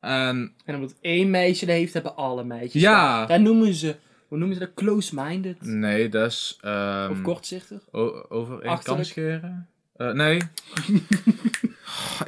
En 0.00 0.54
En 0.64 0.74
omdat 0.74 0.94
één 1.00 1.30
meisje 1.30 1.66
dat 1.66 1.74
heeft, 1.74 1.92
hebben 1.92 2.16
alle 2.16 2.44
meisjes. 2.44 2.82
Ja. 2.82 3.18
dat. 3.18 3.28
Daar 3.28 3.40
noemen 3.40 3.74
ze, 3.74 3.96
hoe 4.34 4.42
noemen 4.42 4.58
ze 4.62 4.66
dat? 4.66 4.74
Close-minded? 4.74 5.62
nee, 5.62 6.08
dus... 6.08 6.58
ehm, 6.60 7.10
Of 7.10 7.22
kortzichtig? 7.22 7.92
Over 8.28 8.60
één 8.62 8.82
kam 8.82 9.04
scheren? 9.04 9.68
Eh, 9.96 10.12
nee. 10.12 10.36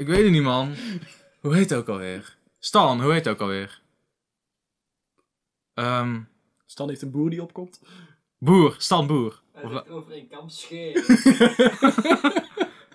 ik 0.02 0.06
weet 0.06 0.22
het 0.22 0.30
niet, 0.30 0.42
man. 0.42 0.74
Hoe 1.40 1.54
heet 1.54 1.70
het 1.70 1.78
ook 1.78 1.88
alweer? 1.88 2.36
Stan, 2.58 3.02
hoe 3.02 3.12
heet 3.12 3.24
het 3.24 3.34
ook 3.34 3.40
alweer? 3.40 3.80
Ehm 5.74 6.20
Stan 6.66 6.88
heeft 6.88 7.02
een 7.02 7.10
boer 7.10 7.30
die 7.30 7.42
opkomt. 7.42 7.80
boer, 8.38 8.74
Stan 8.78 9.06
Boer. 9.06 9.40
Of- 9.62 9.88
over 9.88 10.16
een 10.16 10.28
kam 10.28 10.48
scheren. 10.48 11.02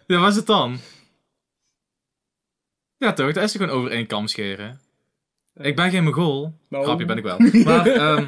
ja, 0.08 0.20
wat 0.20 0.30
is 0.30 0.36
het 0.36 0.46
dan? 0.46 0.78
Ja, 2.98 3.14
toch? 3.14 3.32
Dat 3.32 3.44
is 3.44 3.52
gewoon 3.52 3.70
over 3.70 3.92
één 3.92 4.08
kam 4.08 4.28
scheren? 4.28 4.80
Ik 5.54 5.76
ben 5.76 5.90
geen 5.92 6.04
Mongool. 6.04 6.54
Nou. 6.70 6.84
Grapje 6.84 7.06
ben 7.06 7.18
ik 7.18 7.24
wel. 7.24 7.40
Maar, 7.64 7.88
ehm 7.88 8.28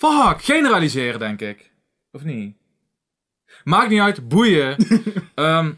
fuck, 0.00 0.42
generaliseren, 0.42 1.18
denk 1.18 1.40
ik. 1.40 1.72
Of 2.12 2.24
niet? 2.24 2.56
Maakt 3.64 3.90
niet 3.90 4.00
uit, 4.00 4.28
boeien. 4.28 4.76
Ehm 5.34 5.72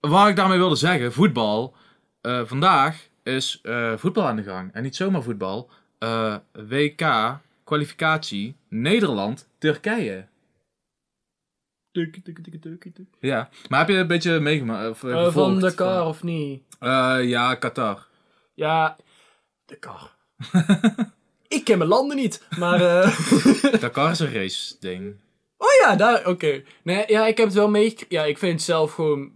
waar 0.00 0.28
ik 0.28 0.36
daarmee 0.36 0.58
wilde 0.58 0.76
zeggen, 0.76 1.12
voetbal. 1.12 1.74
eh, 2.20 2.44
vandaag 2.44 3.08
is 3.22 3.60
eh, 3.62 3.96
voetbal 3.96 4.26
aan 4.26 4.36
de 4.36 4.42
gang. 4.42 4.72
En 4.72 4.82
niet 4.82 4.96
zomaar 4.96 5.22
voetbal. 5.22 5.70
Eh, 5.98 6.36
WK, 6.52 7.38
kwalificatie, 7.64 8.56
Nederland, 8.68 9.48
Turkije. 9.58 10.26
Tukkie, 11.90 12.22
tukkie, 12.22 12.44
tukkie, 12.44 12.60
tukkie, 12.60 12.92
tukkie. 12.92 13.16
Ja, 13.28 13.48
maar 13.68 13.78
heb 13.78 13.88
je 13.88 13.94
een 13.94 14.06
beetje 14.06 14.40
meegemaakt? 14.40 14.88
Of, 14.88 15.32
van 15.32 15.60
de 15.60 15.74
car 15.74 16.06
of 16.06 16.22
niet? 16.22 16.62
Eh, 16.78 17.18
ja, 17.22 17.54
Qatar. 17.54 18.06
Ja, 18.54 18.96
de 19.64 19.78
car. 19.78 20.16
ik 21.48 21.64
ken 21.64 21.78
mijn 21.78 21.90
landen 21.90 22.16
niet, 22.16 22.42
maar... 22.58 22.80
eh, 22.80 23.80
Dakar 23.80 24.10
is 24.10 24.18
een 24.18 24.32
race 24.32 24.76
ding. 24.80 25.14
Oh 25.56 25.68
ja, 25.82 25.96
daar, 25.96 26.26
oké. 26.28 26.62
Nee, 26.82 27.04
ja, 27.06 27.26
ik 27.26 27.36
heb 27.36 27.46
het 27.46 27.54
wel 27.56 27.70
mee. 27.70 27.94
Ja, 28.08 28.24
ik 28.24 28.38
vind 28.38 28.52
het 28.52 28.62
zelf 28.62 28.92
gewoon. 28.92 29.30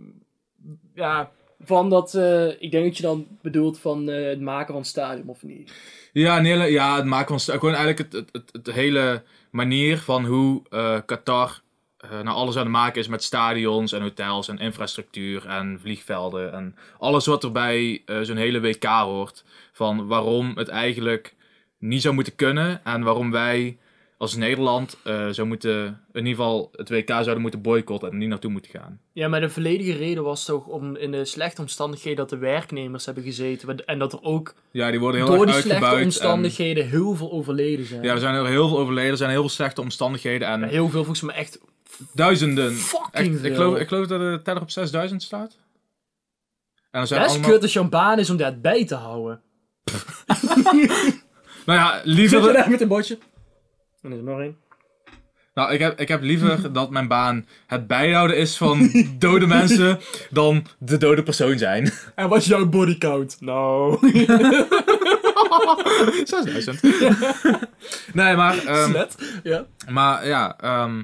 Ja, 0.94 1.30
van 1.60 1.90
dat. 1.90 2.14
eh, 2.14 2.48
ik 2.62 2.70
denk 2.70 2.84
dat 2.84 2.96
je 2.96 3.02
dan 3.02 3.26
bedoelt 3.42 3.78
van 3.78 4.08
eh, 4.08 4.28
het 4.28 4.40
maken 4.40 4.66
van 4.72 4.76
het 4.82 4.86
stadion 4.90 5.28
of 5.28 5.42
niet. 5.42 5.72
Ja, 6.12 6.40
hele, 6.42 6.64
ja, 6.70 6.96
het 6.96 7.04
maken 7.04 7.28
van 7.28 7.40
sta- 7.40 7.52
gewoon 7.58 7.74
eigenlijk 7.74 7.98
het, 7.98 8.12
het, 8.12 8.28
het, 8.32 8.64
het 8.66 8.74
hele 8.74 9.22
manier 9.50 9.98
van 9.98 10.24
hoe 10.24 10.62
eh, 10.70 10.98
Qatar 11.06 11.60
eh, 11.96 12.10
nou 12.10 12.26
alles 12.36 12.54
aan 12.56 12.62
het 12.62 12.70
maken 12.70 13.00
is 13.00 13.08
met 13.08 13.22
stadions 13.22 13.92
en 13.92 14.02
hotels 14.02 14.48
en 14.48 14.58
infrastructuur 14.58 15.46
en 15.46 15.78
vliegvelden 15.82 16.52
en 16.52 16.76
alles 16.98 17.26
wat 17.26 17.44
er 17.44 17.52
bij 17.52 18.02
eh, 18.06 18.20
zo'n 18.20 18.36
hele 18.36 18.60
WK 18.60 18.84
hoort. 18.84 19.44
Van 19.72 20.06
waarom 20.06 20.52
het 20.56 20.68
eigenlijk 20.68 21.34
niet 21.82 22.02
zou 22.02 22.14
moeten 22.14 22.34
kunnen 22.34 22.84
en 22.84 23.02
waarom 23.02 23.30
wij 23.30 23.78
als 24.16 24.36
Nederland 24.36 24.96
eh, 25.04 25.28
zou 25.28 25.46
moeten, 25.46 25.84
in 26.12 26.26
ieder 26.26 26.30
geval 26.44 26.68
het 26.72 26.88
WK 26.90 27.08
zouden 27.08 27.40
moeten 27.40 27.62
boycotten 27.62 28.10
en 28.10 28.18
niet 28.18 28.28
naartoe 28.28 28.50
moeten 28.50 28.70
gaan. 28.70 29.00
Ja, 29.12 29.28
maar 29.28 29.40
de 29.40 29.50
volledige 29.50 29.92
reden 29.96 30.22
was 30.22 30.44
toch 30.44 30.66
om 30.66 30.96
in 30.96 31.10
de 31.10 31.24
slechte 31.24 31.60
omstandigheden 31.60 32.18
dat 32.18 32.30
de 32.30 32.36
werknemers 32.36 33.04
hebben 33.06 33.24
gezeten. 33.24 33.84
En 33.86 33.98
dat 33.98 34.12
er 34.12 34.22
ook 34.22 34.54
Ja, 34.70 34.90
die 34.90 35.00
worden 35.00 35.20
heel 35.24 35.30
door 35.36 35.46
die 35.46 35.54
slechte 35.54 35.86
en- 35.96 36.02
omstandigheden 36.02 36.88
heel 36.88 37.14
veel 37.14 37.32
overleden 37.32 37.86
zijn. 37.86 38.02
ja, 38.02 38.12
er 38.12 38.18
zijn 38.18 38.34
er 38.34 38.46
heel 38.46 38.68
veel 38.68 38.78
overleden, 38.78 39.10
er 39.10 39.16
zijn 39.16 39.30
heel 39.30 39.40
veel 39.40 39.48
slechte 39.48 39.80
omstandigheden 39.80 40.48
en 40.48 40.62
Heel 40.62 40.88
veel 40.88 41.04
volgens 41.04 41.20
mij 41.20 41.34
echt 41.34 41.60
duizenden. 42.12 42.72
fucking 42.72 43.34
Echt, 43.34 43.44
ik, 43.44 43.54
geloof, 43.54 43.78
ik 43.78 43.88
geloof 43.88 44.06
dat 44.06 44.20
de 44.20 44.40
teller 44.42 44.62
op 44.62 44.70
6000 44.70 45.22
staat. 45.22 45.58
En 46.90 47.00
er 47.00 47.06
zijn 47.06 47.24
is 47.24 47.30
allemaal... 47.30 47.50
kut 47.50 47.62
als 47.76 47.88
baan 47.88 48.18
is 48.18 48.30
om 48.30 48.36
dat 48.36 48.62
bij 48.62 48.84
te 48.86 48.94
houden. 48.94 49.40
Nou 51.66 51.78
ja, 51.78 51.94
Zit 51.94 52.04
je 52.04 52.10
liever... 52.10 52.52
daar 52.52 52.70
met 52.70 52.80
een 52.80 52.88
bordje? 52.88 53.18
Dan 54.02 54.12
is 54.12 54.18
er 54.18 54.24
nog 54.24 54.40
één. 54.40 54.56
Nou, 55.54 55.72
ik 55.72 55.80
heb, 55.80 56.00
ik 56.00 56.08
heb 56.08 56.22
liever 56.22 56.72
dat 56.72 56.90
mijn 56.90 57.08
baan 57.08 57.46
het 57.66 57.86
bijhouden 57.86 58.36
is 58.36 58.56
van 58.56 58.90
dode 59.18 59.46
mensen 59.46 59.98
dan 60.30 60.66
de 60.78 60.96
dode 60.96 61.22
persoon 61.22 61.58
zijn. 61.58 61.92
En 62.14 62.28
wat 62.28 62.38
is 62.38 62.46
jouw 62.46 62.66
bodycount? 62.66 63.36
Nou. 63.40 63.98
6000. 66.24 66.82
nee, 68.12 68.36
maar... 68.36 68.58
ehm, 68.64 68.92
Net. 68.92 69.16
Ja. 69.42 69.64
Maar 69.88 70.26
ja, 70.26 70.56
ehm 70.60 71.02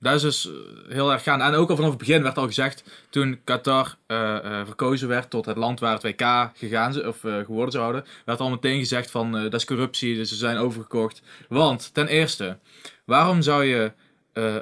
dat 0.00 0.14
is 0.14 0.22
dus 0.22 0.50
heel 0.88 1.12
erg 1.12 1.22
gaan. 1.22 1.40
En 1.40 1.54
ook 1.54 1.70
al 1.70 1.76
vanaf 1.76 1.90
het 1.90 1.98
begin 1.98 2.22
werd 2.22 2.38
al 2.38 2.46
gezegd, 2.46 3.06
toen 3.10 3.40
Qatar 3.44 3.96
eh, 4.06 4.36
eh, 4.36 4.66
verkozen 4.66 5.08
werd 5.08 5.30
tot 5.30 5.46
het 5.46 5.56
land 5.56 5.80
waar 5.80 5.92
het 5.92 6.02
WK 6.02 6.50
gegaan, 6.54 7.06
of, 7.06 7.24
eh, 7.24 7.38
geworden 7.38 7.72
zou 7.72 8.02
werd 8.24 8.40
al 8.40 8.50
meteen 8.50 8.78
gezegd 8.78 9.10
van 9.10 9.32
dat 9.32 9.54
is 9.54 9.64
corruptie, 9.64 10.14
dus 10.14 10.28
ze 10.28 10.34
zijn 10.34 10.56
overgekocht. 10.56 11.22
Want 11.48 11.94
ten 11.94 12.06
eerste, 12.06 12.58
waarom 13.04 13.42
zou 13.42 13.64
je 13.64 13.92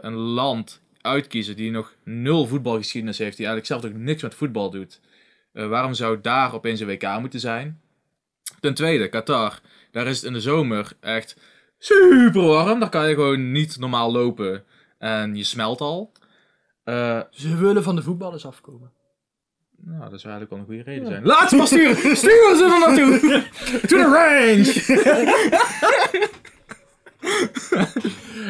een 0.00 0.14
land 0.14 0.80
uitkiezen 1.00 1.56
die 1.56 1.70
nog 1.70 1.94
nul 2.04 2.46
voetbalgeschiedenis 2.46 3.18
heeft, 3.18 3.36
die 3.36 3.46
eigenlijk 3.46 3.80
zelf 3.80 3.92
ook 3.92 4.00
niks 4.00 4.22
met 4.22 4.34
voetbal 4.34 4.70
doet? 4.70 5.00
Waarom 5.52 5.94
zou 5.94 6.20
daar 6.20 6.54
opeens 6.54 6.80
een 6.80 6.86
WK 6.86 7.18
moeten 7.20 7.40
zijn? 7.40 7.80
Ten 8.60 8.74
tweede, 8.74 9.08
Qatar, 9.08 9.60
daar 9.90 10.06
is 10.06 10.16
het 10.16 10.26
in 10.26 10.32
de 10.32 10.40
zomer 10.40 10.92
echt 11.00 11.36
super 11.78 12.42
warm. 12.42 12.80
Daar 12.80 12.88
kan 12.88 13.08
je 13.08 13.14
gewoon 13.14 13.52
niet 13.52 13.78
normaal 13.78 14.12
lopen. 14.12 14.64
En 15.06 15.34
je 15.36 15.44
smelt 15.44 15.80
al. 15.80 16.12
Eh, 16.84 17.20
Ze 17.30 17.56
willen 17.56 17.82
van 17.82 17.96
de 17.96 18.02
voetballers 18.02 18.46
afkomen. 18.46 18.90
nou, 19.76 20.10
dat 20.10 20.20
zou 20.20 20.34
eigenlijk 20.34 20.50
wel 20.50 20.58
een 20.58 20.64
goede 20.64 20.82
reden 20.82 21.06
zijn. 21.06 21.24
Laat 21.24 21.48
ze 21.48 21.56
maar 21.56 21.66
sturen! 21.66 22.16
Sturen 22.22 22.56
ze 22.56 22.64
er 22.64 22.78
naartoe! 22.86 23.44
To 23.88 23.96
the 23.96 24.02
range! 24.02 24.84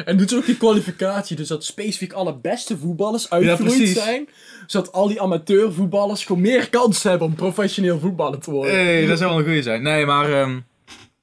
En 0.05 0.17
doet 0.17 0.29
ze 0.29 0.35
ook 0.35 0.45
die 0.45 0.57
kwalificatie, 0.57 1.35
dus 1.35 1.47
dat 1.47 1.63
specifiek 1.65 2.13
alle 2.13 2.37
beste 2.37 2.77
voetballers 2.77 3.29
uitgegroeid 3.29 3.75
precies. 3.77 3.93
zijn. 4.03 4.29
Zodat 4.67 4.91
al 4.91 5.07
die 5.07 5.21
amateurvoetballers 5.21 6.25
gewoon 6.25 6.41
meer 6.41 6.69
kans 6.69 7.03
hebben 7.03 7.27
om 7.27 7.35
professioneel 7.35 7.99
voetballer 7.99 8.39
te 8.39 8.51
worden. 8.51 8.73
hey, 8.75 9.05
dat 9.05 9.17
zou 9.17 9.29
wel 9.29 9.39
een 9.39 9.45
goede 9.45 9.61
zijn. 9.61 9.81
Nee, 9.83 10.05
maar... 10.05 10.31
ehm, 10.33 10.59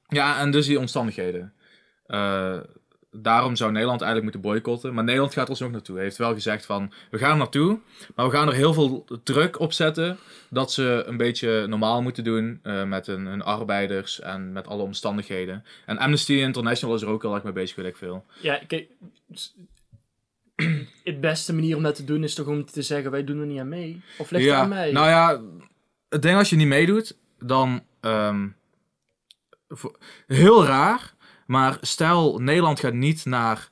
ja, 0.07 0.39
en 0.39 0.51
dus 0.51 0.65
die 0.65 0.79
omstandigheden. 0.79 1.53
Eh, 2.07 2.57
daarom 3.21 3.55
zou 3.55 3.71
Nederland 3.71 4.01
eigenlijk 4.01 4.33
moeten 4.33 4.51
boycotten. 4.51 4.93
Maar 4.93 5.03
Nederland 5.03 5.33
gaat 5.33 5.43
er 5.43 5.49
alsnog 5.49 5.71
naartoe. 5.71 5.95
Hij 5.95 6.03
heeft 6.03 6.17
wel 6.17 6.33
gezegd 6.33 6.65
van, 6.65 6.93
we 7.11 7.17
gaan 7.17 7.31
er 7.31 7.37
naartoe. 7.37 7.79
Maar 8.15 8.25
we 8.25 8.31
gaan 8.31 8.47
er 8.47 8.53
heel 8.53 8.73
veel 8.73 9.05
druk 9.23 9.59
op 9.59 9.73
zetten. 9.73 10.17
Dat 10.49 10.71
ze 10.71 11.03
een 11.05 11.17
beetje 11.17 11.67
normaal 11.67 12.01
moeten 12.01 12.23
doen 12.23 12.59
eh, 12.63 12.83
met 12.83 13.05
hun, 13.05 13.25
hun 13.25 13.41
arbeiders 13.41 14.19
en 14.19 14.51
met 14.51 14.67
alle 14.67 14.83
omstandigheden. 14.83 15.63
En 15.85 15.97
Amnesty 15.97 16.33
International 16.33 16.95
is 16.95 17.01
er 17.01 17.07
ook 17.07 17.21
heel 17.21 17.33
erg 17.33 17.43
mee 17.43 17.53
bezig, 17.53 17.75
weet 17.75 17.85
ik 17.85 17.97
veel. 17.97 18.25
Ja, 18.41 18.59
kijk. 18.67 18.87
Het 21.03 21.21
beste 21.21 21.53
manier 21.53 21.75
om 21.75 21.83
dat 21.83 21.95
te 21.95 22.03
doen 22.03 22.23
is 22.23 22.33
toch 22.33 22.47
om 22.47 22.65
te 22.65 22.81
zeggen: 22.81 23.11
wij 23.11 23.23
doen 23.23 23.39
er 23.39 23.45
niet 23.45 23.59
aan 23.59 23.69
mee. 23.69 24.01
Of 24.17 24.31
ligt 24.31 24.43
het 24.43 24.53
ja, 24.53 24.61
aan 24.61 24.69
mij? 24.69 24.91
Nou 24.91 25.07
ja, 25.07 25.41
het 26.09 26.21
ding 26.21 26.37
als 26.37 26.49
je 26.49 26.55
niet 26.55 26.67
meedoet, 26.67 27.17
dan... 27.39 27.83
ehm, 27.99 28.47
heel 30.27 30.65
raar, 30.65 31.13
maar 31.45 31.77
stel 31.81 32.39
Nederland 32.39 32.79
gaat 32.79 32.93
niet 32.93 33.25
naar 33.25 33.69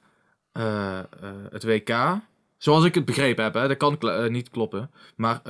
eh, 0.51 0.99
eh, 0.99 1.05
het 1.49 1.63
WK. 1.63 2.19
Zoals 2.57 2.86
ik 2.86 2.95
het 2.95 3.05
begrepen 3.05 3.43
heb, 3.43 3.53
hè, 3.53 3.67
dat 3.67 3.77
kan 3.77 3.97
kl- 3.97 4.07
eh, 4.09 4.29
niet 4.29 4.49
kloppen. 4.49 4.91
Maar 5.15 5.41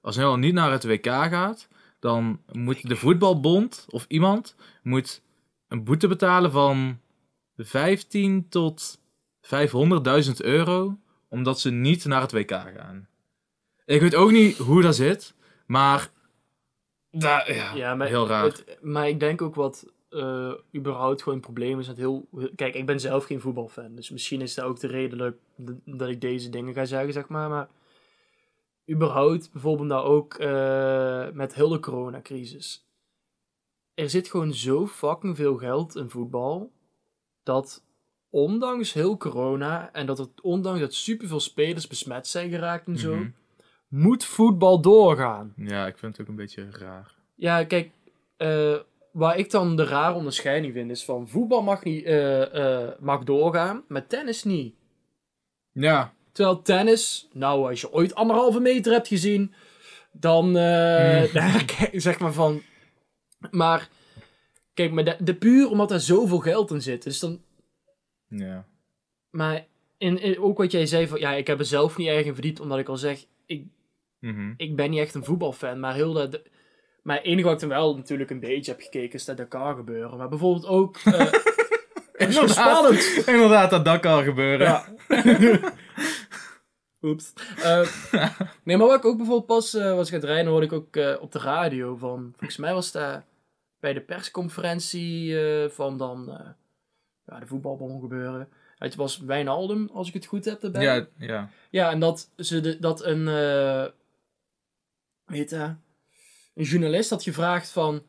als 0.00 0.16
Nederland 0.16 0.42
niet 0.42 0.54
naar 0.54 0.70
het 0.70 0.84
WK 0.84 1.06
gaat, 1.06 1.68
dan 2.00 2.40
moet 2.52 2.88
de 2.88 2.96
voetbalbond 2.96 3.86
of 3.90 4.04
iemand 4.08 4.54
moet 4.82 5.22
een 5.68 5.84
boete 5.84 6.08
betalen 6.08 6.50
van 6.50 7.00
15 7.56 8.48
tot 8.48 8.98
500.000 9.40 10.40
euro, 10.40 10.98
omdat 11.28 11.60
ze 11.60 11.70
niet 11.70 12.04
naar 12.04 12.20
het 12.20 12.32
WK 12.32 12.50
gaan. 12.50 13.08
Ik 13.84 14.00
weet 14.00 14.14
ook 14.14 14.30
niet 14.30 14.56
hoe 14.56 14.82
dat 14.82 14.96
zit, 14.96 15.34
maar 15.66 16.10
da- 17.10 17.46
ja, 17.46 17.74
Ja, 17.74 17.94
maar, 17.94 18.06
heel 18.06 18.26
raar. 18.28 18.44
het- 18.44 18.78
maar 18.82 19.08
ik 19.08 19.20
denk 19.20 19.42
ook 19.42 19.54
wat 19.54 19.86
eh, 20.10 20.52
überhaupt 20.74 21.22
gewoon 21.22 21.38
een 21.38 21.44
probleem 21.44 21.78
is. 21.78 21.86
Dat 21.86 21.96
heel, 21.96 22.28
kijk, 22.56 22.74
ik 22.74 22.86
ben 22.86 23.00
zelf 23.00 23.24
geen 23.24 23.40
voetbalfan. 23.40 23.94
Dus 23.94 24.10
misschien 24.10 24.40
is 24.40 24.54
dat 24.54 24.64
ook 24.64 24.80
de 24.80 24.86
reden 24.86 25.18
dat 25.18 25.32
ik, 25.32 25.74
dat 25.84 26.08
ik 26.08 26.20
deze 26.20 26.48
dingen 26.48 26.74
ga 26.74 26.84
zeggen, 26.84 27.12
zeg 27.12 27.28
maar. 27.28 27.48
Maar 27.48 27.68
überhaupt, 28.90 29.52
bijvoorbeeld 29.52 29.88
nou 29.88 30.04
ook 30.06 30.34
eh, 30.34 31.28
met 31.32 31.54
heel 31.54 31.68
de 31.68 31.80
coronacrisis. 31.80 32.86
Er 33.94 34.10
zit 34.10 34.28
gewoon 34.28 34.54
zo 34.54 34.86
fucking 34.86 35.36
veel 35.36 35.56
geld 35.56 35.96
in 35.96 36.10
voetbal. 36.10 36.72
Dat 37.42 37.82
ondanks 38.30 38.92
heel 38.92 39.16
corona 39.16 39.92
en 39.92 40.06
dat 40.06 40.18
het 40.18 40.40
ondanks 40.40 40.80
dat 40.80 40.94
superveel 40.94 41.40
spelers 41.40 41.86
besmet 41.86 42.26
zijn 42.26 42.50
geraakt 42.50 42.86
en 42.86 42.98
zo, 42.98 43.14
Mhm. 43.14 43.28
moet 43.88 44.24
voetbal 44.24 44.80
doorgaan. 44.80 45.52
Ja, 45.56 45.86
ik 45.86 45.98
vind 45.98 46.12
het 46.12 46.20
ook 46.20 46.28
een 46.28 46.36
beetje 46.36 46.70
raar. 46.70 47.14
Ja, 47.34 47.64
kijk, 47.64 47.90
eh, 48.36 48.76
waar 49.12 49.38
ik 49.38 49.50
dan 49.50 49.76
de 49.76 49.84
rare 49.84 50.14
onderscheiding 50.14 50.72
vind 50.72 50.90
is 50.90 51.04
van 51.04 51.28
voetbal 51.28 51.62
mag, 51.62 51.84
niet, 51.84 52.04
eh, 52.04 52.82
eh, 52.84 52.88
mag 53.00 53.24
doorgaan, 53.24 53.84
maar 53.88 54.06
tennis 54.06 54.44
niet. 54.44 54.74
Ja, 55.72 56.12
Terwijl 56.32 56.62
tennis, 56.62 57.28
nou, 57.32 57.68
als 57.68 57.80
je 57.80 57.92
ooit 57.92 58.14
anderhalve 58.14 58.60
meter 58.60 58.92
hebt 58.92 59.08
gezien, 59.08 59.54
dan 60.12 60.56
eh, 60.56 61.20
Mm. 61.22 61.28
kijk- 61.66 61.90
zeg 61.92 62.18
maar 62.18 62.32
van. 62.32 62.62
Maar 63.50 63.88
kijk, 64.74 64.92
maar 64.92 65.04
de, 65.04 65.16
de 65.18 65.34
puur 65.34 65.70
omdat 65.70 65.90
er 65.90 66.00
zoveel 66.00 66.38
geld 66.38 66.70
in 66.70 66.82
zit, 66.82 67.02
dus 67.02 67.18
dan. 67.18 67.42
ja. 68.28 68.66
Maar 69.30 69.66
in, 69.98 70.18
in- 70.20 70.38
ook 70.40 70.58
wat 70.58 70.72
jij 70.72 70.86
zei 70.86 71.06
van, 71.08 71.20
ja, 71.20 71.32
ik 71.32 71.46
heb 71.46 71.58
er 71.58 71.64
zelf 71.64 71.96
niet 71.96 72.08
erg 72.08 72.26
in 72.26 72.32
verdiend, 72.34 72.60
omdat 72.60 72.78
ik 72.78 72.88
al 72.88 72.96
zeg, 72.96 73.24
ik, 73.46 73.64
Mhm. 74.20 74.52
ik 74.56 74.76
ben 74.76 74.90
niet 74.90 75.00
echt 75.00 75.14
een 75.14 75.24
voetbalfan, 75.24 75.80
maar 75.80 75.94
heel 75.94 76.12
dat. 76.12 76.40
Maar 77.08 77.16
het 77.16 77.26
enige 77.26 77.44
wat 77.44 77.54
ik 77.54 77.68
dan 77.68 77.78
wel 77.78 77.96
natuurlijk 77.96 78.30
een 78.30 78.40
beetje 78.40 78.70
heb 78.70 78.80
gekeken 78.80 79.12
is 79.12 79.24
dat 79.24 79.36
Dakar 79.36 79.74
gebeuren. 79.74 80.18
Maar 80.18 80.28
bijvoorbeeld 80.28 80.66
ook. 80.66 80.96
eh, 81.04 81.32
het 82.12 82.28
is 82.28 82.52
spannend. 82.52 83.22
Inderdaad, 83.26 83.70
dat 83.70 83.84
dak 83.84 84.06
al 84.06 84.22
gebeuren. 84.22 84.66
Ja. 84.66 84.84
Oeps. 87.02 87.32
Eh, 87.62 87.88
nee, 88.62 88.76
maar 88.76 88.86
wat 88.86 88.96
ik 88.96 89.04
ook 89.04 89.16
bijvoorbeeld 89.16 89.46
pas 89.46 89.74
eh, 89.74 89.94
was 89.94 90.10
gaan 90.10 90.20
rijden, 90.20 90.50
hoorde 90.50 90.66
ik 90.66 90.72
ook 90.72 91.20
op 91.20 91.32
de 91.32 91.38
radio 91.38 91.96
van. 91.96 92.32
Volgens 92.36 92.56
mij 92.58 92.72
was 92.72 92.92
dat 92.92 93.22
bij 93.80 93.92
de 93.92 94.00
persconferentie 94.00 95.36
van 95.70 95.98
dan. 95.98 96.38
ja, 97.26 97.38
de 97.38 97.46
voetbalbom 97.46 98.00
gebeuren. 98.00 98.48
Het 98.78 98.94
was 98.94 99.18
Wijnaldum, 99.18 99.90
als 99.92 100.08
ik 100.08 100.14
het 100.14 100.26
goed 100.26 100.44
heb 100.44 100.62
erbij. 100.62 100.82
Ja, 100.82 101.06
ja. 101.16 101.50
Ja, 101.70 101.90
en 101.90 102.00
dat, 102.00 102.30
ze 102.36 102.60
de, 102.60 102.78
dat 102.78 103.04
een, 103.04 103.24
weet 105.24 105.50
je, 105.50 105.74
een 106.58 106.64
journalist 106.64 107.10
had 107.10 107.22
gevraagd 107.22 107.70
van, 107.70 108.02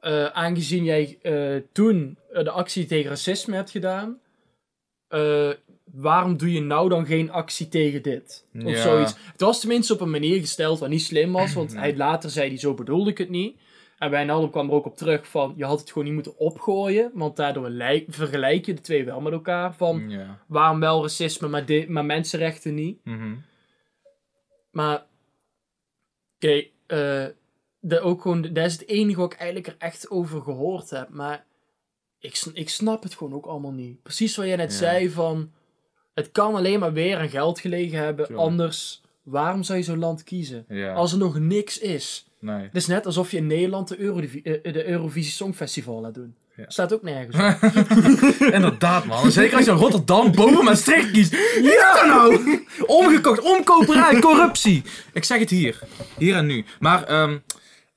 eh, 0.00 0.24
aangezien 0.26 0.84
jij 0.84 1.18
eh, 1.22 1.56
toen 1.72 2.18
eh, 2.32 2.44
de 2.44 2.50
actie 2.50 2.86
tegen 2.86 3.08
racisme 3.10 3.54
hebt 3.54 3.70
gedaan, 3.70 4.18
waarom 5.92 6.36
doe 6.36 6.52
je 6.52 6.60
nou 6.60 6.88
dan 6.88 7.06
geen 7.06 7.30
actie 7.30 7.68
tegen 7.68 8.02
dit? 8.02 8.46
Of 8.54 8.62
Ja. 8.70 8.82
zoiets. 8.82 9.14
Het 9.32 9.40
was 9.40 9.60
tenminste 9.60 9.92
op 9.92 10.00
een 10.00 10.10
manier 10.10 10.40
gesteld 10.40 10.78
wat 10.78 10.88
niet 10.88 11.02
slim 11.02 11.32
was, 11.32 11.54
want 11.54 11.74
hij 11.74 11.96
later 11.96 12.30
zei 12.30 12.48
hij, 12.48 12.58
zo 12.58 12.74
bedoelde 12.74 13.10
ik 13.10 13.18
het 13.18 13.28
niet. 13.28 13.60
En 13.98 14.10
Wijnaldum 14.10 14.50
kwam 14.50 14.68
er 14.68 14.74
ook 14.74 14.86
op 14.86 14.96
terug 14.96 15.28
van, 15.28 15.54
je 15.56 15.64
had 15.64 15.80
het 15.80 15.88
gewoon 15.88 16.04
niet 16.04 16.14
moeten 16.14 16.38
opgooien, 16.38 17.10
want 17.14 17.36
daardoor 17.36 17.68
lijk- 17.68 18.04
vergelijk 18.08 18.66
je 18.66 18.74
de 18.74 18.80
twee 18.80 19.04
wel 19.04 19.20
met 19.20 19.32
elkaar. 19.32 19.74
Van, 19.74 20.10
ja. 20.10 20.38
waarom 20.46 20.80
wel 20.80 21.02
racisme, 21.02 21.48
maar, 21.48 21.64
maar 21.88 22.04
mensenrechten 22.04 22.74
niet? 22.74 23.04
Mhm. 23.04 23.34
Maar, 24.70 25.06
oké, 26.36 26.66
de- 27.80 28.00
ook 28.00 28.22
gewoon, 28.22 28.42
dat 28.42 28.66
is 28.66 28.72
het 28.72 28.88
enige 28.88 29.20
wat 29.20 29.32
ik 29.32 29.38
eigenlijk 29.38 29.68
er 29.68 29.74
echt 29.78 30.10
over 30.10 30.40
gehoord 30.42 30.90
heb. 30.90 31.08
Maar 31.08 31.44
ik, 32.18 32.42
ik 32.52 32.68
snap 32.68 33.02
het 33.02 33.14
gewoon 33.14 33.32
ook 33.34 33.46
allemaal 33.46 33.72
niet. 33.72 34.02
Precies 34.02 34.36
wat 34.36 34.46
jij 34.46 34.56
net 34.56 34.70
Ja. 34.72 34.76
zei 34.78 35.10
van, 35.10 35.50
het 36.14 36.32
kan 36.32 36.54
alleen 36.54 36.78
maar 36.80 36.92
weer 36.92 37.16
aan 37.18 37.28
geld 37.28 37.60
gelegen 37.60 37.98
hebben. 37.98 38.36
Anders, 38.36 39.02
waarom 39.22 39.62
zou 39.62 39.78
je 39.78 39.84
zo'n 39.84 39.98
land 39.98 40.24
kiezen? 40.24 40.64
Ja, 40.68 40.92
Als 40.94 41.12
er 41.12 41.18
nog 41.18 41.38
niks 41.38 41.78
is. 41.78 42.26
nee. 42.40 42.62
Het 42.62 42.74
is 42.76 42.86
net 42.86 43.06
alsof 43.06 43.30
je 43.30 43.36
in 43.36 43.46
Nederland 43.46 43.88
de, 43.88 43.98
Eurovi- 44.00 44.40
eh, 44.42 44.72
de 44.72 44.88
Eurovisie 44.88 45.32
Songfestival 45.32 46.00
laat 46.00 46.14
doen. 46.14 46.34
Ja. 46.56 46.64
Staat 46.68 46.92
ook 46.92 47.02
nergens 47.02 47.36
op. 47.36 47.70
Inderdaad, 48.58 49.04
man. 49.04 49.30
Zeker 49.32 49.56
als 49.56 49.64
je 49.64 49.70
Rotterdam 49.70 50.32
boven 50.32 50.64
Maastricht 50.64 51.10
kiest. 51.10 51.36
Ja, 51.62 52.04
nou! 52.06 52.64
Omgekocht, 52.86 53.40
omkoperij, 53.40 54.20
corruptie. 54.20 54.82
Ik 55.12 55.24
zeg 55.24 55.38
het 55.38 55.50
hier. 55.50 55.78
Hier 56.18 56.36
en 56.36 56.46
nu. 56.46 56.64
Maar, 56.80 57.02
ehm, 57.04 57.38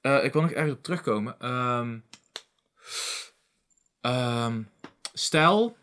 eh, 0.01 0.23
ik 0.23 0.33
wil 0.33 0.41
nog 0.41 0.51
ergens 0.51 0.73
op 0.73 0.83
terugkomen. 0.83 1.35
Ehm, 1.39 1.97
ehm, 4.01 4.61
stel, 5.13 5.77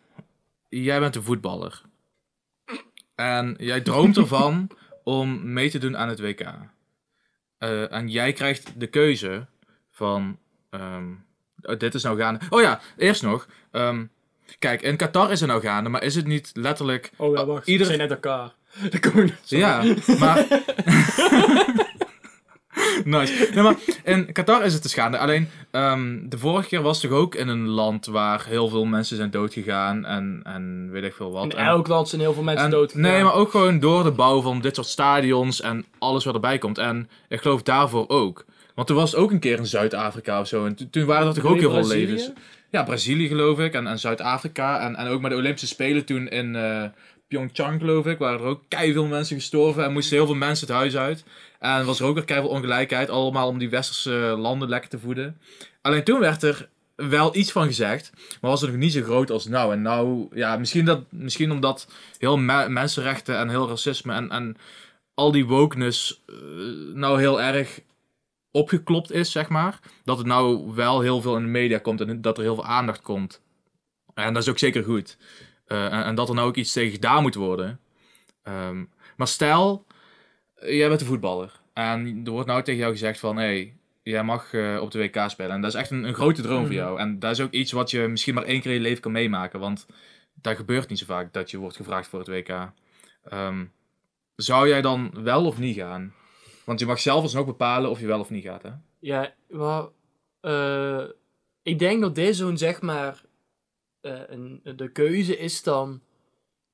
jij 0.68 1.00
bent 1.00 1.16
een 1.16 1.22
voetballer. 1.22 1.82
En 3.14 3.54
jij 3.58 3.80
droomt 3.80 4.16
ervan 4.22 4.70
om 5.04 5.52
mee 5.52 5.70
te 5.70 5.78
doen 5.78 5.96
aan 5.96 6.08
het 6.08 6.20
WK. 6.20 6.40
eh, 7.58 7.92
en 7.92 8.08
jij 8.08 8.32
krijgt 8.32 8.80
de 8.80 8.86
keuze 8.86 9.46
van, 9.90 10.38
ehm, 10.70 11.10
oh, 11.62 11.78
dit 11.78 11.94
is 11.94 12.02
nou 12.02 12.18
gaande. 12.18 12.40
Oh 12.50 12.60
ja, 12.60 12.80
eerst 12.96 13.22
nog. 13.22 13.46
kijk, 14.58 14.82
in 14.82 14.96
Qatar 14.96 15.30
is 15.32 15.40
het 15.40 15.48
nou 15.48 15.60
gaande, 15.62 15.88
maar 15.88 16.02
is 16.02 16.14
het 16.14 16.26
niet 16.26 16.50
letterlijk... 16.54 17.10
Oh 17.16 17.36
ja, 17.36 17.44
wacht. 17.46 17.66
Ieder- 17.66 17.86
zijn 17.86 17.98
net 17.98 18.10
elkaar. 18.10 18.54
Ja, 19.44 19.82
maar... 20.18 20.46
nice. 23.08 23.48
Nee, 23.54 23.62
maar 23.62 23.74
in 24.04 24.32
Qatar 24.32 24.64
is 24.64 24.72
het 24.72 24.82
dus 24.82 24.94
gaande. 24.94 25.18
Alleen, 25.18 25.48
ehm, 25.70 26.18
de 26.28 26.38
vorige 26.38 26.68
keer 26.68 26.82
was 26.82 27.00
toch 27.00 27.10
ook 27.10 27.34
in 27.34 27.48
een 27.48 27.66
land 27.68 28.06
waar 28.06 28.44
heel 28.46 28.68
veel 28.68 28.84
mensen 28.84 29.16
zijn 29.16 29.30
doodgegaan 29.30 30.04
en, 30.04 30.40
en 30.44 30.88
weet 30.90 31.04
ik 31.04 31.14
veel 31.14 31.30
wat. 31.32 31.44
In 31.44 31.50
En- 31.58 31.66
elk 31.66 31.86
land 31.88 32.08
zijn 32.08 32.20
heel 32.20 32.32
veel 32.34 32.42
mensen 32.42 32.64
en- 32.64 32.70
dood. 32.70 32.94
Nee, 32.94 33.22
maar 33.22 33.34
ook 33.34 33.50
gewoon 33.50 33.78
door 33.80 34.02
de 34.04 34.10
bouw 34.12 34.40
van 34.40 34.60
dit 34.60 34.74
soort 34.74 34.86
stadions 34.86 35.60
en 35.60 35.84
alles 35.98 36.24
wat 36.24 36.34
erbij 36.34 36.58
komt. 36.58 36.78
En 36.78 37.08
ik 37.28 37.40
geloof 37.40 37.62
daarvoor 37.62 38.08
ook. 38.08 38.44
Want 38.74 38.88
er 38.90 38.94
was 38.96 39.14
ook 39.14 39.30
een 39.30 39.38
keer 39.38 39.58
in 39.58 39.66
Zuid-Afrika 39.66 40.40
of 40.40 40.46
zo. 40.48 40.66
En 40.66 40.74
to- 40.74 40.84
toen 40.90 41.04
waren 41.04 41.26
er 41.26 41.34
toch 41.34 41.44
ook 41.44 41.58
heel 41.58 41.70
veel 41.70 41.86
levens. 41.86 42.30
Ja, 42.70 42.82
Brazilië 42.82 43.28
geloof 43.28 43.58
ik. 43.58 43.72
En, 43.74 43.86
en 43.86 43.98
Zuid-Afrika. 43.98 44.80
En, 44.80 44.96
en 44.96 45.06
ook 45.06 45.20
met 45.20 45.30
de 45.30 45.36
Olympische 45.36 45.66
Spelen 45.66 46.04
toen 46.04 46.28
in 46.28 46.56
eh 46.56 46.82
Pyeongchang 47.28 47.80
geloof 47.80 48.06
ik. 48.06 48.18
Waren 48.18 48.40
er 48.40 48.46
ook 48.46 48.62
veel 48.68 49.06
mensen 49.06 49.36
gestorven. 49.36 49.84
En 49.84 49.92
moesten 49.92 50.16
heel 50.16 50.26
veel 50.26 50.34
mensen 50.34 50.66
het 50.66 50.76
huis 50.76 50.96
uit. 50.96 51.24
En 51.58 51.84
was 51.84 52.00
er 52.00 52.06
ook 52.06 52.14
weer 52.14 52.24
keiveel 52.24 52.48
ongelijkheid. 52.48 53.10
Allemaal 53.10 53.48
om 53.48 53.58
die 53.58 53.70
westerse 53.70 54.34
landen 54.38 54.68
lekker 54.68 54.90
te 54.90 54.98
voeden. 54.98 55.40
Alleen 55.82 56.04
toen 56.04 56.20
werd 56.20 56.42
er 56.42 56.68
wel 56.94 57.36
iets 57.36 57.52
van 57.52 57.66
gezegd. 57.66 58.12
Maar 58.40 58.50
was 58.50 58.60
het 58.60 58.70
nog 58.70 58.78
niet 58.78 58.92
zo 58.92 59.02
groot 59.02 59.30
als 59.30 59.46
nou. 59.46 59.72
En 59.72 59.82
nou, 59.82 60.28
ja, 60.34 60.56
misschien, 60.56 60.84
dat, 60.84 61.04
misschien 61.08 61.50
omdat 61.50 61.88
heel 62.18 62.36
me- 62.36 62.68
mensenrechten 62.68 63.38
en 63.38 63.48
heel 63.48 63.68
racisme 63.68 64.14
en, 64.14 64.30
en 64.30 64.56
al 65.14 65.32
die 65.32 65.46
wokeness 65.46 66.22
eh, 66.26 66.34
nou 66.94 67.18
heel 67.18 67.40
erg 67.42 67.80
opgeklopt 68.50 69.12
is, 69.12 69.32
zeg 69.32 69.48
maar. 69.48 69.80
Dat 70.04 70.18
het 70.18 70.26
nou 70.26 70.74
wel 70.74 71.00
heel 71.00 71.20
veel 71.20 71.36
in 71.36 71.42
de 71.42 71.48
media 71.48 71.78
komt 71.78 72.00
en 72.00 72.20
dat 72.20 72.36
er 72.36 72.42
heel 72.42 72.54
veel 72.54 72.64
aandacht 72.66 73.02
komt. 73.02 73.40
En 74.14 74.32
dat 74.34 74.42
is 74.42 74.48
ook 74.48 74.58
zeker 74.58 74.84
goed. 74.84 75.16
Eh, 75.66 76.06
en, 76.06 76.14
dat 76.14 76.28
er 76.28 76.34
nou 76.34 76.48
ook 76.48 76.56
iets 76.56 76.72
tegen 76.72 76.92
gedaan 76.92 77.22
moet 77.22 77.34
worden. 77.34 77.80
Ehm, 78.42 78.84
maar 79.16 79.28
stel, 79.28 79.84
eh, 79.87 79.87
jij 80.60 80.88
bent 80.88 81.00
een 81.00 81.06
voetballer. 81.06 81.60
En 81.72 82.20
er 82.24 82.30
wordt 82.30 82.48
nou 82.48 82.62
tegen 82.62 82.80
jou 82.80 82.92
gezegd 82.92 83.18
van... 83.18 83.36
Hey, 83.36 83.76
jij 84.02 84.24
mag 84.24 84.52
eh, 84.52 84.78
op 84.82 84.90
de 84.90 84.98
WK 84.98 85.30
spelen. 85.30 85.50
En 85.54 85.60
dat 85.60 85.74
is 85.74 85.80
echt 85.80 85.90
een, 85.90 86.04
een 86.04 86.14
grote 86.14 86.42
droom 86.42 86.56
voor 86.58 86.66
Mhm. 86.66 86.74
jou. 86.74 86.98
En 86.98 87.18
dat 87.18 87.30
is 87.30 87.40
ook 87.40 87.52
iets 87.52 87.72
wat 87.72 87.90
je 87.90 88.06
misschien 88.08 88.34
maar 88.34 88.44
één 88.44 88.60
keer 88.60 88.70
in 88.70 88.76
je 88.76 88.82
leven 88.82 89.02
kan 89.02 89.12
meemaken. 89.12 89.60
Want 89.60 89.86
dat 90.34 90.56
gebeurt 90.56 90.88
niet 90.88 90.98
zo 90.98 91.04
vaak 91.06 91.32
dat 91.32 91.50
je 91.50 91.56
wordt 91.58 91.76
gevraagd 91.76 92.08
voor 92.08 92.18
het 92.18 92.28
WK. 92.28 92.72
Ehm, 93.24 93.64
zou 94.36 94.68
jij 94.68 94.80
dan 94.80 95.10
wel 95.22 95.44
of 95.46 95.58
niet 95.58 95.76
gaan? 95.76 96.14
Want 96.64 96.80
je 96.80 96.86
mag 96.86 97.00
zelf 97.00 97.22
alsnog 97.22 97.46
bepalen 97.46 97.90
of 97.90 98.00
je 98.00 98.06
wel 98.06 98.20
of 98.20 98.30
niet 98.30 98.44
gaat, 98.44 98.62
hè? 98.62 98.70
Ja, 98.98 99.34
wel, 99.48 99.92
eh, 100.40 101.04
ik 101.62 101.78
denk 101.78 102.00
dat 102.00 102.14
dit 102.14 102.36
zo'n 102.36 102.58
zeg 102.58 102.80
maar. 102.80 103.26
eh, 104.00 104.20
een, 104.26 104.60
de 104.76 104.92
keuze 104.92 105.38
is 105.38 105.62
dan. 105.62 106.00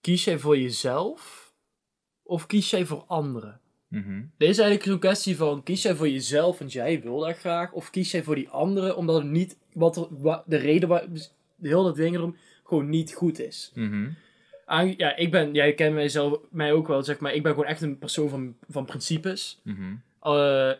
Kies 0.00 0.24
jij 0.24 0.38
voor 0.38 0.58
jezelf 0.58 1.52
of 2.22 2.46
kies 2.46 2.70
jij 2.70 2.86
voor 2.86 3.04
anderen? 3.06 3.60
Mhm. 3.94 4.22
Dit 4.36 4.48
is 4.48 4.58
eigenlijk 4.58 4.88
zo'n 4.88 4.98
kwestie 4.98 5.36
van: 5.36 5.62
kies 5.62 5.82
jij 5.82 5.94
voor 5.94 6.08
jezelf, 6.08 6.58
want 6.58 6.72
jij 6.72 7.00
wil 7.02 7.18
dat 7.18 7.36
graag, 7.36 7.72
of 7.72 7.90
kies 7.90 8.10
jij 8.10 8.22
voor 8.22 8.34
die 8.34 8.48
anderen 8.48 8.96
omdat 8.96 9.16
het 9.16 9.30
niet. 9.30 9.56
Wat 9.72 9.96
er, 9.96 10.06
wa- 10.10 10.42
de 10.46 10.56
reden 10.56 10.88
waar. 10.88 11.04
De 11.56 11.68
hele 11.68 11.92
ding 11.92 12.14
erom 12.16 12.36
gewoon 12.64 12.88
niet 12.88 13.12
goed 13.12 13.40
is. 13.40 13.70
Mhm. 13.74 14.08
Aan- 14.66 14.94
ja, 14.96 15.16
ik 15.16 15.30
ben. 15.30 15.52
Jij 15.54 15.74
kent 15.74 15.94
mijzelf, 15.94 16.38
mij 16.50 16.72
ook 16.72 16.88
wel, 16.88 17.02
zeg 17.02 17.18
maar. 17.18 17.34
Ik 17.34 17.42
ben 17.42 17.52
gewoon 17.52 17.68
echt 17.68 17.80
een 17.82 17.98
persoon 17.98 18.28
van, 18.28 18.56
van 18.68 18.84
principes. 18.84 19.60
Mhm. 19.62 19.94
Eh, 20.22 20.72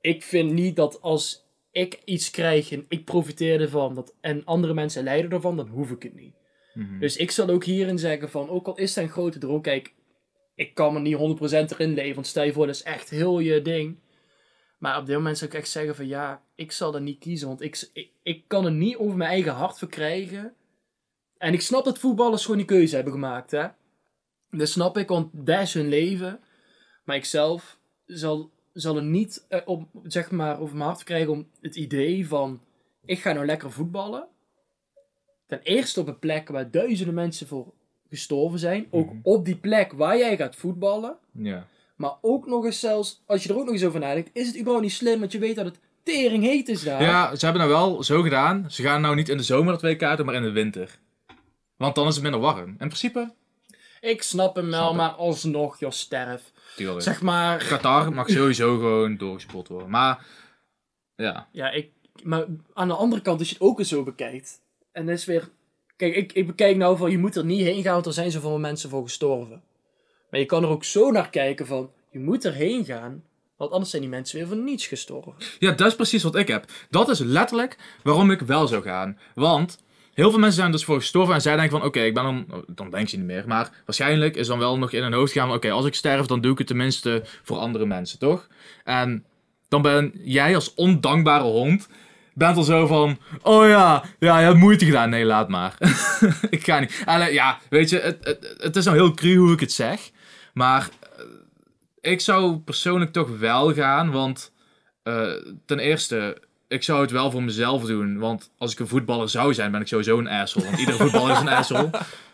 ik 0.00 0.22
vind 0.22 0.52
niet 0.52 0.76
dat 0.76 1.00
als 1.00 1.44
ik 1.70 2.00
iets 2.04 2.30
krijg 2.30 2.72
en 2.72 2.84
ik 2.88 3.04
profiteer 3.04 3.60
ervan 3.60 3.94
dat, 3.94 4.14
en 4.20 4.44
andere 4.44 4.74
mensen 4.74 5.04
lijden 5.04 5.30
ervan, 5.30 5.56
dan 5.56 5.68
hoef 5.68 5.90
ik 5.90 6.02
het 6.02 6.14
niet. 6.14 6.34
Mhm. 6.74 6.98
Dus 6.98 7.16
ik 7.16 7.30
zal 7.30 7.48
ook 7.48 7.64
hierin 7.64 7.98
zeggen 7.98 8.30
van, 8.30 8.48
ook 8.48 8.66
al 8.66 8.76
is 8.76 8.94
het 8.94 9.04
een 9.04 9.10
grote 9.10 9.38
droom, 9.38 9.60
kijk, 9.62 9.92
ik 10.54 10.74
kan 10.74 10.92
me 10.92 11.00
niet 11.00 11.16
100% 11.16 11.18
erin 11.50 11.94
leven, 11.94 12.14
want 12.14 12.26
stel 12.26 12.44
je 12.44 12.52
voor, 12.52 12.66
dat 12.66 12.74
is 12.74 12.82
echt 12.82 13.10
heel 13.10 13.38
je 13.38 13.62
ding. 13.62 13.98
Maar 14.78 14.98
op 14.98 15.06
dit 15.06 15.16
moment 15.16 15.38
zou 15.38 15.50
ik 15.50 15.56
echt 15.56 15.68
zeggen 15.68 15.96
van, 15.96 16.06
ja, 16.06 16.42
ik 16.54 16.72
zal 16.72 16.92
dat 16.92 17.00
niet 17.00 17.18
kiezen, 17.18 17.48
want 17.48 17.60
ik, 17.60 17.90
ik, 18.22 18.44
kan 18.48 18.64
er 18.64 18.72
niet 18.72 18.96
over 18.96 19.16
mijn 19.16 19.30
eigen 19.30 19.52
hart 19.52 19.78
verkrijgen. 19.78 20.54
En 21.36 21.52
ik 21.52 21.60
snap 21.60 21.84
dat 21.84 21.98
voetballers 21.98 22.42
gewoon 22.42 22.56
die 22.56 22.66
keuze 22.66 22.94
hebben 22.94 23.12
gemaakt, 23.12 23.50
hè. 23.50 23.66
Dat 24.50 24.68
snap 24.68 24.96
ik, 24.96 25.08
want 25.08 25.30
dat 25.32 25.60
is 25.60 25.74
hun 25.74 25.88
leven. 25.88 26.40
Maar 27.04 27.16
ik 27.16 27.24
zelf 27.24 27.78
zal, 28.06 28.50
zal 28.72 28.96
er 28.96 29.02
niet 29.02 29.46
eh, 29.48 29.60
op, 29.64 29.88
zeg 30.02 30.30
maar, 30.30 30.60
over 30.60 30.74
mijn 30.74 30.86
hart 30.86 30.96
verkrijgen 30.96 31.32
om 31.32 31.50
het 31.60 31.76
idee 31.76 32.28
van... 32.28 32.60
Ik 33.04 33.20
ga 33.20 33.32
nou 33.32 33.46
lekker 33.46 33.72
voetballen. 33.72 34.28
Ten 35.46 35.60
eerste 35.62 36.00
op 36.00 36.06
een 36.06 36.18
plek 36.18 36.48
waar 36.48 36.70
duizenden 36.70 37.14
mensen 37.14 37.46
voor 37.46 37.74
gestorven 38.12 38.58
zijn. 38.58 38.86
Ook 38.90 39.06
Mhm. 39.06 39.16
op 39.22 39.44
die 39.44 39.56
plek 39.56 39.92
waar 39.92 40.18
jij 40.18 40.36
gaat 40.36 40.56
voetballen. 40.56 41.16
Ja. 41.32 41.66
Maar 41.96 42.12
ook 42.20 42.46
nog 42.46 42.64
eens 42.64 42.80
zelfs, 42.80 43.22
als 43.26 43.42
je 43.42 43.48
er 43.48 43.56
ook 43.58 43.64
nog 43.64 43.72
eens 43.74 43.84
over 43.84 44.00
nadenkt... 44.00 44.30
Is 44.32 44.46
het 44.46 44.54
überhaupt 44.56 44.82
niet 44.84 44.92
slim, 44.94 45.18
want 45.20 45.32
je 45.32 45.38
weet 45.38 45.56
dat 45.56 45.64
het 45.64 45.78
tering 46.02 46.44
heet 46.44 46.68
is 46.68 46.82
daar. 46.82 47.02
ja, 47.02 47.34
ze 47.36 47.44
hebben 47.44 47.68
nou 47.68 47.74
wel 47.74 48.02
zo 48.02 48.22
gedaan. 48.22 48.64
Ze 48.70 48.82
gaan 48.82 49.00
nou 49.00 49.14
niet 49.14 49.28
in 49.28 49.36
de 49.36 49.42
zomer 49.42 49.72
het 49.72 49.82
WK 49.82 50.16
doen, 50.16 50.26
maar 50.26 50.34
in 50.34 50.42
de 50.42 50.50
winter. 50.50 50.98
Want 51.76 51.94
dan 51.94 52.06
is 52.06 52.14
het 52.14 52.22
minder 52.22 52.40
warm. 52.40 52.68
In 52.68 52.76
principe, 52.76 53.32
Ik 54.00 54.22
snap 54.22 54.54
hem 54.56 54.70
wel, 54.70 54.82
Snap 54.84 54.94
maar 54.96 55.10
alsnog, 55.10 55.78
joh, 55.78 55.90
sterf. 55.90 56.52
tuurlijk. 56.76 57.02
Zeg 57.02 57.22
maar... 57.22 57.64
Qatar 57.68 58.12
mag 58.12 58.28
sowieso 58.30 58.76
gewoon 58.78 59.16
doorgespot 59.16 59.68
worden. 59.68 59.90
Maar, 59.90 60.26
ja. 61.16 61.48
Ja, 61.52 61.70
ik, 61.70 61.90
maar 62.22 62.44
aan 62.74 62.88
de 62.88 62.94
andere 62.94 63.22
kant, 63.22 63.38
als 63.38 63.48
je 63.48 63.54
het 63.54 63.62
ook 63.62 63.78
eens 63.78 63.88
zo 63.88 64.02
bekijkt. 64.02 64.60
En 64.92 65.06
dat 65.06 65.14
is 65.14 65.24
weer. 65.24 65.48
Kijk, 66.02 66.16
ik, 66.16 66.32
ik 66.32 66.46
bekijk 66.46 66.76
nou 66.76 66.96
van 66.96 67.10
je 67.10 67.18
moet 67.18 67.36
er 67.36 67.44
niet 67.44 67.60
heen 67.60 67.82
gaan, 67.82 67.92
want 67.92 68.06
er 68.06 68.12
zijn 68.12 68.30
zoveel 68.30 68.58
mensen 68.58 68.90
voor 68.90 69.02
gestorven. 69.02 69.62
Maar 70.30 70.40
je 70.40 70.46
kan 70.46 70.62
er 70.62 70.68
ook 70.68 70.84
zo 70.84 71.10
naar 71.10 71.30
kijken 71.30 71.66
van 71.66 71.90
je 72.10 72.18
moet 72.18 72.44
erheen 72.44 72.84
gaan, 72.84 73.22
want 73.56 73.70
anders 73.70 73.90
zijn 73.90 74.02
die 74.02 74.10
mensen 74.10 74.38
weer 74.38 74.46
voor 74.46 74.56
niets 74.56 74.86
gestorven. 74.86 75.34
Ja, 75.58 75.72
dat 75.72 75.86
is 75.86 75.94
precies 75.94 76.22
wat 76.22 76.36
ik 76.36 76.48
heb. 76.48 76.64
Dat 76.90 77.08
is 77.08 77.18
letterlijk 77.18 77.76
waarom 78.02 78.30
ik 78.30 78.40
wel 78.40 78.66
zou 78.66 78.82
gaan. 78.82 79.18
Want 79.34 79.78
heel 80.14 80.30
veel 80.30 80.38
mensen 80.38 80.60
zijn 80.60 80.72
dus 80.72 80.84
voor 80.84 80.96
gestorven 80.96 81.34
en 81.34 81.40
zij 81.40 81.56
denken 81.56 81.78
van... 81.78 81.86
Oké, 81.86 82.00
ik 82.00 82.14
ben 82.14 82.24
dan... 82.24 82.46
oh, 82.50 82.62
Dan 82.66 82.90
denken 82.90 83.08
ze 83.08 83.16
niet 83.16 83.26
meer. 83.26 83.44
Maar 83.46 83.70
waarschijnlijk 83.84 84.36
is 84.36 84.46
dan 84.46 84.58
wel 84.58 84.78
nog 84.78 84.92
in 84.92 85.02
hun 85.02 85.12
hoofd 85.12 85.32
gaan 85.32 85.46
van... 85.46 85.56
Oké, 85.56 85.70
als 85.70 85.86
ik 85.86 85.94
sterf, 85.94 86.26
dan 86.26 86.40
doe 86.40 86.52
ik 86.52 86.58
het 86.58 86.66
tenminste 86.66 87.22
voor 87.42 87.56
andere 87.56 87.86
mensen, 87.86 88.18
toch? 88.18 88.48
En 88.84 89.24
dan 89.68 89.82
ben 89.82 90.12
jij 90.14 90.54
als 90.54 90.74
ondankbare 90.74 91.44
hond... 91.44 91.88
Bent 92.34 92.56
er 92.56 92.64
zo 92.64 92.86
van... 92.86 93.18
Oh 93.42 93.68
ja, 93.68 94.04
ja, 94.18 94.38
je 94.38 94.44
hebt 94.44 94.58
moeite 94.58 94.84
gedaan. 94.84 95.10
Nee, 95.10 95.24
laat 95.24 95.48
maar. 95.48 95.76
ik 96.50 96.64
ga 96.64 96.78
niet. 96.78 97.02
En, 97.06 97.20
eh, 97.20 97.32
ja, 97.32 97.58
weet 97.70 97.90
je, 97.90 97.98
het, 97.98 98.18
het, 98.20 98.54
het 98.58 98.76
is 98.76 98.84
nou 98.84 98.96
heel 98.96 99.14
cru 99.14 99.36
hoe 99.36 99.52
ik 99.52 99.60
het 99.60 99.72
zeg. 99.72 100.10
Maar 100.54 100.88
eh, 101.00 101.24
ik 102.00 102.20
zou 102.20 102.56
persoonlijk 102.56 103.12
toch 103.12 103.38
wel 103.38 103.74
gaan, 103.74 104.10
want... 104.10 104.52
Eh, 105.02 105.30
ten 105.66 105.78
eerste, 105.78 106.42
ik 106.68 106.82
zou 106.82 107.00
het 107.00 107.10
wel 107.10 107.30
voor 107.30 107.42
mezelf 107.42 107.84
doen. 107.84 108.18
Want 108.18 108.50
als 108.58 108.72
ik 108.72 108.78
een 108.78 108.88
voetballer 108.88 109.28
zou 109.28 109.54
zijn, 109.54 109.70
ben 109.70 109.80
ik 109.80 109.86
sowieso 109.86 110.18
een 110.18 110.28
asshole. 110.28 110.66
Want 110.66 110.78
iedere 110.78 110.96
voetballer 110.96 111.32
is 111.32 111.40
een 111.40 111.48
asshole. 111.48 111.90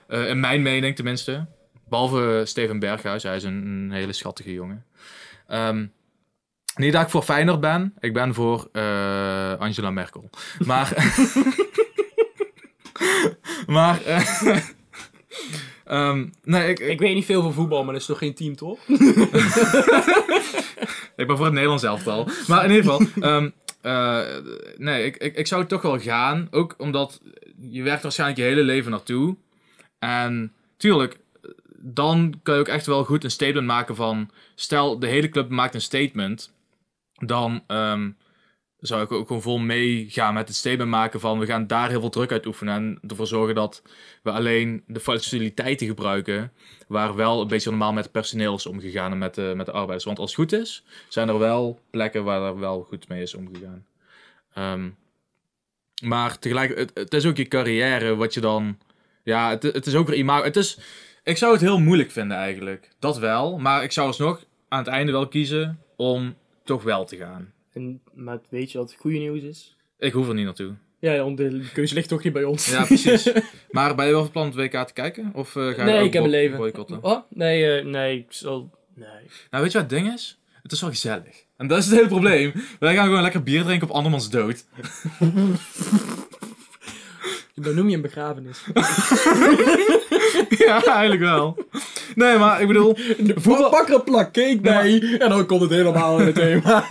In 0.32 0.40
mijn 0.40 0.62
mening 0.62 0.96
tenminste. 0.96 1.46
Behalve 1.88 2.42
Steven 2.44 2.78
Berghuis, 2.78 3.22
hij 3.22 3.36
is 3.36 3.44
een, 3.44 3.66
een 3.66 3.90
hele 3.90 4.12
schattige 4.12 4.52
jongen. 4.52 4.84
Ehm, 5.46 5.86
niet 6.78 6.92
dat 6.92 7.02
ik 7.02 7.08
voor 7.08 7.22
Feyenoord 7.22 7.60
ben. 7.60 7.94
Ik 8.00 8.12
ben 8.12 8.34
voor 8.34 8.68
eh, 8.72 9.52
Angela 9.58 9.90
Merkel. 9.90 10.30
Maar... 10.66 10.92
maar... 13.66 14.02
eh, 14.02 14.46
ehm, 15.84 16.26
nee, 16.44 16.74
ik, 16.74 16.98
weet 16.98 17.14
niet 17.14 17.24
veel 17.24 17.42
van 17.42 17.52
voetbal, 17.52 17.84
maar 17.84 17.92
dat 17.92 18.02
is 18.02 18.08
nog 18.08 18.18
geen 18.18 18.34
team 18.34 18.56
toch? 18.56 18.78
Ik 21.16 21.26
ben 21.26 21.36
voor 21.36 21.44
het 21.44 21.54
Nederlands 21.54 21.84
elftal. 21.84 22.28
Maar 22.46 22.64
in 22.64 22.70
ieder 22.70 22.90
geval, 22.90 23.06
ehm, 23.20 23.50
eh, 23.80 24.20
nee, 24.76 25.04
ik, 25.04 25.16
ik, 25.16 25.36
ik 25.36 25.46
zou 25.46 25.66
toch 25.66 25.82
wel 25.82 25.98
gaan. 25.98 26.48
Ook 26.50 26.74
omdat 26.76 27.20
je 27.60 27.82
werkt 27.82 28.02
waarschijnlijk 28.02 28.40
je 28.40 28.46
hele 28.46 28.62
leven 28.62 28.90
naartoe. 28.90 29.36
En 29.98 30.52
tuurlijk, 30.76 31.18
dan 31.76 32.40
kun 32.42 32.54
je 32.54 32.60
ook 32.60 32.68
echt 32.68 32.86
wel 32.86 33.04
goed 33.04 33.24
een 33.24 33.30
statement 33.30 33.66
maken 33.66 33.96
van... 33.96 34.30
Stel, 34.54 34.98
de 34.98 35.06
hele 35.06 35.28
club 35.28 35.48
maakt 35.48 35.74
een 35.74 35.80
statement. 35.80 36.52
Dan 37.18 37.64
ehm, 37.66 38.10
zou 38.78 39.02
ik 39.02 39.12
ook 39.12 39.26
gewoon 39.26 39.42
vol 39.42 39.58
meegaan 39.58 40.34
met 40.34 40.48
het 40.48 40.56
statement 40.56 40.90
maken 40.90 41.20
van... 41.20 41.38
We 41.38 41.46
gaan 41.46 41.66
daar 41.66 41.88
heel 41.88 42.00
veel 42.00 42.10
druk 42.10 42.32
uit 42.32 42.46
oefenen. 42.46 42.74
En 42.74 42.98
ervoor 43.08 43.26
zorgen 43.26 43.54
dat 43.54 43.82
we 44.22 44.30
alleen 44.30 44.82
de 44.86 45.00
faciliteiten 45.00 45.86
gebruiken... 45.86 46.52
Waar 46.88 47.14
wel 47.14 47.40
een 47.40 47.48
beetje 47.48 47.70
normaal 47.70 47.92
met 47.92 48.02
het 48.02 48.12
personeel 48.12 48.54
is 48.54 48.66
omgegaan 48.66 49.12
en 49.12 49.18
met 49.18 49.34
de, 49.34 49.52
met 49.56 49.66
de 49.66 49.72
arbeiders. 49.72 50.04
Want 50.04 50.18
als 50.18 50.36
het 50.36 50.40
goed 50.40 50.60
is, 50.60 50.84
zijn 51.08 51.28
er 51.28 51.38
wel 51.38 51.80
plekken 51.90 52.24
waar 52.24 52.42
er 52.42 52.58
wel 52.58 52.82
goed 52.82 53.08
mee 53.08 53.22
is 53.22 53.34
omgegaan. 53.34 53.86
Ehm, 54.54 54.88
maar 56.02 56.38
tegelijk, 56.38 56.78
het, 56.78 56.90
het 56.94 57.14
is 57.14 57.26
ook 57.26 57.36
je 57.36 57.48
carrière 57.48 58.16
wat 58.16 58.34
je 58.34 58.40
dan... 58.40 58.78
Ja, 59.22 59.50
het, 59.50 59.62
het 59.62 59.86
is 59.86 59.94
ook 59.94 60.08
weer 60.08 60.18
imago. 60.18 60.44
Het 60.44 60.56
is, 60.56 60.78
ik 61.22 61.36
zou 61.36 61.52
het 61.52 61.60
heel 61.60 61.78
moeilijk 61.78 62.10
vinden 62.10 62.36
eigenlijk. 62.36 62.88
Dat 62.98 63.18
wel. 63.18 63.58
Maar 63.58 63.82
ik 63.82 63.92
zou 63.92 64.06
alsnog 64.06 64.44
aan 64.68 64.78
het 64.78 64.88
einde 64.88 65.12
wel 65.12 65.28
kiezen 65.28 65.82
om 65.96 66.36
toch 66.68 66.82
wel 66.82 67.04
te 67.04 67.16
gaan. 67.16 67.52
En, 67.72 68.00
maar 68.14 68.38
weet 68.48 68.72
je 68.72 68.78
wat 68.78 68.90
het 68.90 69.00
goede 69.00 69.18
nieuws 69.18 69.42
is? 69.42 69.76
Ik 69.98 70.12
hoef 70.12 70.28
er 70.28 70.34
niet 70.34 70.44
naartoe. 70.44 70.74
Ja, 70.98 71.12
ja, 71.12 71.22
want 71.22 71.36
de 71.36 71.68
keuze 71.72 71.94
ligt 71.94 72.08
toch 72.08 72.22
niet 72.22 72.32
bij 72.32 72.44
ons. 72.44 72.70
Ja, 72.70 72.84
precies. 72.84 73.32
maar 73.70 73.94
ben 73.94 74.06
je 74.06 74.12
wel 74.12 74.22
van 74.22 74.30
plan 74.30 74.46
het 74.46 74.54
WK 74.54 74.86
te 74.86 74.92
kijken? 74.92 75.30
Of 75.34 75.56
eh, 75.56 75.62
ga 75.62 75.84
je 75.84 75.90
nee, 75.90 76.04
ik 76.04 76.12
heb 76.12 76.24
een 76.24 76.30
leven. 76.30 76.56
boycotten? 76.56 76.98
Oh, 77.02 77.22
nee, 77.28 77.78
eh, 77.78 77.84
nee, 77.84 78.18
ik 78.18 78.26
zal... 78.28 78.70
Nee. 78.94 79.08
Nou, 79.50 79.62
weet 79.62 79.72
je 79.72 79.78
wat 79.80 79.90
het 79.90 79.98
ding 80.00 80.12
is? 80.12 80.38
Het 80.62 80.72
is 80.72 80.80
wel 80.80 80.90
gezellig. 80.90 81.44
En 81.56 81.66
dat 81.66 81.78
is 81.78 81.84
het 81.86 81.94
hele 81.94 82.08
probleem. 82.08 82.52
Wij 82.78 82.94
gaan 82.94 83.06
gewoon 83.06 83.22
lekker 83.22 83.42
bier 83.42 83.62
drinken 83.62 83.88
op 83.88 83.94
andermans 83.94 84.30
dood. 84.30 84.64
Dan 87.54 87.74
noem 87.74 87.88
je 87.88 87.96
een 87.96 88.02
begrafenis. 88.02 88.64
ja, 90.66 90.84
eigenlijk 90.84 91.20
wel. 91.20 91.56
Nee, 92.18 92.38
maar 92.38 92.60
ik 92.60 92.66
bedoel... 92.66 92.96
Voetbal... 93.44 93.70
Pak 93.70 93.88
een 93.88 94.02
plak 94.04 94.32
cake 94.32 94.58
bij 94.60 95.16
en 95.18 95.28
dan 95.28 95.46
komt 95.46 95.60
het 95.60 95.70
helemaal 95.70 96.20
in 96.20 96.26
het 96.26 96.34
thema. 96.44 96.86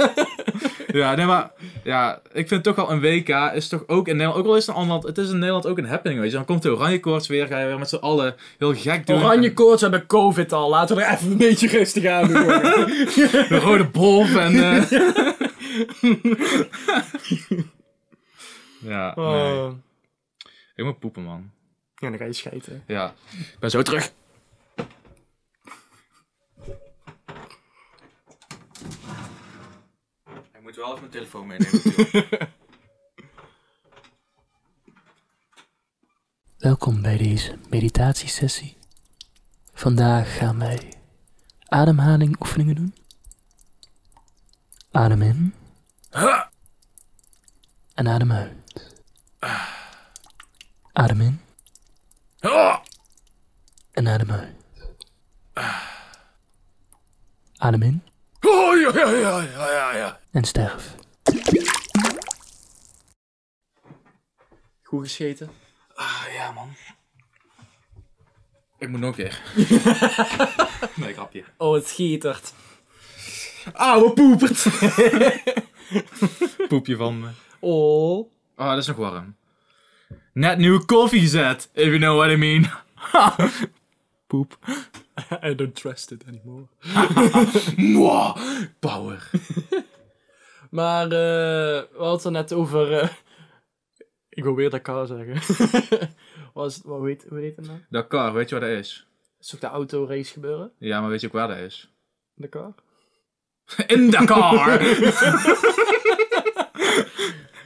Ja, 0.87 1.15
nee, 1.15 1.25
maar... 1.25 1.51
Ja, 1.83 2.21
ik 2.33 2.47
vind 2.47 2.63
toch 2.63 2.75
wel 2.75 2.91
een 2.91 2.99
WK 2.99 3.29
is 3.53 3.67
toch 3.67 3.83
ook 3.87 4.07
in 4.07 4.15
Nederland... 4.15 4.39
Ook 4.45 4.47
al 4.51 4.55
is 4.55 4.65
het 4.65 4.75
een 4.75 4.81
ander 4.81 4.91
land, 4.93 5.07
het 5.07 5.17
is 5.17 5.29
in 5.29 5.37
Nederland 5.39 5.65
ook 5.67 5.77
een 5.77 5.85
happening, 5.85 6.19
weet 6.19 6.29
je. 6.29 6.35
Dan 6.35 6.45
komt 6.45 6.61
de 6.61 6.71
oranje 6.71 6.99
koorts 6.99 7.27
weer, 7.27 7.47
ga 7.47 7.59
je 7.59 7.67
weer 7.67 7.79
met 7.79 7.89
z'n 7.89 7.95
allen 7.95 8.35
heel 8.57 8.73
gek 8.75 9.07
doen. 9.07 9.15
Oranje 9.17 9.53
koorts 9.53 9.81
hebben 9.81 10.05
covid 10.05 10.53
al. 10.53 10.69
Laten 10.69 10.95
we 10.95 11.01
er 11.03 11.13
even 11.13 11.31
een 11.31 11.37
beetje 11.37 11.67
rustig 11.67 12.05
aan 12.05 12.27
doen. 12.27 12.45
De 13.49 13.59
rode 13.63 13.85
bolf 13.87 14.35
en... 14.35 14.55
eh, 14.55 14.91
ja, 18.79 19.13
nee. 19.15 19.25
Oh. 19.25 19.71
Ik 20.75 20.85
moet 20.85 20.99
poepen, 20.99 21.23
man. 21.23 21.51
Ja, 21.95 22.09
dan 22.09 22.17
ga 22.17 22.25
je 22.25 22.33
schijten. 22.33 22.83
Ja, 22.87 23.13
ik 23.31 23.59
ben 23.59 23.69
zo 23.69 23.81
terug. 23.81 24.11
Ik 30.53 30.61
moet 30.63 30.66
wel 30.77 30.87
even 30.87 30.99
mijn 30.99 31.11
telefoon 31.11 31.47
meenemen. 31.47 32.49
Welkom 36.57 37.01
bij 37.01 37.17
deze 37.17 37.57
meditatiesessie. 37.69 38.77
Vandaag 39.73 40.37
gaan 40.37 40.59
wij 40.59 40.93
ademhaling 41.65 42.39
oefeningen 42.41 42.75
doen. 42.75 42.95
Adem 44.91 45.21
in. 45.21 45.53
En 47.93 48.07
adem 48.07 48.31
uit. 48.31 48.93
Adem 50.93 51.21
in. 51.21 51.41
En 53.91 54.07
adem 54.07 54.31
uit. 54.31 54.55
Adem 57.57 57.81
in 57.81 58.03
Oh, 58.49 58.79
ja, 58.79 58.91
ja, 58.95 59.09
ja, 59.09 59.41
ja, 59.41 59.71
ja, 59.71 59.95
ja. 59.95 60.19
en 60.31 60.43
sterf. 60.43 60.95
Goed 64.83 65.03
gescheten. 65.03 65.49
Ah, 65.95 66.23
ja, 66.33 66.51
man. 66.51 66.75
Ik 68.77 68.89
moet 68.89 68.99
nog 68.99 69.15
keer. 69.15 69.41
nee, 70.95 71.13
grapje. 71.13 71.43
Oh, 71.57 71.73
het 71.73 71.87
schietert. 71.87 72.53
Oude 73.73 74.13
poepert. 74.13 74.65
Poepje 76.69 76.95
van 76.95 77.19
me. 77.19 77.29
Oh. 77.59 78.31
Oh, 78.55 78.69
dat 78.69 78.77
is 78.77 78.87
nog 78.87 78.97
warm. 78.97 79.35
Net 80.33 80.57
nieuwe 80.57 80.85
koffie 80.85 81.19
gezet, 81.19 81.69
if 81.73 81.85
you 81.85 81.97
know 81.97 82.17
what 82.17 82.31
I 82.31 82.35
mean. 82.35 82.69
Poep. 84.27 84.57
I 85.43 85.55
don't 85.55 85.75
trust 85.75 86.11
it 86.11 86.23
anymore. 86.27 86.67
Mwah, 87.77 88.37
power. 88.79 89.29
Maar 90.69 91.03
eh 91.03 91.09
we 91.11 91.87
hadden 91.97 92.33
het 92.33 92.49
net 92.49 92.53
over... 92.59 92.93
eh, 92.93 93.09
ik 94.29 94.43
wil 94.43 94.55
weer 94.55 94.69
Dakar 94.69 95.07
zeggen. 95.07 95.35
wat, 96.53 96.71
is, 96.71 96.81
wat 96.83 97.01
weet, 97.01 97.25
hoe 97.29 97.39
heet 97.39 97.55
het 97.55 97.67
nou? 97.67 97.79
Dakar, 97.89 98.33
weet 98.33 98.49
je 98.49 98.59
waar 98.59 98.69
dat 98.69 98.77
is? 98.79 99.07
Is 99.39 99.55
ook 99.55 99.61
de 99.61 99.67
autorace 99.67 100.31
gebeuren? 100.33 100.71
Ja, 100.77 101.01
maar 101.01 101.09
weet 101.09 101.21
je 101.21 101.27
ook 101.27 101.33
waar 101.33 101.47
dat 101.47 101.57
is? 101.57 101.93
Dakar? 102.35 102.73
In 103.87 104.09
Dakar! 104.09 104.79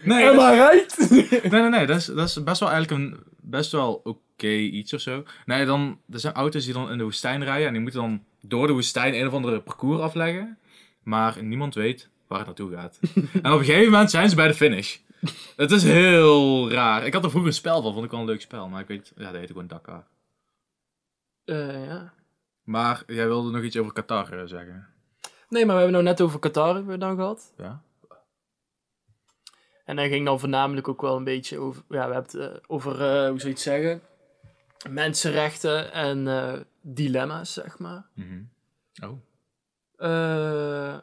Nee, 0.04 0.26
I 0.26 0.30
right? 0.30 1.10
nee, 1.10 1.62
nee, 1.62 1.70
nee, 1.70 1.86
dat 1.86 1.98
is, 1.98 2.06
dat 2.06 2.28
is 2.28 2.44
best 2.44 2.60
wel 2.60 2.70
eigenlijk 2.70 3.02
een 3.02 3.24
best 3.42 3.72
wel 3.72 4.02
oké 4.04 4.48
iets 4.48 4.94
of 4.94 5.02
zo. 5.02 5.24
Nee, 5.46 5.66
dan, 5.66 6.00
er 6.12 6.20
zijn 6.20 6.34
auto's 6.34 6.66
die 6.66 6.74
dan 6.74 6.92
in 6.92 6.98
de 6.98 7.04
woestijn 7.04 7.44
rijden 7.44 7.68
en 7.68 7.74
die 7.74 7.82
moeten 7.82 8.02
dan 8.02 8.24
door 8.42 8.68
de 8.68 8.74
woestijn 8.74 9.14
een 9.14 9.28
of 9.28 9.34
andere 9.34 9.60
parcours 9.60 10.00
afleggen. 10.00 10.58
Maar 11.04 11.44
niemand 11.44 11.74
weet 11.74 12.10
waar 12.28 12.38
het 12.38 12.48
naartoe 12.48 12.72
gaat. 12.72 13.00
en 13.44 13.52
op 13.52 13.60
een 13.60 13.66
gegeven 13.66 13.92
moment 13.92 14.12
zijn 14.12 14.30
ze 14.30 14.36
bij 14.36 14.48
de 14.48 14.54
finish. 14.54 14.98
Het 15.56 15.72
is 15.72 15.84
heel 15.84 16.72
raar. 16.72 17.06
Ik 17.06 17.14
had 17.14 17.24
er 17.24 17.30
vroeger 17.30 17.50
een 17.50 17.56
spel 17.56 17.82
van, 17.82 17.94
vond 17.94 18.06
ik 18.06 18.12
wel 18.12 18.20
een 18.20 18.26
leuk 18.26 18.42
spel. 18.42 18.68
Maar 18.68 18.82
ik 18.82 18.88
weet, 18.88 19.12
ja, 19.16 19.24
dat 19.24 19.34
heette 19.34 19.54
gewoon 19.54 19.68
Dakar. 19.68 20.08
Eh, 21.46 21.86
ja. 21.86 22.14
Maar 22.64 23.04
jij 23.08 23.28
wilde 23.28 23.52
nog 23.52 23.64
iets 23.64 23.78
over 23.78 23.94
Qatar 23.94 24.40
eh, 24.40 24.46
zeggen. 24.46 24.88
Nee, 25.50 25.66
maar 25.66 25.76
we 25.76 25.82
hebben 25.82 26.04
nou 26.04 26.04
net 26.04 26.22
over 26.22 26.40
Qatar 26.40 26.74
hebben 26.74 26.94
we 26.94 26.98
dan 26.98 27.16
gehad. 27.16 27.54
Ja? 27.58 27.82
En 29.92 29.98
dat 29.98 30.06
ging 30.06 30.26
dan 30.26 30.40
voornamelijk 30.40 30.88
ook 30.88 31.02
wel 31.02 31.16
een 31.16 31.24
beetje 31.24 31.58
over... 31.60 31.84
Ja, 31.90 32.08
we 32.08 32.14
hebben 32.14 32.24
het 32.24 32.34
eh, 32.34 32.60
over, 32.68 32.92
eh, 32.92 33.30
hoe 33.30 33.40
zou 33.40 33.42
je 33.42 33.48
het 33.48 33.60
zeggen? 33.60 34.02
Mensenrechten 34.90 35.92
en 35.92 36.28
eh, 36.28 36.60
dilemma's, 36.82 37.54
zeg 37.54 37.80
maar. 37.80 38.06
Mhm. 38.14 38.44
Oh. 39.04 39.18
Eh, 39.96 40.98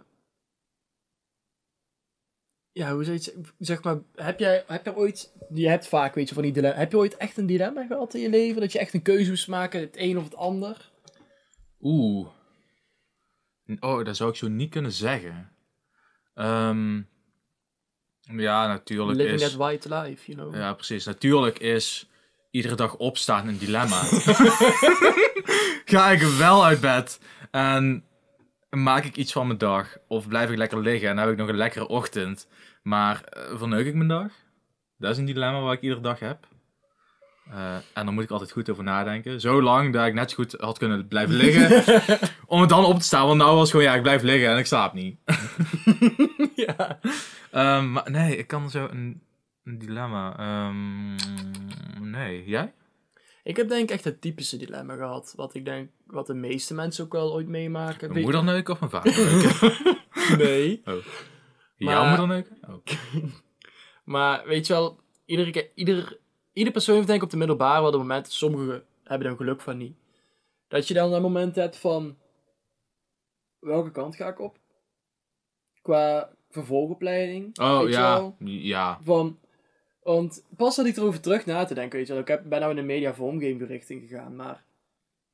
ja, 2.72 2.92
hoe 2.92 3.04
zou 3.04 3.16
je? 3.16 3.40
Zeg 3.58 3.82
maar, 3.82 3.98
heb 4.14 4.38
jij, 4.38 4.64
heb 4.66 4.84
je 4.84 4.96
ooit... 4.96 5.32
Je 5.54 5.68
hebt 5.68 5.88
vaak, 5.88 6.14
weet 6.14 6.28
je, 6.28 6.34
van 6.34 6.42
die 6.42 6.52
dilemma. 6.52 6.78
Heb 6.78 6.90
je 6.90 6.98
ooit 6.98 7.16
echt 7.16 7.36
een 7.36 7.46
dilemma 7.46 7.86
gehad 7.86 8.14
in 8.14 8.20
je 8.20 8.30
leven? 8.30 8.60
Dat 8.60 8.72
je 8.72 8.78
echt 8.78 8.94
een 8.94 9.02
keuze 9.02 9.30
moest 9.30 9.48
maken, 9.48 9.80
het 9.80 9.96
een 9.96 10.18
of 10.18 10.24
het 10.24 10.36
ander? 10.36 10.90
Oeh. 11.80 12.28
Oh, 13.80 14.04
dat 14.04 14.16
zou 14.16 14.30
ik 14.30 14.36
zo 14.36 14.48
niet 14.48 14.70
kunnen 14.70 14.92
zeggen. 14.92 15.52
Ehm, 16.34 17.02
ja, 18.36 18.66
natuurlijk 18.66 19.18
Living 19.18 19.40
is... 19.40 19.50
that 19.50 19.58
white 19.58 19.88
life, 19.88 20.32
you 20.32 20.38
know. 20.38 20.60
Ja, 20.60 20.72
precies. 20.72 21.04
Natuurlijk 21.04 21.58
is 21.58 22.08
iedere 22.50 22.74
dag 22.74 22.96
opstaan 22.96 23.48
een 23.48 23.58
dilemma. 23.58 24.02
Ga 25.84 26.10
ik 26.10 26.20
wel 26.22 26.64
uit 26.64 26.80
bed 26.80 27.20
en 27.50 28.04
maak 28.70 29.04
ik 29.04 29.16
iets 29.16 29.32
van 29.32 29.46
mijn 29.46 29.58
dag? 29.58 29.96
Of 30.06 30.28
blijf 30.28 30.50
ik 30.50 30.56
lekker 30.56 30.80
liggen 30.80 31.08
en 31.08 31.18
heb 31.18 31.30
ik 31.30 31.36
nog 31.36 31.48
een 31.48 31.56
lekkere 31.56 31.88
ochtend? 31.88 32.48
Maar 32.82 33.22
eh, 33.24 33.58
verneuk 33.58 33.86
ik 33.86 33.94
mijn 33.94 34.08
dag? 34.08 34.32
Dat 34.98 35.10
is 35.10 35.18
een 35.18 35.24
dilemma 35.24 35.60
wat 35.60 35.72
ik 35.72 35.80
iedere 35.80 36.00
dag 36.00 36.18
heb. 36.18 36.47
Eh, 37.50 37.74
en 37.74 38.04
daar 38.04 38.12
moet 38.12 38.22
ik 38.24 38.30
altijd 38.30 38.50
goed 38.52 38.70
over 38.70 38.84
nadenken. 38.84 39.40
Zolang 39.40 39.92
dat 39.92 40.06
ik 40.06 40.14
net 40.14 40.30
zo 40.30 40.36
goed 40.36 40.52
had 40.58 40.78
kunnen 40.78 41.08
blijven 41.08 41.34
liggen. 41.34 41.84
om 42.46 42.60
het 42.60 42.68
dan 42.68 42.84
op 42.84 42.98
te 42.98 43.04
staan. 43.04 43.26
Want 43.26 43.38
nou 43.38 43.50
was 43.50 43.60
het 43.60 43.70
gewoon, 43.70 43.86
ja, 43.86 43.94
ik 43.94 44.02
blijf 44.02 44.22
liggen 44.22 44.50
en 44.50 44.58
ik 44.58 44.66
slaap 44.66 44.92
niet. 44.92 45.18
ja. 46.66 46.98
Ehm, 47.50 47.92
maar 47.92 48.10
nee, 48.10 48.36
ik 48.36 48.46
kan 48.46 48.70
zo 48.70 48.88
een, 48.90 49.22
een 49.64 49.78
dilemma. 49.78 50.38
Ehm, 50.38 51.14
nee, 52.10 52.44
jij? 52.46 52.72
Ik 53.42 53.56
heb 53.56 53.68
denk 53.68 53.82
ik 53.82 53.90
echt 53.90 54.04
het 54.04 54.20
typische 54.20 54.56
dilemma 54.56 54.94
gehad. 54.96 55.32
Wat 55.36 55.54
ik 55.54 55.64
denk, 55.64 55.90
wat 56.06 56.26
de 56.26 56.34
meeste 56.34 56.74
mensen 56.74 57.04
ook 57.04 57.12
wel 57.12 57.32
ooit 57.32 57.48
meemaken. 57.48 57.98
Mijn 58.00 58.12
Weet- 58.12 58.22
moeder 58.22 58.44
neuken 58.44 58.72
of 58.74 58.80
mijn 58.80 58.90
vader 58.92 59.16
neuken? 59.16 59.96
Nee. 60.46 60.82
Jouw 61.76 62.00
Maar- 62.00 62.08
moeder 62.08 62.26
neuken? 62.26 62.58
Oh. 62.68 63.24
Maar 64.04 64.46
weet 64.46 64.66
je 64.66 64.72
wel, 64.72 65.00
iedere 65.24 65.50
keer, 65.50 65.68
ieder, 65.74 66.18
ieder 66.58 66.72
persoon 66.72 66.94
heeft 66.94 67.06
denk 67.06 67.18
ik 67.18 67.24
op 67.24 67.30
de 67.30 67.36
middelbare 67.36 67.82
wel 67.82 67.90
de 67.90 67.96
momenten, 67.96 68.32
sommigen 68.32 68.84
hebben 69.04 69.28
daar 69.28 69.36
geluk 69.36 69.60
van 69.60 69.76
niet. 69.76 69.96
Dat 70.68 70.88
je 70.88 70.94
dan 70.94 71.12
een 71.12 71.22
moment 71.22 71.54
hebt 71.54 71.76
van, 71.76 72.16
welke 73.58 73.90
kant 73.90 74.16
ga 74.16 74.28
ik 74.28 74.40
op? 74.40 74.58
Qua 75.82 76.30
vervolgopleiding. 76.50 77.58
Oh, 77.58 77.88
ja. 77.88 78.14
wel? 78.14 78.36
Ja. 78.38 78.98
Van, 79.02 79.38
want 80.02 80.44
pas 80.56 80.74
zat 80.74 80.86
ik 80.86 80.96
erover 80.96 81.20
terug 81.20 81.46
na 81.46 81.64
te 81.64 81.74
denken, 81.74 81.98
weet 81.98 82.06
je 82.06 82.12
wel. 82.12 82.22
Ik 82.22 82.28
heb, 82.28 82.42
ben 82.48 82.58
nou 82.58 82.70
in 82.70 82.76
de 82.76 82.82
media 82.82 83.14
vormgeving 83.14 83.68
richting 83.68 84.08
gegaan, 84.08 84.36
maar 84.36 84.64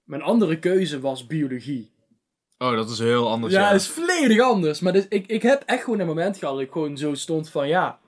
mijn 0.04 0.22
andere 0.22 0.58
keuze 0.58 1.00
was 1.00 1.26
biologie. 1.26 1.92
Oh, 2.58 2.74
dat 2.74 2.90
is 2.90 2.98
heel 2.98 3.30
anders. 3.30 3.52
Ja, 3.52 3.60
Ja, 3.60 3.70
dat 3.70 3.80
is 3.80 3.88
volledig 3.88 4.40
anders. 4.40 4.80
Maar 4.80 4.92
dus, 4.92 5.08
ik, 5.08 5.26
ik 5.26 5.42
heb 5.42 5.62
echt 5.66 5.84
gewoon 5.84 5.98
een 5.98 6.06
moment 6.06 6.36
gehad 6.36 6.54
dat 6.54 6.64
ik 6.64 6.72
gewoon 6.72 6.96
zo 6.96 7.14
stond 7.14 7.50
van 7.50 7.68
ja. 7.68 7.98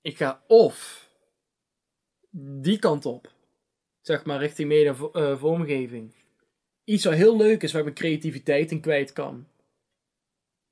Ik 0.00 0.16
ga 0.16 0.42
of 0.46 1.08
die 2.62 2.78
kant 2.78 3.06
op, 3.06 3.32
zeg 4.00 4.24
maar 4.24 4.38
richting 4.38 4.68
media 4.68 4.94
vo- 4.94 5.10
eh, 5.12 5.38
vormgeving. 5.38 6.14
Iets 6.84 7.04
wat 7.04 7.14
heel 7.14 7.36
leuk 7.36 7.62
is, 7.62 7.70
waar 7.72 7.80
ik 7.80 7.86
mijn 7.86 7.98
creativiteit 7.98 8.70
in 8.70 8.80
kwijt 8.80 9.12
kan. 9.12 9.46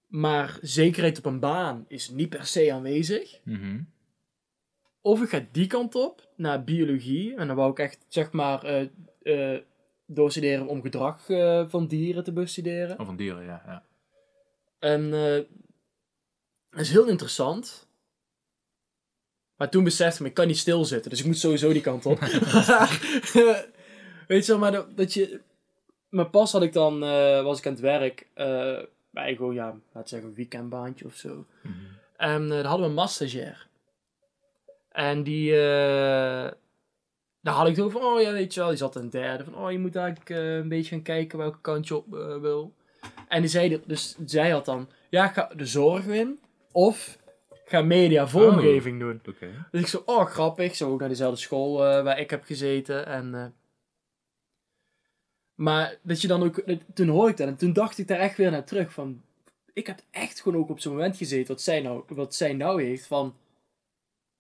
Maar 0.07 0.59
zekerheid 0.61 1.19
op 1.19 1.25
een 1.25 1.41
baan 1.41 1.85
is 1.89 2.09
niet 2.11 2.29
per 2.29 2.47
se 2.47 2.73
aanwezig. 2.73 3.41
Mhm. 3.45 3.81
Of 5.01 5.23
ik 5.23 5.29
ga 5.29 5.47
die 5.53 5.67
kant 5.67 5.95
op, 5.95 6.29
naar 6.37 6.65
biologie. 6.65 7.35
En 7.37 7.47
dan 7.47 7.57
wou 7.57 7.71
ik 7.71 7.79
echt, 7.79 8.05
zeg 8.09 8.33
maar, 8.33 8.65
eh 9.23 9.59
doorstuderen 10.11 10.67
om 10.67 10.83
gedrag 10.83 11.25
van 11.71 11.87
dieren 11.87 12.25
te 12.25 12.33
bestuderen. 12.33 12.99
Of 12.99 13.07
van 13.07 13.17
dieren, 13.17 13.45
ja. 13.45 13.63
ja. 13.67 13.87
En 14.79 15.11
dat 16.71 16.81
is 16.81 16.91
heel 16.91 17.09
interessant. 17.09 17.88
Maar 19.59 19.71
toen 19.71 19.85
besefte 19.85 20.15
ik 20.15 20.21
me, 20.21 20.29
ik 20.29 20.35
kan 20.35 20.47
niet 20.47 20.59
stilzitten. 20.59 21.11
Dus 21.11 21.21
ik 21.21 21.27
moet 21.27 21.39
sowieso 21.39 21.73
die 21.73 21.83
kant 21.83 22.07
op. 22.07 22.19
Weet 24.29 24.47
je 24.47 24.53
wel, 24.53 24.59
maar 24.59 24.73
dat, 24.73 24.97
dat 24.97 25.15
je... 25.15 25.41
Maar 26.09 26.31
pas 26.31 26.53
had 26.53 26.63
ik 26.63 26.73
dan, 26.73 27.05
eh, 27.05 27.43
was 27.43 27.59
ik 27.59 27.67
aan 27.67 27.73
het 27.73 27.81
werk. 27.81 28.27
eh, 28.35 28.79
bij 29.11 29.35
gewoon, 29.35 29.55
ja, 29.55 29.77
laten 29.93 30.09
zeggen 30.09 30.29
een 30.29 30.35
weekendbaantje 30.35 31.05
of 31.05 31.15
zo. 31.15 31.47
Mhm. 31.63 31.75
En 32.17 32.43
eh, 32.43 32.49
daar 32.49 32.65
hadden 32.65 32.81
we 32.81 32.87
een 32.87 32.95
massagiair. 32.95 33.67
En 34.93 35.23
die, 35.23 35.51
daar 37.41 37.55
had 37.55 37.69
ik 37.69 37.77
het 37.77 37.85
over, 37.85 38.01
oh 38.01 38.21
ja, 38.21 38.33
weet 38.33 38.55
je 38.55 38.61
wel, 38.61 38.69
die 38.69 38.79
zat 38.79 38.97
een 38.97 39.11
derde. 39.11 39.45
Van, 39.45 39.57
oh, 39.57 39.73
je 39.73 39.79
moet 39.79 39.97
eigenlijk 39.97 40.29
een 40.29 40.69
beetje 40.69 40.91
gaan 40.91 41.03
kijken 41.03 41.39
welke 41.39 41.61
kant 41.61 41.89
je 41.89 41.97
op 41.97 42.07
wil. 42.41 42.75
En 43.29 43.41
die 43.41 43.51
zei, 43.51 43.83
dus 43.87 44.17
zij 44.25 44.51
had 44.51 44.65
dan, 44.65 44.89
ja, 45.09 45.29
ga 45.29 45.51
de 45.57 45.67
zorg 45.67 46.07
in. 46.07 46.41
Of 46.73 47.19
ga 47.69 47.83
media 47.83 48.27
vormgeving 48.29 49.01
doen. 49.01 49.21
Oké. 49.29 49.67
Dus 49.71 49.81
ik 49.81 49.87
zo, 49.87 50.03
oh 50.07 50.25
grappig, 50.27 50.75
zo 50.77 50.91
ook 50.93 51.01
naar 51.01 51.09
dezelfde 51.09 51.41
school 51.41 51.85
eh, 51.87 52.03
waar 52.03 52.19
ik 52.19 52.31
heb 52.31 52.45
gezeten. 52.45 53.07
En, 53.07 53.35
eh, 53.35 53.47
maar 55.55 55.97
dat 56.03 56.21
je 56.21 56.29
dan 56.29 56.43
ook, 56.43 56.63
toen 56.95 57.09
hoorde 57.09 57.31
ik 57.31 57.37
dat 57.37 57.49
en 57.49 57.57
toen 57.57 57.73
dacht 57.73 57.99
ik 57.99 58.09
daar 58.09 58.19
echt 58.19 58.37
weer 58.37 58.51
naar 58.51 58.65
terug 58.65 58.93
van, 58.93 59.23
ik 59.73 59.87
heb 59.87 60.01
echt 60.11 60.41
gewoon 60.41 60.61
ook 60.61 60.69
op 60.71 60.81
zo'n 60.81 60.93
moment 60.93 61.17
gezeten 61.17 61.47
wat 61.49 61.63
zij 61.63 61.81
nou, 61.81 62.03
wat 62.09 62.35
zij 62.35 62.53
nou 62.53 62.83
heeft 62.83 63.07
van, 63.07 63.35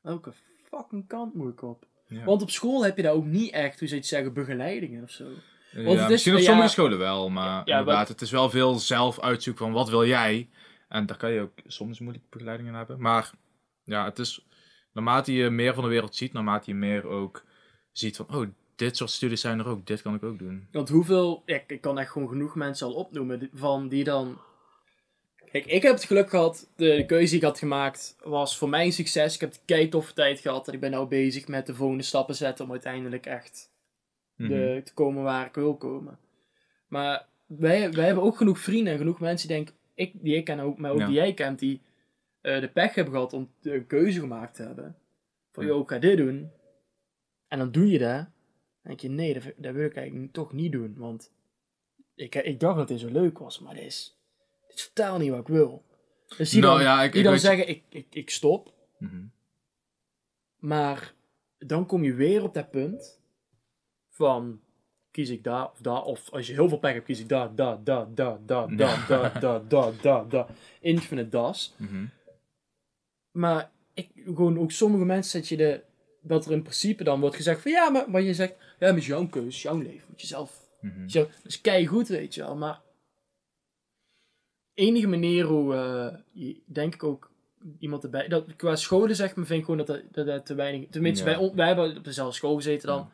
welke 0.00 0.32
fucking 0.70 1.06
kant 1.06 1.34
moet 1.34 1.52
ik 1.52 1.62
op? 1.62 1.86
Ja. 2.06 2.24
Want 2.24 2.42
op 2.42 2.50
school 2.50 2.84
heb 2.84 2.96
je 2.96 3.02
daar 3.02 3.12
ook 3.12 3.24
niet 3.24 3.52
echt, 3.52 3.78
hoe 3.78 3.88
zou 3.88 3.90
je 3.90 3.96
het 3.96 4.06
zeggen, 4.06 4.32
begeleidingen 4.32 5.02
of 5.02 5.10
zo. 5.10 5.24
Ja, 5.70 5.82
want 5.82 5.94
het 5.98 6.04
is- 6.04 6.10
misschien 6.10 6.32
op 6.34 6.38
ja, 6.40 6.44
sommige 6.46 6.68
scholen 6.68 6.98
wel, 6.98 7.28
maar 7.30 7.44
ja, 7.44 7.78
inderdaad, 7.78 7.98
wat- 7.98 8.08
het 8.08 8.20
is 8.20 8.30
wel 8.30 8.50
veel 8.50 8.74
zelf 8.78 9.20
uitzoeken 9.20 9.64
van 9.64 9.74
wat 9.74 9.88
wil 9.88 10.06
jij. 10.06 10.48
En 10.88 11.06
daar 11.06 11.16
kan 11.16 11.30
je 11.32 11.40
ook 11.40 11.52
soms 11.66 12.00
moeilijk 12.00 12.24
begeleiding 12.30 12.68
in 12.68 12.74
hebben. 12.74 13.00
Maar 13.00 13.30
ja, 13.84 14.04
het 14.04 14.18
is 14.18 14.46
naarmate 14.92 15.32
je 15.32 15.50
meer 15.50 15.74
van 15.74 15.82
de 15.82 15.88
wereld 15.90 16.16
ziet, 16.16 16.32
naarmate 16.32 16.70
je 16.70 16.76
meer 16.76 17.06
ook 17.06 17.44
ziet 17.92 18.16
van, 18.16 18.34
oh, 18.34 18.48
dit 18.76 18.96
soort 18.96 19.10
studies 19.10 19.40
zijn 19.40 19.58
er 19.58 19.66
ook, 19.66 19.86
dit 19.86 20.02
kan 20.02 20.14
ik 20.14 20.22
ook 20.22 20.38
doen. 20.38 20.68
Want 20.72 20.88
hoeveel, 20.88 21.42
ja, 21.46 21.60
ik 21.66 21.80
kan 21.80 21.98
echt 21.98 22.10
gewoon 22.10 22.28
genoeg 22.28 22.54
mensen 22.54 22.86
al 22.86 22.94
opnoemen 22.94 23.50
van 23.52 23.88
die 23.88 24.04
dan. 24.04 24.38
Kijk, 25.50 25.66
ik 25.66 25.82
heb 25.82 25.94
het 25.94 26.04
geluk 26.04 26.30
gehad, 26.30 26.70
de 26.76 27.04
keuze 27.06 27.28
die 27.30 27.38
ik 27.38 27.44
had 27.44 27.58
gemaakt 27.58 28.16
was 28.22 28.58
voor 28.58 28.68
mij 28.68 28.84
een 28.84 28.92
succes. 28.92 29.34
Ik 29.34 29.40
heb 29.40 29.52
een 29.52 29.60
kei 29.64 29.88
toffe 29.88 30.12
tijd 30.12 30.40
gehad 30.40 30.68
en 30.68 30.74
ik 30.74 30.80
ben 30.80 30.90
nu 30.90 31.06
bezig 31.06 31.48
met 31.48 31.66
de 31.66 31.74
volgende 31.74 32.02
stappen 32.02 32.34
zetten 32.34 32.64
om 32.64 32.70
uiteindelijk 32.70 33.26
echt 33.26 33.70
Mhm. 34.38 34.48
de, 34.48 34.80
te 34.84 34.94
komen 34.94 35.22
waar 35.22 35.46
ik 35.46 35.54
wil 35.54 35.76
komen. 35.76 36.18
Maar 36.88 37.26
wij, 37.46 37.92
wij 37.92 38.04
hebben 38.06 38.24
ook 38.24 38.36
genoeg 38.36 38.58
vrienden 38.58 38.92
en 38.92 38.98
genoeg 38.98 39.20
mensen 39.20 39.48
die, 39.48 39.56
denk, 39.56 39.76
ik, 39.98 40.12
die 40.22 40.36
ik 40.36 40.44
ken, 40.44 40.60
ook, 40.60 40.78
maar 40.78 40.90
ook 40.90 40.98
Ja. 40.98 41.06
die 41.06 41.14
jij 41.14 41.34
kent, 41.34 41.58
die 41.58 41.80
eh, 42.40 42.60
de 42.60 42.68
pech 42.68 42.94
hebben 42.94 43.14
gehad 43.14 43.32
om 43.32 43.50
de- 43.60 43.74
een 43.74 43.86
keuze 43.86 44.20
gemaakt 44.20 44.54
te 44.54 44.62
hebben. 44.62 44.96
Van, 45.52 45.66
joh, 45.66 45.80
ik 45.82 45.88
ga 45.88 45.98
dit 45.98 46.16
doen. 46.16 46.50
En 47.48 47.58
dan 47.58 47.70
doe 47.72 47.90
je 47.90 47.98
dat. 47.98 48.08
Dan 48.18 48.30
denk 48.82 49.00
je, 49.00 49.08
nee, 49.08 49.34
dat, 49.34 49.42
dat 49.56 49.74
wil 49.74 49.84
ik 49.86 49.96
eigenlijk 49.96 50.32
toch 50.32 50.52
niet 50.52 50.72
doen. 50.72 50.94
Want 50.96 51.32
ik, 52.14 52.34
ik 52.34 52.60
dacht 52.60 52.76
dat 52.76 52.88
dit 52.88 53.00
zo 53.00 53.10
leuk 53.10 53.38
was, 53.38 53.58
maar 53.58 53.74
dit 53.74 53.84
is, 53.84 54.18
dit 54.68 54.76
is 54.76 54.92
totaal 54.92 55.18
niet 55.18 55.30
wat 55.30 55.40
ik 55.40 55.48
wil. 55.48 55.84
Dus 56.36 56.50
die 56.50 56.60
Nou 56.62 56.74
dan, 56.74 56.82
ja, 56.82 57.02
ik- 57.02 57.12
die 57.12 57.20
ik 57.20 57.26
dan 57.26 57.38
zeggen, 57.38 57.68
ik, 57.68 57.82
ik, 57.88 58.06
ik 58.10 58.30
stop. 58.30 58.74
Mhm. 58.98 59.24
Maar 60.56 61.14
dan 61.58 61.86
kom 61.86 62.04
je 62.04 62.14
weer 62.14 62.42
op 62.42 62.54
dat 62.54 62.70
punt 62.70 63.20
van 64.08 64.60
kies 65.10 65.30
ik 65.30 65.44
daar 65.44 65.70
of 65.70 65.78
daar. 65.80 66.02
Of 66.02 66.30
als 66.30 66.46
je 66.46 66.52
heel 66.52 66.68
veel 66.68 66.78
pech 66.78 66.92
hebt, 66.92 67.04
kies 67.04 67.20
ik 67.20 67.28
daar, 67.28 67.54
daar, 67.54 67.84
daar, 67.84 68.14
daar, 68.14 68.38
daar, 68.46 68.76
daar, 68.76 69.06
daar, 69.08 69.40
daar, 69.40 69.68
daar, 69.68 69.92
daar, 70.02 70.28
daar. 70.28 70.46
Infinite 70.80 71.28
das. 71.28 71.74
Mhm. 71.76 72.04
Maar 73.30 73.70
ik, 73.94 74.08
gewoon 74.24 74.58
ook 74.58 74.70
sommige 74.70 75.04
mensen 75.04 75.30
zet 75.30 75.48
je 75.48 75.56
de, 75.56 75.82
dat 76.22 76.46
er 76.46 76.52
in 76.52 76.62
principe 76.62 77.04
dan 77.04 77.20
wordt 77.20 77.36
gezegd 77.36 77.62
van 77.62 77.70
ja, 77.70 77.90
maar, 77.90 78.10
maar 78.10 78.22
je 78.22 78.34
zegt, 78.34 78.54
ja, 78.58 78.64
maar 78.78 78.88
het 78.88 78.98
is 78.98 79.06
jouw 79.06 79.26
keuze, 79.26 79.60
jouw 79.62 79.78
leven, 79.78 80.08
moet 80.08 80.20
je 80.20 80.26
zelf. 80.26 80.66
Mhm. 80.80 81.08
Zo, 81.08 81.28
dus 81.42 81.60
kei 81.60 81.86
goed, 81.86 82.08
weet 82.08 82.34
je 82.34 82.40
wel. 82.40 82.56
Maar 82.56 82.80
enige 84.74 85.06
manier 85.06 85.44
hoe, 85.44 85.74
eh, 85.74 86.18
je, 86.32 86.60
denk 86.66 86.94
ik 86.94 87.02
ook, 87.04 87.30
iemand 87.78 88.04
erbij, 88.04 88.28
dat, 88.28 88.56
qua 88.56 88.76
scholen 88.76 89.16
zeg 89.16 89.34
maar, 89.34 89.46
vind 89.46 89.58
ik 89.58 89.64
gewoon 89.64 89.86
dat 89.86 89.86
dat, 89.86 90.02
dat, 90.12 90.26
dat 90.26 90.46
te 90.46 90.54
weinig, 90.54 90.88
tenminste, 90.90 91.30
Ja. 91.30 91.38
wij, 91.38 91.52
wij 91.54 91.66
hebben 91.66 91.96
op 91.96 92.04
dezelfde 92.04 92.34
school 92.34 92.54
gezeten 92.56 92.88
dan, 92.88 92.98
ja. 92.98 93.10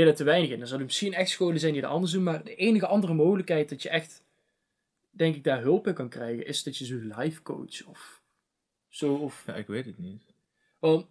Dat 0.00 0.16
te 0.16 0.24
weinig 0.24 0.50
in. 0.50 0.56
Dan 0.58 0.66
zouden 0.66 0.86
misschien 0.86 1.12
echt 1.14 1.30
scholen 1.30 1.60
zijn 1.60 1.72
die 1.72 1.82
dat 1.82 1.90
anders 1.90 2.12
doen, 2.12 2.22
maar 2.22 2.44
de 2.44 2.54
enige 2.54 2.86
andere 2.86 3.14
mogelijkheid 3.14 3.68
dat 3.68 3.82
je 3.82 3.88
echt, 3.88 4.24
denk 5.10 5.34
ik, 5.36 5.44
daar 5.44 5.60
hulp 5.62 5.86
in 5.86 5.94
kan 5.94 6.08
krijgen, 6.08 6.46
is 6.46 6.62
dat 6.62 6.76
je 6.76 6.84
zo'n 6.84 7.12
life 7.18 7.42
coach 7.42 7.84
of 7.86 8.22
zo, 8.88 9.14
of 9.14 9.42
Ja, 9.46 9.54
ik 9.54 9.66
weet 9.66 9.86
het 9.86 9.98
niet. 9.98 10.22
want 10.78 11.06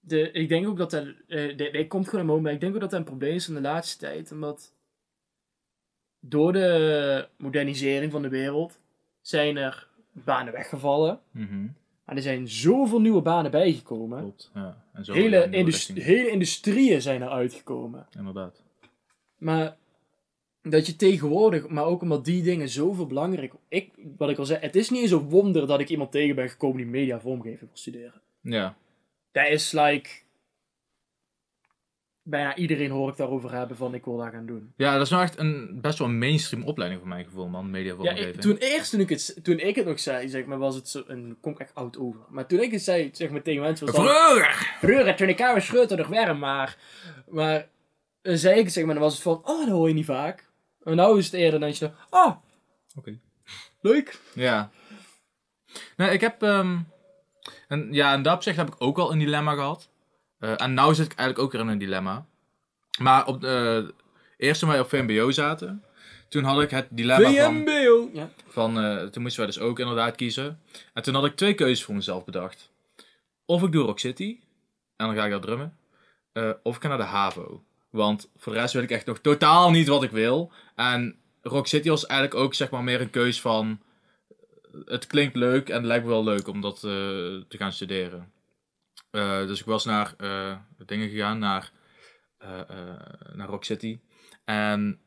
de, 0.00 0.30
ik 0.30 0.48
denk 0.48 0.66
ook 0.68 0.76
dat 0.76 0.90
dat, 0.90 1.06
eh 1.28 1.56
de- 1.56 1.84
komt 1.88 2.04
gewoon 2.04 2.20
een 2.20 2.26
moment, 2.26 2.44
maar 2.44 2.52
ik 2.54 2.60
denk 2.60 2.74
ook 2.74 2.80
dat 2.80 2.90
dat 2.90 2.98
een 2.98 3.04
probleem 3.06 3.34
is 3.34 3.48
in 3.48 3.54
de 3.54 3.60
laatste 3.60 3.98
tijd. 3.98 4.32
Omdat 4.32 4.74
door 6.20 6.52
de 6.52 7.28
modernisering 7.36 8.12
van 8.12 8.22
de 8.22 8.28
wereld 8.28 8.80
zijn 9.20 9.56
er 9.56 9.88
banen 10.12 10.52
weggevallen. 10.52 11.20
Mhm. 11.30 11.66
Maar 12.04 12.16
er 12.16 12.22
zijn 12.22 12.48
zoveel 12.48 13.00
nieuwe 13.00 13.22
banen 13.22 13.50
bijgekomen. 13.50 14.18
Klopt, 14.18 14.50
ja. 14.54 14.84
En 14.92 15.04
zo 15.04 15.12
Hele, 15.12 15.38
richting. 15.38 16.02
hele 16.02 16.28
industrieën 16.30 17.02
zijn 17.02 17.22
er 17.22 17.28
uitgekomen. 17.28 18.06
Inderdaad. 18.18 18.62
Maar 19.36 19.76
dat 20.62 20.86
je 20.86 20.96
tegenwoordig, 20.96 21.68
maar 21.68 21.84
ook 21.84 22.02
omdat 22.02 22.24
die 22.24 22.42
dingen 22.42 22.68
zoveel 22.68 23.06
belangrijk... 23.06 23.52
Ik, 23.68 23.90
wat 24.16 24.30
ik 24.30 24.38
al 24.38 24.44
zei, 24.44 24.60
het 24.60 24.76
is 24.76 24.90
niet 24.90 25.02
eens 25.02 25.10
een 25.10 25.28
wonder 25.28 25.66
dat 25.66 25.80
ik 25.80 25.88
iemand 25.88 26.10
tegen 26.10 26.34
ben 26.34 26.48
gekomen 26.50 26.76
die 26.76 26.86
media 26.86 27.20
vormgeving 27.20 27.60
wil 27.60 27.68
studeren. 27.72 28.20
Ja. 28.40 28.76
Dat 29.32 29.48
is 29.48 29.72
like. 29.72 30.10
Bijna 32.24 32.56
iedereen 32.56 32.90
hoor 32.90 33.08
ik 33.08 33.16
daarover 33.16 33.52
hebben 33.52 33.76
van 33.76 33.94
ik 33.94 34.04
wil 34.04 34.16
dat 34.16 34.30
gaan 34.30 34.46
doen. 34.46 34.72
Ja, 34.76 34.92
dat 34.92 35.02
is 35.02 35.10
nou 35.10 35.22
echt 35.22 35.38
een 35.38 35.78
best 35.80 35.98
wel 35.98 36.08
een 36.08 36.18
mainstream 36.18 36.64
opleiding 36.64 37.00
voor 37.00 37.10
mijn 37.10 37.24
gevoel, 37.24 37.48
man. 37.48 37.64
Ja, 37.64 37.70
Mediavormgeving. 37.70 38.34
ik, 38.34 38.40
toen 38.40 38.56
eerst 38.56 38.90
toen 38.90 39.00
ik, 39.00 39.08
het, 39.08 39.38
toen 39.42 39.58
ik 39.58 39.74
het 39.76 39.86
nog 39.86 40.00
zei, 40.00 40.28
zeg 40.28 40.44
maar, 40.44 40.58
was 40.58 40.74
het 40.74 40.88
zo. 40.88 41.02
En 41.08 41.22
dan 41.22 41.36
kom 41.40 41.52
ik 41.52 41.58
echt 41.58 41.74
oud 41.74 41.98
over. 41.98 42.20
Maar 42.28 42.46
toen 42.46 42.60
ik 42.60 42.70
het 42.70 42.82
zei, 42.82 43.10
zeg 43.12 43.30
maar 43.30 43.42
tegen 43.42 43.62
mensen. 43.62 43.86
Was 43.86 43.94
dan, 43.96 44.04
Vroeger! 44.04 44.76
Vroeger, 44.78 45.16
toen 45.16 45.28
ik 45.28 45.40
oude 45.40 45.60
scheurde 45.60 45.96
nog 45.96 46.08
warm, 46.08 46.38
maar. 46.38 46.76
Maar. 47.28 47.68
Dan 48.22 48.36
zei 48.36 48.58
ik 48.58 48.64
het, 48.64 48.72
zeg 48.72 48.84
maar, 48.84 48.94
dan 48.94 49.02
was 49.02 49.12
het 49.12 49.22
van. 49.22 49.40
Oh, 49.44 49.60
dat 49.60 49.68
hoor 49.68 49.88
je 49.88 49.94
niet 49.94 50.04
vaak. 50.04 50.50
En 50.82 50.96
nou 50.96 51.18
is 51.18 51.24
het 51.24 51.34
eerder 51.34 51.60
dan 51.60 51.68
je. 51.68 51.90
Oh, 52.10 52.36
Oké. 52.96 53.18
leuk. 53.80 54.20
Ja. 54.34 54.70
Nee, 55.96 56.10
ik 56.10 56.20
heb... 56.20 56.42
ehm 56.42 56.78
en, 57.68 57.88
ja, 57.90 58.14
in 58.14 58.22
dat 58.22 58.34
opzicht 58.34 58.56
heb 58.56 58.68
ik 58.68 58.74
ook 58.78 58.98
al 58.98 59.12
een 59.12 59.18
dilemma 59.18 59.54
gehad. 59.54 59.88
Eh, 60.42 60.60
en 60.60 60.74
nou 60.74 60.94
zit 60.94 61.04
ik 61.12 61.18
eigenlijk 61.18 61.38
ook 61.38 61.52
weer 61.52 61.60
in 61.60 61.72
een 61.72 61.78
dilemma. 61.78 62.26
Maar 63.00 63.26
op 63.26 63.40
de 63.40 63.94
eerst 64.36 64.60
toen 64.60 64.68
wij 64.68 64.80
op 64.80 64.88
VMBO 64.88 65.30
zaten... 65.30 65.84
Toen 66.28 66.44
had 66.44 66.62
ik 66.62 66.70
het 66.70 66.86
dilemma 66.90 67.32
van... 67.44 67.54
VMBO. 67.54 68.10
Ja. 68.12 68.30
van 68.48 68.78
eh, 68.80 69.02
toen 69.04 69.22
moesten 69.22 69.42
wij 69.42 69.50
dus 69.52 69.60
ook 69.60 69.78
inderdaad 69.78 70.16
kiezen. 70.16 70.60
En 70.92 71.02
toen 71.02 71.14
had 71.14 71.24
ik 71.24 71.36
twee 71.36 71.54
keuzes 71.54 71.84
voor 71.84 71.94
mezelf 71.94 72.24
bedacht. 72.24 72.70
Of 73.44 73.62
ik 73.62 73.72
doe 73.72 73.84
Rock 73.84 73.98
City. 73.98 74.38
En 74.96 75.06
dan 75.06 75.16
ga 75.16 75.24
ik 75.24 75.30
daar 75.30 75.40
drummen. 75.40 75.76
eh, 76.32 76.50
of 76.62 76.76
ik 76.76 76.82
ga 76.82 76.88
naar 76.88 76.96
de 76.96 77.04
HAVO. 77.04 77.62
Want 77.90 78.30
voor 78.36 78.52
de 78.52 78.58
rest 78.58 78.74
weet 78.74 78.82
ik 78.82 78.90
echt 78.90 79.06
nog 79.06 79.18
totaal 79.18 79.70
niet 79.70 79.88
wat 79.88 80.02
ik 80.02 80.10
wil. 80.10 80.52
En 80.76 81.16
Rock 81.42 81.66
City 81.66 81.88
was 81.88 82.06
eigenlijk 82.06 82.40
ook 82.40 82.54
zeg 82.54 82.70
maar 82.70 82.82
meer 82.82 83.00
een 83.00 83.10
keus 83.10 83.40
van... 83.40 83.80
Het 84.84 85.06
klinkt 85.06 85.36
leuk 85.36 85.68
en 85.68 85.76
het 85.76 85.84
lijkt 85.84 86.04
me 86.04 86.10
wel 86.10 86.24
leuk 86.24 86.48
om 86.48 86.60
dat 86.60 86.74
eh, 86.76 86.82
te 86.82 87.56
gaan 87.56 87.72
studeren. 87.72 88.32
Eh, 89.12 89.46
dus 89.46 89.60
ik 89.60 89.66
was 89.66 89.84
naar 89.84 90.14
eh, 90.16 90.56
dingen 90.86 91.08
gegaan, 91.08 91.38
naar, 91.38 91.72
eh, 92.38 92.48
naar 93.32 93.48
Rock 93.48 93.64
City. 93.64 94.00
En 94.44 95.00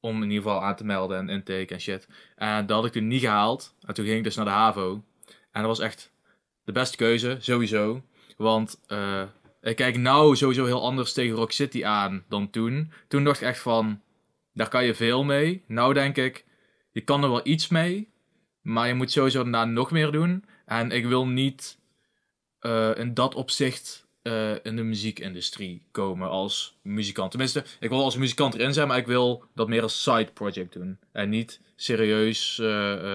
om 0.00 0.22
in 0.22 0.30
ieder 0.30 0.42
geval 0.42 0.64
aan 0.64 0.76
te 0.76 0.84
melden 0.84 1.18
en 1.18 1.28
intake 1.28 1.74
en 1.74 1.80
shit. 1.80 2.08
En 2.36 2.66
dat 2.66 2.76
had 2.76 2.86
ik 2.86 2.92
toen 2.92 3.06
niet 3.06 3.20
gehaald. 3.20 3.74
En 3.80 3.94
toen 3.94 4.04
ging 4.04 4.16
ik 4.16 4.24
dus 4.24 4.36
naar 4.36 4.44
de 4.44 4.50
HAVO. 4.50 5.04
En 5.26 5.62
dat 5.62 5.66
was 5.66 5.78
echt 5.78 6.12
de 6.64 6.72
beste 6.72 6.96
keuze, 6.96 7.36
sowieso. 7.40 8.02
Want 8.36 8.80
ik 9.60 9.76
kijk 9.76 9.96
nou 9.96 10.36
sowieso 10.36 10.64
heel 10.64 10.82
anders 10.82 11.12
tegen 11.12 11.36
Rock 11.36 11.52
City 11.52 11.84
aan 11.84 12.24
dan 12.28 12.50
toen. 12.50 12.92
Toen 13.08 13.24
dacht 13.24 13.40
ik 13.40 13.46
echt 13.46 13.60
van, 13.60 14.00
daar 14.52 14.68
kan 14.68 14.84
je 14.84 14.94
veel 14.94 15.24
mee. 15.24 15.64
Nou 15.66 15.94
denk 15.94 16.16
ik, 16.16 16.44
je 16.92 17.00
kan 17.00 17.22
er 17.22 17.30
wel 17.30 17.46
iets 17.46 17.68
mee. 17.68 18.12
Maar 18.62 18.88
je 18.88 18.94
moet 18.94 19.10
sowieso 19.10 19.42
daarna 19.42 19.64
nog 19.64 19.90
meer 19.90 20.12
doen. 20.12 20.44
En 20.66 20.90
ik 20.90 21.06
wil 21.06 21.26
niet 21.26 21.79
eh, 22.60 22.90
in 22.96 23.14
dat 23.14 23.34
opzicht 23.34 24.06
eh, 24.22 24.52
in 24.62 24.76
de 24.76 24.82
muziekindustrie 24.82 25.82
komen 25.90 26.28
als 26.28 26.78
muzikant. 26.82 27.30
Tenminste, 27.30 27.64
ik 27.80 27.88
wil 27.88 28.02
als 28.02 28.16
muzikant 28.16 28.54
erin 28.54 28.72
zijn, 28.72 28.88
maar 28.88 28.98
ik 28.98 29.06
wil 29.06 29.44
dat 29.54 29.68
meer 29.68 29.82
als 29.82 30.02
side 30.02 30.30
project 30.34 30.72
doen. 30.72 30.98
En 31.12 31.28
niet 31.28 31.60
serieus 31.76 32.58
eh, 32.58 32.66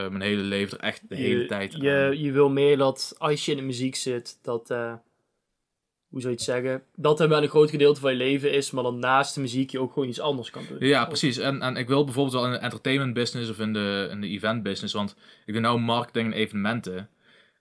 mijn 0.08 0.22
hele 0.22 0.41
leven 0.41 0.78
er 0.78 0.84
echt 0.84 1.10
de 1.10 1.16
hele 1.16 1.46
tijd 1.46 1.74
aan. 1.74 1.82
Je, 1.82 2.16
je 2.18 2.32
wil 2.32 2.50
meer 2.50 2.78
dat 2.78 3.16
als 3.18 3.46
je 3.46 3.52
in 3.52 3.58
de 3.58 3.64
muziek 3.64 3.96
zit, 3.96 4.39
dat. 4.41 4.68
hoe 4.68 6.22
zou 6.22 6.34
je 6.34 6.39
het 6.39 6.41
zeggen, 6.41 6.84
dat 6.96 7.20
er 7.20 7.30
wel 7.30 7.43
een 7.43 7.50
groot 7.50 7.70
gedeelte 7.70 8.00
van 8.00 8.12
je 8.12 8.18
leven 8.18 8.52
is, 8.52 8.72
maar 8.72 8.84
dan 8.84 9.00
naast 9.00 9.36
de 9.36 9.41
muziek 9.41 9.70
je 9.70 9.80
ook 9.80 9.93
gewoon 9.93 10.10
iets 10.10 10.20
anders 10.20 10.50
kan 10.50 10.64
doen. 10.70 10.78
Ja, 10.88 11.06
precies. 11.06 11.38
En, 11.38 11.62
en 11.62 11.78
ik 11.78 11.88
wil 11.88 12.04
bijvoorbeeld 12.04 12.36
wel 12.36 12.46
in 12.46 12.52
de 12.52 12.58
entertainment 12.58 13.14
business 13.14 13.50
of 13.50 13.60
in 13.60 13.74
de, 13.74 14.08
in 14.12 14.22
de 14.22 14.28
event 14.28 14.64
business, 14.64 14.93
want 14.93 15.16
ik 15.46 15.54
doe 15.54 15.62
nou 15.62 15.80
marketing 15.80 16.32
en 16.32 16.39
evenementen. 16.39 17.10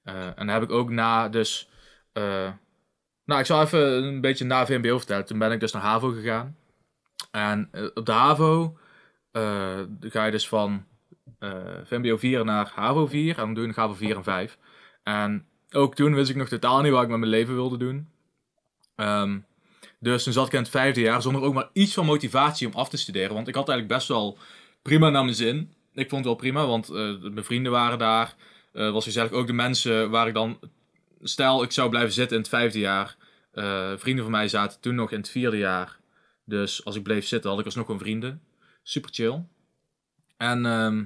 En 0.05 0.35
dan 0.37 0.49
heb 0.49 0.63
ik 0.63 0.71
ook 0.71 0.91
na, 0.91 1.29
dus, 1.29 1.69
eh, 2.15 2.51
nou 3.25 3.41
ik 3.41 3.47
zal 3.47 3.63
even 3.63 4.05
een 4.05 4.21
beetje 4.21 4.45
na 4.45 4.67
VMBO 4.67 4.97
vertellen. 4.99 5.25
Toen 5.25 5.39
ben 5.39 5.53
ik 5.53 5.61
dus 5.61 5.73
naar 5.73 5.83
HAVO 5.83 6.11
gegaan. 6.11 6.57
En 7.31 7.69
eh, 7.73 7.85
op 7.95 8.07
de 8.07 8.13
HAVO 8.13 8.79
eh, 9.31 9.79
ga 10.01 10.25
je 10.25 10.31
dus 10.31 10.49
van 10.49 10.85
VMBO 11.85 12.17
4 12.17 12.45
naar 12.45 12.73
HAVO 12.75 13.07
4 13.07 13.31
en 13.31 13.45
dan 13.45 13.55
doe 13.55 13.67
je 13.67 13.73
HAVO 13.75 13.95
4 13.95 14.17
en 14.17 14.25
5. 14.25 14.59
En 15.03 15.47
ook 15.71 15.95
toen 15.95 16.15
wist 16.15 16.31
ik 16.31 16.37
nog 16.37 16.49
totaal 16.49 16.83
niet 16.83 16.93
wat 16.93 17.03
ik 17.03 17.09
met 17.09 17.19
mijn 17.19 17.31
leven 17.31 17.55
wilde 17.55 17.77
doen. 17.77 18.09
Ehm, 18.97 19.39
dus 19.99 20.25
toen 20.25 20.33
zat 20.33 20.47
ik 20.47 20.53
in 20.53 20.59
het 20.59 20.69
vijfde 20.69 21.01
jaar 21.01 21.23
zonder 21.23 21.43
ook 21.43 21.55
maar 21.55 21.69
iets 21.73 21.95
van 21.95 22.07
motivatie 22.07 22.67
om 22.67 22.75
af 22.75 22.89
te 22.89 22.97
studeren. 22.97 23.35
Want 23.35 23.49
ik 23.49 23.55
had 23.55 23.69
eigenlijk 23.69 23.99
best 23.99 24.09
wel 24.09 24.39
prima 24.83 25.11
naar 25.11 25.25
mijn 25.25 25.37
zin. 25.37 25.73
Ik 25.93 26.09
vond 26.09 26.25
het 26.25 26.25
wel 26.25 26.35
prima, 26.35 26.67
want 26.67 26.89
mijn 27.23 27.45
vrienden 27.45 27.73
waren 27.73 27.99
daar. 27.99 28.35
Eh 28.73 28.93
was 28.93 29.05
gezellig. 29.05 29.33
Ook 29.33 29.47
de 29.47 29.53
mensen 29.53 30.11
waar 30.11 30.29
ik 30.29 30.35
dan... 30.35 30.59
Stel, 31.27 31.63
ik 31.63 31.73
zou 31.73 31.91
blijven 31.91 32.13
zitten 32.13 32.37
in 32.37 32.43
het 32.43 32.51
vijfde 32.51 32.79
jaar. 32.79 33.17
Eh, 33.53 33.93
vrienden 33.97 34.25
van 34.25 34.33
mij 34.33 34.49
zaten 34.49 34.81
toen 34.81 34.95
nog 34.95 35.11
in 35.11 35.19
het 35.19 35.29
vierde 35.29 35.59
jaar. 35.59 35.99
Dus 36.45 36.85
als 36.85 36.97
ik 36.97 37.03
bleef 37.03 37.27
zitten, 37.27 37.51
had 37.51 37.59
ik 37.59 37.65
alsnog 37.65 37.85
gewoon 37.85 38.01
vrienden. 38.01 38.43
Super 38.83 39.11
chill. 39.13 39.45
En 40.37 40.67
ehm, 40.67 41.05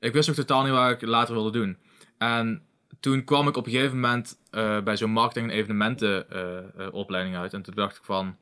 ik 0.00 0.12
wist 0.12 0.28
ook 0.28 0.34
totaal 0.34 0.62
niet 0.62 0.72
wat 0.72 0.90
ik 0.90 1.02
later 1.02 1.34
wilde 1.34 1.50
doen. 1.50 1.78
En 2.18 2.62
toen 3.00 3.24
kwam 3.24 3.48
ik 3.48 3.56
op 3.56 3.66
een 3.66 3.72
gegeven 3.72 4.00
moment 4.00 4.38
eh, 4.50 4.80
bij 4.80 4.96
zo'n 4.96 5.10
marketing- 5.10 5.50
en 5.50 5.56
evenementen 5.56 6.30
eh, 6.30 6.58
eh, 6.58 6.94
opleiding 6.94 7.36
uit. 7.36 7.52
En 7.52 7.62
toen 7.62 7.74
dacht 7.74 7.96
ik 7.96 8.04
van, 8.04 8.36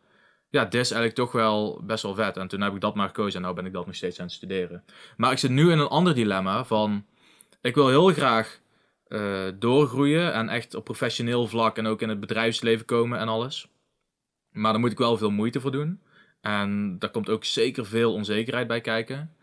ja, 0.51 0.65
dit 0.65 0.81
is 0.81 0.91
eigenlijk 0.91 1.15
toch 1.15 1.33
wel 1.33 1.81
best 1.85 2.03
wel 2.03 2.15
vet. 2.15 2.37
En 2.37 2.49
toen 2.49 2.61
heb 2.61 2.75
ik 2.75 2.81
dat 2.81 2.95
maar 2.95 3.07
gekozen 3.07 3.43
en 3.43 3.49
nu 3.49 3.55
ben 3.55 3.67
ik 3.67 3.73
dat 3.73 3.87
nog 3.87 3.95
steeds 3.95 4.19
aan 4.19 4.27
het 4.27 4.35
studeren. 4.35 4.85
Maar 5.17 5.33
ik 5.33 5.39
zit 5.39 5.51
nu 5.51 5.71
in 5.71 5.79
een 5.79 5.87
ander 5.87 6.15
dilemma 6.15 6.65
van, 6.65 7.07
ik 7.61 7.75
wil 7.75 7.89
heel 7.89 8.13
graag 8.13 8.61
eh, 9.09 9.49
doorgroeien 9.59 10.33
en 10.33 10.49
echt 10.49 10.75
op 10.75 10.85
professioneel 10.85 11.47
vlak 11.47 11.77
en 11.79 11.87
ook 11.87 12.03
in 12.03 12.09
het 12.09 12.21
bedrijfsleven 12.21 12.85
komen 12.87 13.19
en 13.19 13.29
alles. 13.29 13.69
Maar 14.51 14.73
daar 14.73 14.81
moet 14.81 14.93
ik 14.93 14.99
wel 14.99 15.17
veel 15.17 15.31
moeite 15.31 15.61
voor 15.61 15.71
doen. 15.73 16.01
En 16.41 16.99
daar 16.99 17.11
komt 17.11 17.29
ook 17.29 17.45
zeker 17.45 17.87
veel 17.87 18.13
onzekerheid 18.13 18.67
bij 18.67 18.81
kijken. 18.81 19.35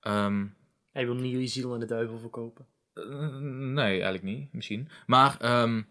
Ehm, 0.00 0.46
Hij 0.92 1.04
wil 1.06 1.14
niet 1.14 1.32
je 1.40 1.46
ziel 1.46 1.72
aan 1.72 1.80
de 1.80 1.86
duivel 1.86 2.18
verkopen. 2.18 2.66
eh, 2.92 3.36
nee, 3.40 3.92
eigenlijk 3.92 4.22
niet, 4.22 4.52
misschien. 4.52 4.88
Maar 5.06 5.36
ehm, 5.40 5.82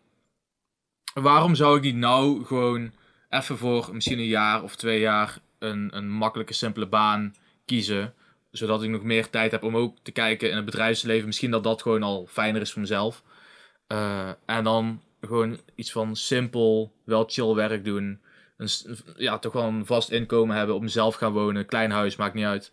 waarom 1.14 1.56
zou 1.56 1.78
ik 1.78 1.84
niet 1.84 1.96
nou 1.96 2.46
gewoon 2.46 2.92
even 3.30 3.58
voor 3.58 3.90
misschien 3.94 4.20
een 4.20 4.26
jaar 4.26 4.64
of 4.64 4.76
twee 4.76 5.00
jaar 5.00 5.40
een, 5.60 5.96
een 5.98 6.10
makkelijke, 6.10 6.54
simpele 6.54 6.88
baan 6.88 7.36
kiezen? 7.66 8.14
Zodat 8.52 8.84
ik 8.84 8.90
nog 8.90 9.04
meer 9.04 9.30
tijd 9.30 9.52
heb 9.52 9.64
om 9.64 9.78
ook 9.78 9.98
te 10.02 10.12
kijken 10.12 10.50
in 10.50 10.56
het 10.56 10.66
bedrijfsleven. 10.66 11.26
Misschien 11.26 11.52
dat 11.52 11.64
dat 11.64 11.82
gewoon 11.82 12.04
al 12.04 12.26
fijner 12.30 12.62
is 12.62 12.72
voor 12.72 12.82
mezelf. 12.82 13.24
Eh, 13.88 14.30
en 14.46 14.64
dan 14.64 15.02
gewoon 15.22 15.60
iets 15.76 15.92
van 15.92 16.16
simpel, 16.16 16.94
wel 17.06 17.24
chill 17.28 17.54
werk 17.54 17.84
doen. 17.84 18.22
Een, 18.58 18.70
ja, 19.16 19.40
toch 19.40 19.54
wel 19.54 19.64
een 19.64 19.86
vast 19.86 20.10
inkomen 20.10 20.56
hebben, 20.56 20.76
op 20.76 20.82
mezelf 20.82 21.16
gaan 21.16 21.32
wonen. 21.34 21.66
Klein 21.66 21.92
huis, 21.92 22.16
maakt 22.16 22.34
niet 22.34 22.46
uit. 22.46 22.72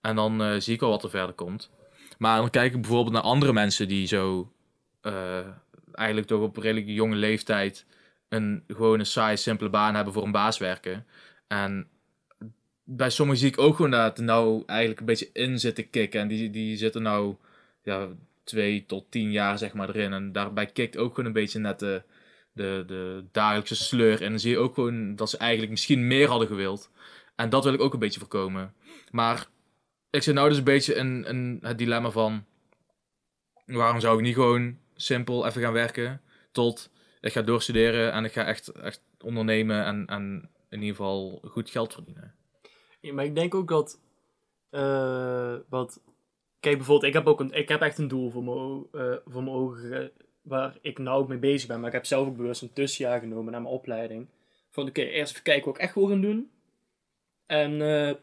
En 0.00 0.16
dan 0.16 0.42
eh, 0.42 0.54
zie 0.58 0.74
ik 0.74 0.80
wel 0.80 0.90
wat 0.90 1.04
er 1.04 1.10
verder 1.10 1.34
komt. 1.34 1.70
Maar 2.18 2.36
dan 2.36 2.50
kijk 2.50 2.74
ik 2.74 2.80
bijvoorbeeld 2.80 3.14
naar 3.14 3.22
andere 3.22 3.52
mensen 3.52 3.88
die 3.88 4.06
zo 4.06 4.52
eh, 5.00 5.46
eigenlijk 5.92 6.26
toch 6.28 6.40
op 6.40 6.56
redelijk 6.56 6.86
jonge 6.86 7.16
leeftijd 7.16 7.86
een 8.28 8.64
gewoon 8.66 8.98
een 8.98 9.06
saai, 9.06 9.36
simpele 9.36 9.70
baan 9.70 9.94
hebben 9.94 10.12
voor 10.12 10.24
een 10.24 10.32
baas 10.32 10.58
werken. 10.58 11.06
En 11.46 11.88
bij 12.96 13.10
sommigen 13.10 13.40
zie 13.40 13.50
ik 13.50 13.58
ook 13.58 13.76
gewoon 13.76 13.90
dat 13.90 14.18
er 14.18 14.24
nou 14.24 14.62
eigenlijk 14.66 15.00
een 15.00 15.06
beetje 15.06 15.30
in 15.32 15.58
zitten 15.58 15.90
kicken. 15.90 16.20
En 16.20 16.28
die, 16.28 16.50
die 16.50 16.76
zitten 16.76 17.02
nou 17.02 17.36
ja, 17.82 18.08
twee 18.44 18.84
tot 18.86 19.10
tien 19.10 19.30
jaar 19.30 19.58
zeg 19.58 19.72
maar 19.72 19.88
erin. 19.88 20.12
En 20.12 20.32
daarbij 20.32 20.66
kikt 20.66 20.96
ook 20.96 21.10
gewoon 21.10 21.26
een 21.26 21.32
beetje 21.32 21.58
net 21.58 21.78
de, 21.78 22.02
de, 22.52 22.84
de 22.86 23.24
dagelijkse 23.32 23.74
sleur. 23.74 24.22
En 24.22 24.30
dan 24.30 24.40
zie 24.40 24.50
je 24.50 24.58
ook 24.58 24.74
gewoon 24.74 25.16
dat 25.16 25.30
ze 25.30 25.38
eigenlijk 25.38 25.70
misschien 25.70 26.06
meer 26.06 26.28
hadden 26.28 26.48
gewild. 26.48 26.90
En 27.36 27.50
dat 27.50 27.64
wil 27.64 27.72
ik 27.72 27.80
ook 27.80 27.92
een 27.92 27.98
beetje 27.98 28.20
voorkomen. 28.20 28.74
Maar 29.10 29.46
ik 30.10 30.22
zit 30.22 30.34
nou 30.34 30.48
dus 30.48 30.58
een 30.58 30.64
beetje 30.64 30.94
in, 30.94 31.24
in 31.24 31.58
het 31.62 31.78
dilemma 31.78 32.10
van... 32.10 32.44
Waarom 33.66 34.00
zou 34.00 34.16
ik 34.18 34.24
niet 34.24 34.34
gewoon 34.34 34.78
simpel 34.94 35.46
even 35.46 35.62
gaan 35.62 35.72
werken 35.72 36.20
tot 36.52 36.90
ik 37.20 37.32
ga 37.32 37.42
doorstuderen 37.42 38.12
en 38.12 38.24
ik 38.24 38.32
ga 38.32 38.44
echt, 38.44 38.68
echt 38.68 39.02
ondernemen 39.20 39.84
en, 39.84 40.06
en 40.06 40.50
in 40.68 40.80
ieder 40.80 40.96
geval 40.96 41.42
goed 41.44 41.70
geld 41.70 41.92
verdienen. 41.92 42.34
Ja, 43.00 43.12
maar 43.12 43.24
ik 43.24 43.34
denk 43.34 43.54
ook 43.54 43.68
dat. 43.68 44.00
eh, 44.70 45.56
wat. 45.68 46.00
Kijk, 46.60 46.76
bijvoorbeeld, 46.76 47.06
ik 47.08 47.12
heb 47.18 47.26
ook 47.26 47.40
een, 47.40 47.52
ik 47.52 47.68
heb 47.68 47.80
echt 47.80 47.98
een 47.98 48.08
doel 48.08 48.30
voor 48.30 48.44
mijn, 48.44 48.86
eh, 48.92 49.16
voor 49.26 49.42
mijn 49.42 49.56
ogen 49.56 49.80
ge- 49.80 50.12
waar 50.42 50.78
ik 50.80 50.98
nou 50.98 51.22
ook 51.22 51.28
mee 51.28 51.38
bezig 51.38 51.68
ben. 51.68 51.78
Maar 51.78 51.86
ik 51.88 51.94
heb 51.94 52.06
zelf 52.06 52.28
ook 52.28 52.36
bewust 52.36 52.62
een 52.62 52.72
tussenjaar 52.72 53.20
genomen 53.20 53.52
naar 53.52 53.62
mijn 53.62 53.74
opleiding. 53.74 54.26
Van 54.70 54.88
oké, 54.88 55.00
eerst 55.02 55.32
even 55.32 55.42
kijken 55.44 55.64
wat 55.66 55.74
ik 55.74 55.80
echt 55.82 55.94
wil 55.94 56.06
gaan 56.08 56.20
doen. 56.20 56.50
En 57.46 57.82
eh 57.82 58.14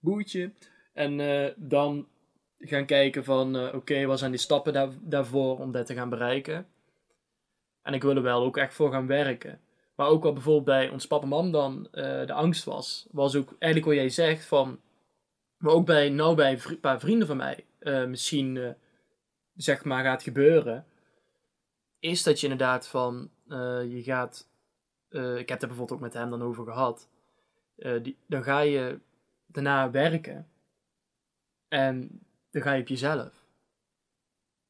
boertje. 0.00 0.52
En 0.92 1.16
dan 1.56 2.08
gaan 2.58 2.86
kijken 2.86 3.24
van 3.24 3.72
oké, 3.74 4.04
wat 4.06 4.18
zijn 4.18 4.30
die 4.30 4.40
stappen 4.40 4.72
daar, 4.72 4.88
daarvoor 5.00 5.58
om 5.58 5.72
dat 5.72 5.86
te 5.86 5.94
gaan 5.94 6.08
bereiken. 6.08 6.66
En 7.82 7.94
ik 7.94 8.02
wil 8.02 8.16
er 8.16 8.22
wel 8.22 8.42
ook 8.42 8.56
echt 8.56 8.74
voor 8.74 8.92
gaan 8.92 9.06
werken. 9.06 9.60
Maar 9.98 10.08
ook 10.08 10.22
wat 10.22 10.34
bijvoorbeeld 10.34 10.64
bij 10.64 10.88
ons 10.88 11.06
papa 11.06 11.26
mam 11.26 11.50
dan 11.50 11.88
eh, 11.92 12.26
de 12.26 12.32
angst 12.32 12.64
was, 12.64 13.06
was 13.10 13.36
ook 13.36 13.54
eigenlijk 13.58 13.84
wat 13.84 14.02
jij 14.02 14.08
zegt 14.08 14.44
van, 14.44 14.80
maar 15.56 15.72
ook 15.72 15.86
bij, 15.86 16.08
nou 16.08 16.34
bij 16.34 16.60
een 16.64 16.80
paar 16.80 17.00
vrienden 17.00 17.26
van 17.26 17.36
mij 17.36 17.64
eh, 17.78 18.04
misschien 18.04 18.56
eh, 18.56 18.70
zeg 19.54 19.84
maar 19.84 20.04
gaat 20.04 20.22
gebeuren, 20.22 20.86
is 21.98 22.22
dat 22.22 22.40
je 22.40 22.48
inderdaad 22.48 22.88
van, 22.88 23.30
je 23.88 24.00
gaat, 24.02 24.48
ik 25.10 25.48
heb 25.48 25.60
het 25.60 25.68
bijvoorbeeld 25.68 25.92
ook 25.92 26.00
met 26.00 26.12
hem 26.12 26.30
dan 26.30 26.42
over 26.42 26.64
gehad, 26.64 27.08
eh, 27.78 28.02
die, 28.02 28.16
dan 28.26 28.42
ga 28.42 28.60
je 28.60 28.98
daarna 29.46 29.90
werken 29.90 30.48
en 31.68 32.20
dan 32.50 32.62
ga 32.62 32.72
je 32.72 32.80
op 32.80 32.88
jezelf. 32.88 33.37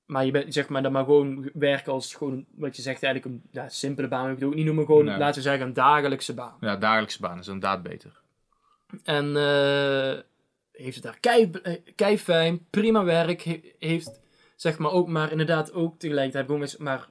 Maar 0.08 0.24
je 0.24 0.30
bent, 0.30 0.54
zeg 0.54 0.68
maar, 0.68 0.82
dan 0.82 0.92
maar 0.92 1.04
gewoon 1.04 1.50
werken 1.54 1.92
als 1.92 2.14
gewoon, 2.14 2.44
wat 2.54 2.76
je 2.76 2.82
zegt, 2.82 3.02
eigenlijk 3.02 3.34
een 3.34 3.48
ja, 3.50 3.68
simpele 3.68 4.08
baan. 4.08 4.30
Ik 4.30 4.34
het 4.34 4.44
ook 4.44 4.54
niet 4.54 4.64
noemen, 4.64 4.84
gewoon, 4.86 5.04
Nee. 5.04 5.18
laten 5.18 5.34
we 5.42 5.48
zeggen, 5.48 5.66
een 5.66 5.72
dagelijkse 5.72 6.34
baan. 6.34 6.56
Ja, 6.60 6.76
dagelijkse 6.76 7.20
baan 7.20 7.38
is 7.38 7.46
inderdaad 7.46 7.82
beter. 7.82 8.20
En 9.04 9.36
eh, 9.36 10.18
heeft 10.72 10.94
het 10.94 11.04
daar 11.04 11.20
kei, 11.20 11.50
eh, 11.62 11.74
kei 11.94 12.18
fijn, 12.18 12.66
prima 12.70 13.04
werk. 13.04 13.42
he- 13.42 13.72
heeft, 13.78 14.20
zeg 14.56 14.78
maar, 14.78 14.90
ook, 14.90 15.08
maar 15.08 15.30
inderdaad 15.30 15.72
ook 15.72 15.98
tegelijkertijd 15.98 16.46
gewoon 16.46 16.60
eens, 16.60 16.76
maar, 16.76 17.08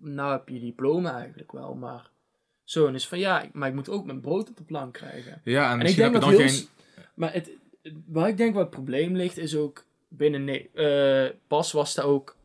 nou 0.00 0.32
heb 0.32 0.48
je 0.48 0.60
diploma 0.60 1.14
eigenlijk 1.18 1.52
wel, 1.52 1.74
maar 1.74 2.10
zo. 2.64 2.86
En 2.86 2.94
is 2.94 3.08
van, 3.08 3.18
ja, 3.18 3.44
maar 3.52 3.68
ik 3.68 3.74
moet 3.74 3.88
ook 3.88 4.04
mijn 4.06 4.20
brood 4.20 4.48
op 4.50 4.56
de 4.56 4.64
plank 4.64 4.92
krijgen. 4.92 5.40
Ja, 5.44 5.72
en, 5.72 5.80
En 5.80 5.86
ik 5.86 5.96
denk 5.96 6.12
heb 6.12 6.22
dat 6.22 6.30
je 6.30 6.36
dan 6.36 6.46
heel... 6.46 6.56
geen... 6.56 6.68
Maar 7.14 7.32
het, 7.32 7.50
waar 8.06 8.28
ik 8.28 8.36
denk 8.36 8.54
wat 8.54 8.62
het 8.62 8.70
probleem 8.70 9.16
ligt, 9.16 9.38
is 9.38 9.56
ook 9.56 9.84
binnen... 10.16 10.44
Nee, 10.44 10.70
eh, 10.74 11.30
Pas 11.46 11.72
was 11.72 11.94
daar 11.94 12.04
ook 12.04 12.36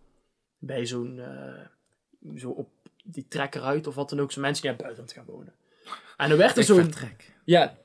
bij 0.57 0.85
zo'n... 0.85 1.19
eh, 1.19 2.37
zo 2.37 2.49
op 2.49 2.69
die 3.03 3.25
trekker 3.27 3.61
uit 3.61 3.87
of 3.87 3.95
wat 3.95 4.09
dan 4.09 4.19
ook. 4.19 4.31
Zo'n 4.31 4.41
mensen 4.41 4.61
die 4.61 4.71
naar 4.71 4.81
buitenland 4.81 5.13
gaan 5.13 5.25
wonen. 5.25 5.53
En 6.17 6.29
dan 6.29 6.37
werd 6.37 6.57
er 6.57 6.63
zo'n... 6.63 6.93
Ja, 7.45 7.77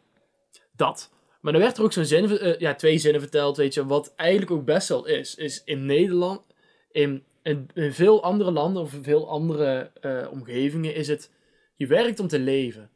dat. 0.76 1.10
Maar 1.40 1.52
dan 1.52 1.62
werd 1.62 1.76
er 1.76 1.82
ook 1.82 1.92
zo'n 1.92 2.04
zin... 2.04 2.38
eh, 2.38 2.58
ja, 2.58 2.74
twee 2.74 2.98
zinnen 2.98 3.20
verteld, 3.20 3.56
weet 3.56 3.74
je. 3.74 3.86
Wat 3.86 4.14
eigenlijk 4.14 4.50
ook 4.50 4.64
best 4.64 4.88
wel 4.88 5.06
is. 5.06 5.34
Is 5.34 5.64
in 5.64 5.86
Nederland... 5.86 6.42
In, 6.90 7.24
in, 7.42 7.68
in 7.74 7.92
veel 7.92 8.22
andere 8.22 8.50
landen 8.50 8.82
of 8.82 8.92
in 8.92 9.02
veel 9.02 9.28
andere 9.28 9.90
omgevingen 10.30 10.94
is 10.94 11.08
het... 11.08 11.30
Je 11.74 11.86
werkt 11.86 12.20
om 12.20 12.28
te 12.28 12.38
leven. 12.38 12.90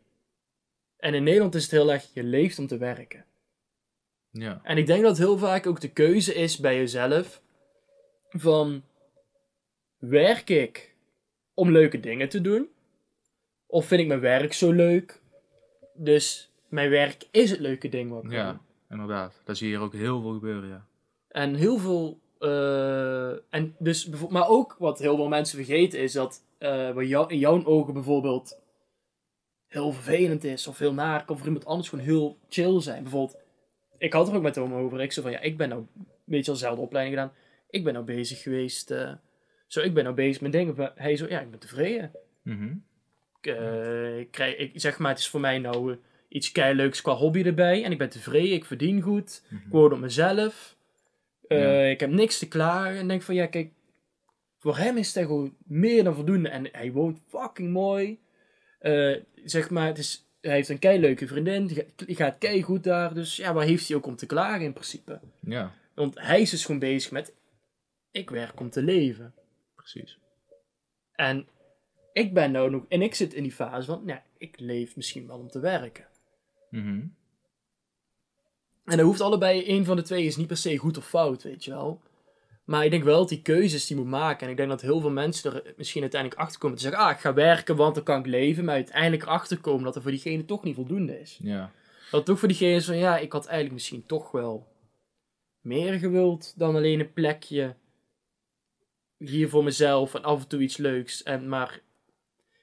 En 0.97 1.15
in 1.15 1.23
Nederland 1.23 1.55
is 1.55 1.63
het 1.63 1.71
heel 1.71 1.93
erg... 1.93 2.07
Je 2.13 2.23
leeft 2.23 2.59
om 2.59 2.67
te 2.67 2.79
werken. 2.79 3.26
Ja. 4.39 4.61
En 4.63 4.77
ik 4.77 4.87
denk 4.87 5.03
dat 5.03 5.19
heel 5.19 5.39
vaak 5.39 5.67
ook 5.67 5.81
de 5.81 5.91
keuze 5.91 6.35
is 6.35 6.59
bij 6.59 6.77
jezelf 6.77 7.43
van 8.29 8.83
werk 9.99 10.51
ik 10.51 10.95
om 11.55 11.71
leuke 11.71 12.01
dingen 12.01 12.29
te 12.29 12.41
doen? 12.41 12.69
Of 13.67 13.87
vind 13.87 14.01
ik 14.01 14.07
mijn 14.07 14.21
werk 14.21 14.53
zo 14.53 14.73
leuk? 14.73 15.21
Dus 15.95 16.51
mijn 16.69 16.91
werk 16.91 17.29
is 17.31 17.51
het 17.51 17.61
leuke 17.61 17.89
ding 17.89 18.11
wat 18.11 18.25
ik 18.25 18.31
ja, 18.31 18.61
inderdaad. 18.91 19.41
Dat 19.45 19.57
zie 19.57 19.69
je 19.69 19.75
hier 19.77 19.85
ook 19.85 19.93
heel 19.93 20.21
veel 20.21 20.33
gebeuren, 20.33 20.69
ja. 20.69 20.87
En 21.29 21.55
heel 21.55 21.79
veel. 21.79 22.21
eh, 22.39 23.31
en 23.55 23.75
dus, 23.79 24.09
maar 24.29 24.49
ook 24.49 24.77
wat 24.79 24.99
heel 24.99 25.17
veel 25.17 25.29
mensen 25.29 25.65
vergeten 25.65 26.01
is 26.01 26.13
dat 26.13 26.43
eh, 26.59 26.91
wat 26.91 27.09
jou, 27.09 27.31
in 27.31 27.39
jouw 27.39 27.65
ogen 27.65 27.93
bijvoorbeeld 27.93 28.59
heel 29.67 29.93
vervelend 29.93 30.45
is 30.45 30.67
of 30.67 30.79
heel 30.79 30.93
naar, 30.93 31.25
kan 31.25 31.37
voor 31.37 31.47
iemand 31.47 31.65
anders 31.67 31.89
gewoon 31.89 32.05
heel 32.05 32.39
chill 32.49 32.81
zijn. 32.81 33.03
Bijvoorbeeld, 33.03 33.45
ik 33.99 34.13
had 34.13 34.29
er 34.29 34.35
ook 34.35 34.43
met 34.43 34.55
hem 34.55 34.75
over. 34.75 35.01
Ik 35.01 35.13
zei 35.13 35.27
van 35.27 35.35
ja, 35.35 35.41
ik 35.41 35.57
ben 35.57 35.69
nou 35.69 35.81
een 35.81 36.07
beetje 36.25 36.53
dezelfde 36.53 36.83
opleiding 36.83 37.17
gedaan. 37.17 37.35
Ik 37.71 37.85
ben 37.85 37.93
nou 37.93 38.05
bezig 38.05 38.43
geweest. 38.43 38.91
eh, 38.91 39.13
zo, 39.67 39.81
ik 39.81 39.95
ben 39.95 40.05
nou 40.05 40.17
bezig 40.17 40.41
met 40.41 40.53
dingen. 40.53 40.93
Hij 40.95 41.17
zo, 41.17 41.27
ja, 41.29 41.41
ik 41.41 41.51
ben 41.51 41.59
tevreden. 41.59 42.11
Mhm. 42.43 42.75
eh, 43.41 44.19
ik 44.19 44.31
krijg, 44.31 44.57
ik, 44.57 44.71
zeg 44.75 44.99
maar, 44.99 45.11
het 45.11 45.19
is 45.19 45.29
voor 45.29 45.41
mij 45.41 45.59
nou 45.59 45.93
eh, 45.93 45.99
iets 46.29 46.53
keileuks 46.53 47.03
qua 47.03 47.13
hobby 47.13 47.43
erbij. 47.43 47.85
En 47.85 47.93
ik 47.93 47.99
ben 47.99 48.09
tevreden, 48.09 48.53
ik 48.53 48.65
verdien 48.65 49.01
goed. 49.01 49.43
Mhm. 49.49 49.67
Ik 49.67 49.73
woon 49.73 49.93
op 49.93 49.99
mezelf. 49.99 50.77
Ja. 51.49 51.83
Ik 51.83 52.01
heb 52.01 52.11
niks 52.11 52.39
te 52.39 52.49
klagen. 52.49 52.99
En 52.99 53.09
denk 53.09 53.23
van, 53.23 53.35
ja, 53.35 53.47
kijk, 53.47 53.73
voor 54.59 54.77
hem 54.77 54.97
is 54.97 55.15
het 55.15 55.25
gewoon 55.25 55.57
meer 55.65 56.05
dan 56.05 56.15
voldoende. 56.15 56.49
En 56.49 56.69
hij 56.73 56.93
woont 56.93 57.21
fucking 57.29 57.73
mooi. 57.73 58.19
Zeg 59.45 59.71
maar, 59.71 59.87
het 59.87 59.99
is, 59.99 60.26
hij 60.47 60.57
heeft 60.57 60.69
een 60.69 60.79
keileuke 60.79 61.27
vriendin. 61.27 61.67
Die 61.67 61.77
gaat, 61.77 62.07
die 62.07 62.17
gaat 62.17 62.39
keigoed 62.39 62.85
daar. 62.85 63.15
Dus 63.15 63.37
ja, 63.37 63.53
waar 63.53 63.65
heeft 63.65 63.89
hij 63.89 63.97
ook 63.97 64.07
om 64.07 64.17
te 64.17 64.27
klagen 64.27 64.65
in 64.65 64.73
principe? 64.73 65.21
Ja, 65.41 65.75
Want 65.95 66.21
hij 66.21 66.41
is 66.41 66.51
dus 66.51 66.65
gewoon 66.65 66.81
bezig 66.81 67.11
met, 67.11 67.35
ik 68.11 68.31
werk 68.31 68.61
om 68.61 68.71
te 68.71 68.83
leven. 68.83 69.35
precies. 69.75 70.19
En 71.13 71.49
ik 72.13 72.35
ben 72.35 72.51
nou 72.51 72.71
nog, 72.71 72.85
en 72.89 73.03
ik 73.03 73.15
zit 73.15 73.35
in 73.35 73.43
die 73.43 73.53
fase 73.53 73.87
van, 73.87 74.05
nou, 74.05 74.21
ik 74.39 74.61
leef 74.61 74.97
misschien 74.97 75.27
wel 75.27 75.39
om 75.39 75.49
te 75.49 75.61
werken. 75.61 76.07
Mhm. 76.71 77.05
En 78.85 78.97
dat 78.97 79.07
hoeft 79.07 79.21
allebei, 79.21 79.69
een 79.69 79.85
van 79.85 79.97
de 79.97 80.03
twee 80.03 80.25
is 80.25 80.37
niet 80.37 80.47
per 80.47 80.57
se 80.57 80.77
goed 80.77 80.97
of 80.97 81.09
fout, 81.09 81.43
weet 81.43 81.65
je 81.65 81.71
wel. 81.71 82.01
Maar 82.67 82.85
ik 82.85 82.91
denk 82.91 83.05
wel 83.05 83.19
dat 83.19 83.29
die 83.29 83.43
keuzes 83.43 83.87
die 83.87 83.97
je 83.97 84.03
moet 84.03 84.11
maken. 84.11 84.45
En 84.47 84.51
ik 84.51 84.57
denk 84.57 84.69
dat 84.69 84.81
heel 84.81 85.01
veel 85.01 85.11
mensen 85.11 85.55
er 85.55 85.75
misschien 85.77 86.03
uiteindelijk 86.03 86.41
achter 86.41 86.59
komen 86.59 86.77
te 86.77 86.83
zeggen, 86.83 87.01
ah, 87.01 87.11
ik 87.11 87.19
ga 87.19 87.35
werken, 87.35 87.77
want 87.77 87.95
dan 87.95 88.05
kan 88.05 88.19
ik 88.19 88.27
leven. 88.27 88.65
Maar 88.65 88.75
uiteindelijk 88.75 89.23
erachter 89.23 89.59
komen 89.59 89.85
dat 89.85 89.97
er 89.97 90.03
voor 90.03 90.11
diegene 90.11 90.45
toch 90.45 90.63
niet 90.63 90.75
voldoende 90.75 91.21
is. 91.21 91.39
Ja. 91.43 91.71
Dat 92.11 92.25
toch 92.27 92.39
voor 92.39 92.49
diegene 92.49 92.75
is 92.75 92.85
van, 92.87 92.97
ja, 92.97 93.19
ik 93.19 93.33
had 93.33 93.45
eigenlijk 93.45 93.75
misschien 93.75 94.07
toch 94.07 94.31
wel 94.31 94.67
meer 95.61 95.99
gewild 95.99 96.53
dan 96.57 96.77
alleen 96.77 97.01
een 97.01 97.13
plekje 97.13 97.75
hier 99.19 99.49
voor 99.49 99.65
mezelf 99.65 100.15
en 100.15 100.23
af 100.23 100.43
en 100.43 100.49
toe 100.49 100.61
iets 100.61 100.77
leuks. 100.77 101.23
En 101.23 101.49
maar, 101.49 101.81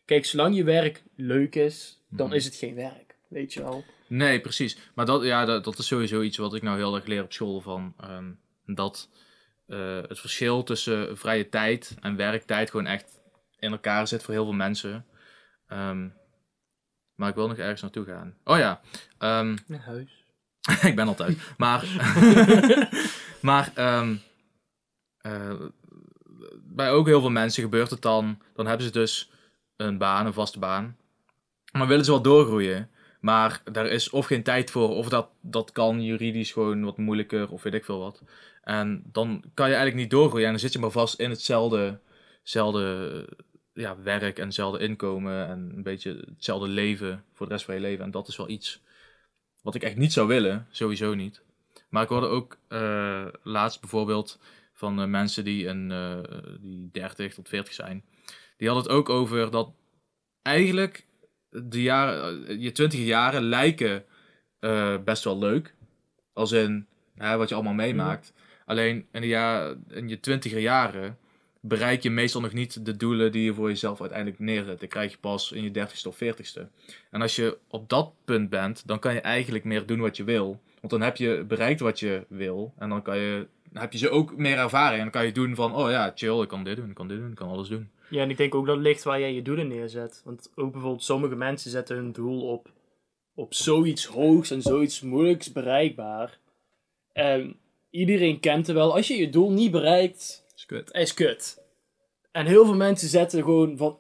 kijk, 0.06 0.26
zolang 0.26 0.56
je 0.56 0.64
werk 0.64 1.04
leuk 1.16 1.56
is, 1.56 2.02
dan 2.10 2.28
Mhm. 2.28 2.36
is 2.36 2.46
het 2.46 2.56
geen 2.56 2.76
werk, 2.76 3.16
weet 3.28 3.54
je 3.54 3.62
wel. 3.62 3.84
Nee, 4.08 4.42
precies. 4.42 4.78
Maar 4.94 5.06
dat, 5.06 5.24
ja, 5.24 5.46
dat, 5.46 5.64
dat 5.64 5.78
is 5.78 5.88
sowieso 5.88 6.22
iets 6.22 6.38
wat 6.38 6.54
ik 6.56 6.62
nou 6.62 6.78
heel 6.78 6.96
erg 6.96 7.06
leer 7.06 7.24
op 7.24 7.34
school. 7.34 7.62
Van, 7.62 7.94
ehm, 8.00 8.32
dat 8.66 9.10
eh, 9.66 10.02
het 10.08 10.20
verschil 10.20 10.64
tussen 10.64 11.18
vrije 11.18 11.50
tijd 11.50 11.98
en 12.02 12.16
werktijd 12.16 12.70
gewoon 12.70 12.86
echt 12.86 13.22
in 13.60 13.72
elkaar 13.72 14.08
zit 14.08 14.24
voor 14.24 14.34
heel 14.34 14.44
veel 14.44 14.54
mensen. 14.54 15.06
Ehm, 15.68 16.08
maar 17.16 17.30
ik 17.30 17.36
wil 17.36 17.48
nog 17.48 17.58
ergens 17.58 17.82
naartoe 17.82 18.06
gaan. 18.06 18.36
Oh 18.44 18.58
ja, 18.58 18.82
ehm, 19.18 19.58
Naar 19.68 19.84
huis. 19.86 20.24
ik 20.82 20.96
ben 20.96 21.08
altijd. 21.08 21.38
Maar, 21.58 21.86
maar 23.42 23.72
ehm, 23.76 24.16
eh, 25.18 25.54
bij 26.64 26.92
ook 26.92 27.08
heel 27.08 27.22
veel 27.22 27.30
mensen 27.30 27.64
gebeurt 27.64 27.90
het 27.90 28.02
dan. 28.02 28.42
Dan 28.54 28.68
hebben 28.68 28.86
ze 28.86 28.92
dus 28.92 29.32
een 29.76 29.98
baan, 29.98 30.26
een 30.26 30.34
vaste 30.34 30.60
baan. 30.60 30.98
Maar 31.72 31.88
willen 31.88 32.06
ze 32.06 32.12
wel 32.12 32.22
doorgroeien. 32.22 32.90
Maar 33.24 33.62
daar 33.72 33.86
is 33.86 34.10
of 34.10 34.26
geen 34.26 34.44
tijd 34.44 34.72
voor, 34.72 34.90
of 34.90 35.10
dat, 35.10 35.30
dat 35.42 35.72
kan 35.72 36.04
juridisch 36.04 36.52
gewoon 36.52 36.84
wat 36.84 36.98
moeilijker, 36.98 37.50
of 37.50 37.64
weet 37.64 37.74
ik 37.74 37.86
veel 37.86 38.00
wat. 38.00 38.22
En 38.64 39.04
dan 39.12 39.44
kan 39.54 39.68
je 39.68 39.74
eigenlijk 39.74 40.04
niet 40.04 40.12
doorgroeien. 40.12 40.46
En 40.46 40.52
dan 40.52 40.62
zit 40.62 40.74
je 40.74 40.80
maar 40.80 40.92
vast 40.92 41.20
in 41.20 41.30
hetzelfde, 41.30 42.00
ja, 43.74 44.02
werk 44.02 44.38
en 44.38 44.46
hetzelfde 44.46 44.80
inkomen. 44.80 45.48
En 45.48 45.72
een 45.76 45.84
beetje 45.84 46.24
hetzelfde 46.34 46.68
leven 46.68 47.24
voor 47.34 47.46
de 47.46 47.52
rest 47.52 47.66
van 47.66 47.76
je 47.76 47.82
leven. 47.82 48.06
En 48.06 48.12
dat 48.12 48.28
is 48.28 48.38
wel 48.38 48.50
iets 48.50 48.82
wat 49.62 49.76
ik 49.76 49.84
echt 49.84 49.98
niet 49.98 50.14
zou 50.14 50.28
willen, 50.28 50.68
sowieso 50.72 51.14
niet. 51.14 51.42
Maar 51.90 52.04
ik 52.04 52.10
hoorde 52.10 52.28
ook 52.28 52.58
eh, 52.68 53.26
laatst 53.44 53.82
bijvoorbeeld 53.82 54.40
van 54.74 55.02
eh, 55.02 55.08
mensen 55.08 55.44
die, 55.44 55.68
een, 55.68 55.92
eh, 55.92 56.40
die 56.60 56.90
30 56.92 57.34
tot 57.34 57.50
40 57.50 57.74
zijn. 57.74 58.04
Die 58.58 58.68
hadden 58.68 58.86
het 58.88 58.98
ook 58.98 59.10
over 59.10 59.52
dat 59.52 59.74
eigenlijk 60.42 61.06
de 61.64 61.82
jaren, 61.82 62.62
je 62.62 62.72
20 62.72 63.00
jaren 63.00 63.44
lijken 63.44 64.04
eh, 64.60 64.98
best 65.04 65.24
wel 65.24 65.38
leuk. 65.38 65.76
Als 66.34 66.52
in 66.52 66.88
hè, 67.16 67.38
wat 67.38 67.50
je 67.50 67.56
allemaal 67.56 67.74
meemaakt. 67.74 68.34
Alleen 68.66 69.06
in, 69.12 69.22
de 69.22 69.28
jaar, 69.28 69.76
in 69.90 70.10
je 70.10 70.20
20 70.20 70.60
jaren 70.60 71.18
bereik 71.60 72.04
je 72.04 72.10
meestal 72.10 72.42
nog 72.42 72.54
niet 72.54 72.86
de 72.86 72.98
doelen 72.98 73.32
die 73.32 73.44
je 73.44 73.54
voor 73.54 73.70
jezelf 73.70 74.02
uiteindelijk 74.02 74.40
neerzet. 74.40 74.80
Die 74.80 74.88
krijg 74.88 75.12
je 75.12 75.18
pas 75.18 75.52
in 75.52 75.64
je 75.64 75.88
30ste 75.88 76.08
of 76.08 76.24
40ste. 76.24 76.62
En 77.12 77.22
als 77.22 77.36
je 77.36 77.58
op 77.68 77.90
dat 77.90 78.14
punt 78.26 78.50
bent, 78.50 78.88
dan 78.88 79.00
kan 79.00 79.14
je 79.14 79.22
eigenlijk 79.22 79.64
meer 79.64 79.86
doen 79.86 80.00
wat 80.00 80.18
je 80.18 80.24
wil. 80.24 80.62
Want 80.80 80.92
dan 80.92 81.02
heb 81.02 81.18
je 81.18 81.44
bereikt 81.48 81.80
wat 81.80 82.00
je 82.00 82.26
wil. 82.28 82.74
En 82.78 82.90
dan, 82.90 83.02
kan 83.02 83.18
je, 83.18 83.48
dan 83.72 83.82
heb 83.82 83.92
je 83.92 83.98
ze 83.98 84.10
ook 84.10 84.38
meer 84.38 84.58
ervaring. 84.58 84.98
En 84.98 85.04
dan 85.04 85.12
kan 85.12 85.26
je 85.26 85.32
doen 85.32 85.56
van, 85.56 85.76
oh 85.76 85.90
ja, 85.90 86.12
chill, 86.16 86.42
ik 86.42 86.48
kan 86.48 86.64
dit 86.64 86.76
doen, 86.76 86.90
ik 86.90 86.96
kan 86.96 87.08
dit 87.08 87.18
doen, 87.18 87.30
ik 87.30 87.36
kan 87.36 87.50
alles 87.50 87.68
doen. 87.68 87.90
Ja, 88.10 88.22
en 88.22 88.30
ik 88.30 88.38
denk 88.38 88.56
ook 88.56 88.66
dat 88.66 88.78
ligt 88.78 89.04
waar 89.04 89.20
jij 89.20 89.34
je 89.34 89.42
doelen 89.42 89.68
neerzet. 89.68 90.22
Want 90.26 90.52
ook 90.56 90.72
bijvoorbeeld 90.72 91.04
sommige 91.04 91.36
mensen 91.36 91.72
zetten 91.72 91.96
hun 91.96 92.12
doel 92.12 92.42
op, 92.42 92.72
op 93.36 93.54
zoiets 93.54 94.06
hoogs 94.06 94.52
en 94.52 94.62
zoiets 94.62 95.02
moeilijks 95.02 95.52
bereikbaar. 95.52 96.38
En 97.14 97.56
iedereen 97.90 98.40
kent 98.40 98.68
het 98.68 98.76
wel. 98.76 98.96
Als 98.96 99.08
je 99.08 99.18
je 99.18 99.30
doel 99.30 99.52
niet 99.52 99.72
bereikt, 99.72 100.44
is 100.56 100.66
kut. 100.66 100.92
is 100.92 101.14
kut. 101.14 101.62
En 102.32 102.46
heel 102.46 102.66
veel 102.66 102.76
mensen 102.76 103.08
zetten 103.08 103.44
gewoon 103.44 103.78
van... 103.78 103.98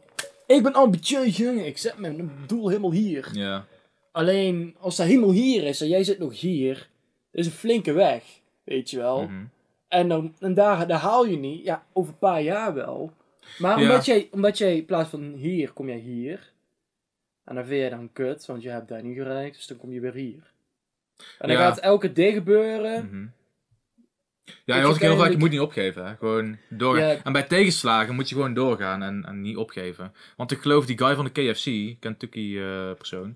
Ik 0.48 0.64
ben 0.64 0.74
ambitieus, 0.74 1.38
jongen. 1.38 1.66
Ik 1.66 1.78
zet 1.78 1.98
mijn 1.98 2.32
doel 2.48 2.68
helemaal 2.68 2.92
hier. 2.92 3.30
Ja. 3.34 3.66
Alleen, 4.12 4.76
als 4.80 4.96
dat 4.96 5.08
helemaal 5.08 5.32
hier 5.32 5.64
is 5.64 5.82
en 5.82 5.88
jij 5.88 6.04
zit 6.04 6.20
nog 6.20 6.40
hier... 6.40 6.92
Is 7.32 7.46
een 7.46 7.52
flinke 7.52 7.92
weg. 7.92 8.24
Weet 8.64 8.90
je 8.90 8.98
wel. 8.98 9.22
Mhm. 9.22 9.44
En, 9.88 10.08
dan, 10.08 10.34
en 10.40 10.54
daar, 10.54 10.88
daar 10.88 11.00
haal 11.00 11.26
je 11.26 11.38
niet. 11.38 11.64
Ja, 11.66 11.86
over 11.94 12.12
een 12.12 12.20
paar 12.20 12.42
jaar 12.42 12.74
wel. 12.74 13.12
Maar 13.58 13.80
Ja. 13.80 13.84
omdat, 13.90 14.06
jij, 14.06 14.28
omdat 14.32 14.58
jij 14.58 14.76
in 14.76 14.86
plaats 14.86 15.10
van 15.10 15.34
hier, 15.34 15.72
kom 15.72 15.88
jij 15.88 15.98
hier. 15.98 16.52
En 17.46 17.56
dan 17.56 17.66
vind 17.66 17.84
je 17.84 17.90
dan 17.90 18.10
kut, 18.14 18.46
want 18.46 18.62
je 18.64 18.70
hebt 18.70 18.88
daar 18.88 19.04
niet 19.04 19.18
gereikt. 19.18 19.56
Dus 19.56 19.68
dan 19.68 19.78
kom 19.78 19.92
je 19.92 20.00
weer 20.00 20.14
hier. 20.14 20.52
En 21.40 21.48
dan 21.48 21.58
Ja. 21.58 21.64
gaat 21.68 21.80
elke 21.80 22.14
day 22.14 22.32
gebeuren. 22.32 23.06
Mhm. 23.06 23.26
Ja, 24.66 24.76
je 24.78 24.84
hoort 24.84 24.98
heel 25.00 25.18
vaak, 25.18 25.32
je 25.32 25.38
moet 25.38 25.50
niet 25.50 25.60
opgeven. 25.60 26.06
Hè? 26.08 26.16
Gewoon 26.16 26.58
doorgaan. 26.70 27.08
Ja. 27.08 27.24
En 27.24 27.32
bij 27.34 27.44
tegenslagen 27.44 28.16
moet 28.16 28.30
je 28.30 28.36
gewoon 28.36 28.54
doorgaan 28.54 29.04
en, 29.04 29.26
en 29.26 29.42
niet 29.42 29.58
opgeven. 29.58 30.14
Want 30.38 30.52
ik 30.52 30.60
geloof 30.60 30.86
die 30.86 30.98
guy 30.98 31.16
van 31.16 31.26
de 31.26 31.32
KFC, 31.52 32.00
Kentucky 32.00 32.58
eh, 32.58 32.92
persoon, 32.98 33.36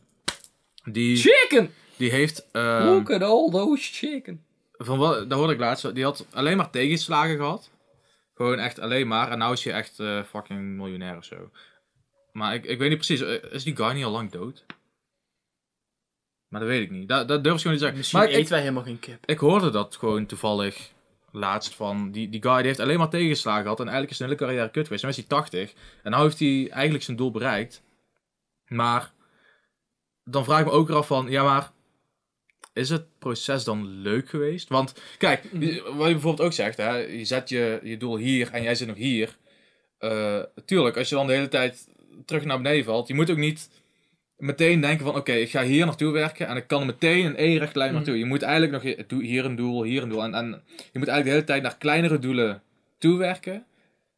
die, 0.84 1.16
Chicken! 1.18 1.70
die 1.98 2.12
heeft... 2.12 2.48
ehm, 2.52 2.86
Look 2.86 3.12
at 3.12 3.22
all 3.22 3.50
those 3.50 3.94
chicken. 3.94 4.44
van 4.72 4.98
wat, 4.98 5.30
dat 5.30 5.38
hoorde 5.38 5.54
ik 5.54 5.60
laatst, 5.60 5.96
die 5.96 6.04
had 6.04 6.26
alleen 6.32 6.58
maar 6.58 6.70
tegenslagen 6.70 7.36
gehad. 7.36 7.70
Gewoon 8.38 8.60
echt 8.60 8.80
alleen 8.80 9.08
maar. 9.08 9.32
En 9.32 9.38
nou 9.38 9.54
is 9.54 9.64
hij 9.64 9.74
echt 9.74 10.00
eh, 10.00 10.24
fucking 10.24 10.60
miljonair 10.60 11.18
of 11.18 11.26
zo. 11.26 11.52
Maar 12.32 12.54
ik, 12.54 12.66
ik 12.66 12.78
weet 12.78 12.90
niet 12.90 12.98
precies, 12.98 13.22
eh, 13.22 13.52
is 13.52 13.64
die 13.64 13.76
guy 13.76 13.94
niet 13.94 14.04
al 14.04 14.12
lang 14.12 14.32
dood? 14.32 14.66
Maar 16.48 16.60
dat 16.60 16.70
weet 16.70 16.82
ik 16.82 16.92
niet. 16.92 17.08
Dat, 17.10 17.28
dat 17.28 17.44
durf 17.44 17.56
ik 17.56 17.62
gewoon 17.62 17.78
niet 17.78 17.88
te 17.88 17.94
zeggen. 17.94 17.98
Misschien 17.98 18.20
maar 18.20 18.30
ik, 18.30 18.36
eten 18.36 18.52
wij 18.52 18.60
helemaal 18.60 18.84
geen 18.84 19.00
kip. 19.00 19.26
ik 19.26 19.38
hoorde 19.38 19.70
dat 19.70 19.96
gewoon 19.96 20.26
toevallig 20.26 20.92
laatst 21.32 21.76
van 21.76 22.12
die, 22.12 22.30
die 22.30 22.42
guy 22.42 22.58
die 22.58 22.66
heeft 22.66 22.80
alleen 22.80 22.98
maar 22.98 23.10
tegenslagen 23.10 23.62
gehad 23.62 23.80
en 23.80 23.86
eigenlijk 23.86 24.12
is 24.12 24.18
zijn 24.18 24.30
hele 24.30 24.42
carrière 24.42 24.72
kut 24.72 24.84
geweest. 24.84 25.04
Nu 25.04 25.10
is 25.10 25.16
hij 25.16 25.26
80 25.26 25.74
en 26.04 26.12
nou 26.12 26.24
heeft 26.24 26.40
hij 26.40 26.70
eigenlijk 26.70 27.04
zijn 27.04 27.18
doel 27.18 27.32
bereikt. 27.32 27.84
Maar 28.68 29.14
dan 30.24 30.44
vraag 30.44 30.60
ik 30.60 30.66
me 30.66 30.72
ook 30.72 30.88
weer 30.88 30.98
af 30.98 31.08
van, 31.08 31.30
ja 31.30 31.44
maar 31.44 31.72
is 32.78 32.90
het 32.90 33.06
proces 33.20 33.64
dan 33.64 33.86
leuk 33.88 34.30
geweest? 34.30 34.70
Want 34.70 34.94
kijk, 35.18 35.44
wat 35.52 35.62
je 36.08 36.14
bijvoorbeeld 36.14 36.42
ook 36.42 36.54
zegt, 36.54 36.78
hè, 36.78 36.96
je 36.98 37.26
zet 37.26 37.50
je, 37.50 37.80
je 37.84 37.98
doel 37.98 38.18
hier 38.18 38.50
en 38.52 38.64
jij 38.64 38.76
zit 38.76 38.88
nog 38.88 38.98
hier. 38.98 39.38
Eh, 39.98 40.40
tuurlijk, 40.66 40.98
als 40.98 41.10
je 41.10 41.16
dan 41.16 41.28
de 41.28 41.34
hele 41.34 41.48
tijd 41.48 41.88
terug 42.26 42.46
naar 42.46 42.62
beneden 42.62 42.86
valt, 42.86 43.08
je 43.08 43.14
moet 43.14 43.30
ook 43.32 43.38
niet 43.38 43.70
meteen 44.38 44.82
denken 44.82 45.06
van 45.06 45.16
oké, 45.16 45.32
ik 45.32 45.50
ga 45.50 45.64
hier 45.64 45.86
naartoe 45.86 46.12
werken 46.12 46.48
en 46.48 46.56
ik 46.58 46.68
kan 46.68 46.80
er 46.80 46.86
meteen 46.86 47.26
een 47.26 47.36
één 47.36 47.60
lijn 47.60 47.74
Mhm. 47.76 47.94
naartoe. 47.94 48.18
Je 48.18 48.26
moet 48.26 48.42
eigenlijk 48.42 48.84
nog 48.84 49.08
hier 49.22 49.46
een 49.46 49.56
doel, 49.56 49.84
hier 49.84 50.04
een 50.04 50.10
doel. 50.10 50.24
En, 50.24 50.34
en 50.34 50.48
je 50.92 51.00
moet 51.00 51.08
eigenlijk 51.08 51.24
de 51.24 51.30
hele 51.32 51.44
tijd 51.44 51.62
naar 51.62 51.78
kleinere 51.78 52.20
doelen 52.20 52.62
toewerken. 52.98 53.66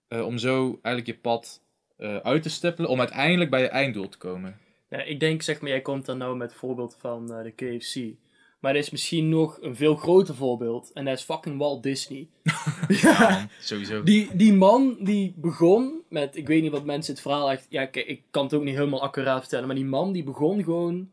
eh, 0.07 0.25
om 0.25 0.37
zo 0.37 0.79
eigenlijk 0.81 1.05
je 1.05 1.21
pad 1.21 1.61
eh, 1.97 2.15
uit 2.15 2.43
te 2.43 2.49
stippelen. 2.49 2.89
Om 2.89 2.99
uiteindelijk 2.99 3.49
bij 3.49 3.61
je 3.61 3.67
einddoel 3.67 4.09
te 4.09 4.17
komen. 4.17 4.57
Ja, 4.89 5.01
ik 5.01 5.19
denk, 5.19 5.41
zeg 5.41 5.61
maar, 5.61 5.69
jij 5.69 5.81
komt 5.81 6.05
dan 6.05 6.17
nou 6.17 6.37
met 6.37 6.49
het 6.49 6.59
voorbeeld 6.59 6.95
van 6.99 7.27
de 7.27 7.51
KFC. 7.55 7.95
Maar 8.59 8.71
er 8.71 8.77
is 8.77 8.89
misschien 8.89 9.29
nog 9.29 9.57
een 9.61 9.75
veel 9.75 9.95
groter 9.95 10.35
voorbeeld. 10.35 10.91
En 10.93 11.05
dat 11.05 11.17
is 11.17 11.23
fucking 11.23 11.57
Walt 11.57 11.83
Disney. 11.83 12.27
Ja, 12.87 13.29
man, 13.29 13.49
sowieso. 13.59 14.03
Die, 14.03 14.35
die 14.35 14.53
man 14.53 14.97
die 14.99 15.33
begon 15.37 16.01
met, 16.09 16.35
ik 16.35 16.47
weet 16.47 16.61
niet 16.61 16.71
wat 16.71 16.85
mensen 16.85 17.13
het 17.13 17.21
verhaal 17.21 17.51
echt, 17.51 17.65
ja, 17.69 17.85
kijk, 17.85 18.05
ik 18.05 18.23
kan 18.31 18.43
het 18.43 18.53
ook 18.53 18.63
niet 18.63 18.75
helemaal 18.75 19.01
accuraat 19.01 19.39
vertellen, 19.39 19.67
maar 19.67 19.75
die 19.75 19.85
man 19.85 20.11
die 20.11 20.23
begon 20.23 20.63
gewoon, 20.63 21.09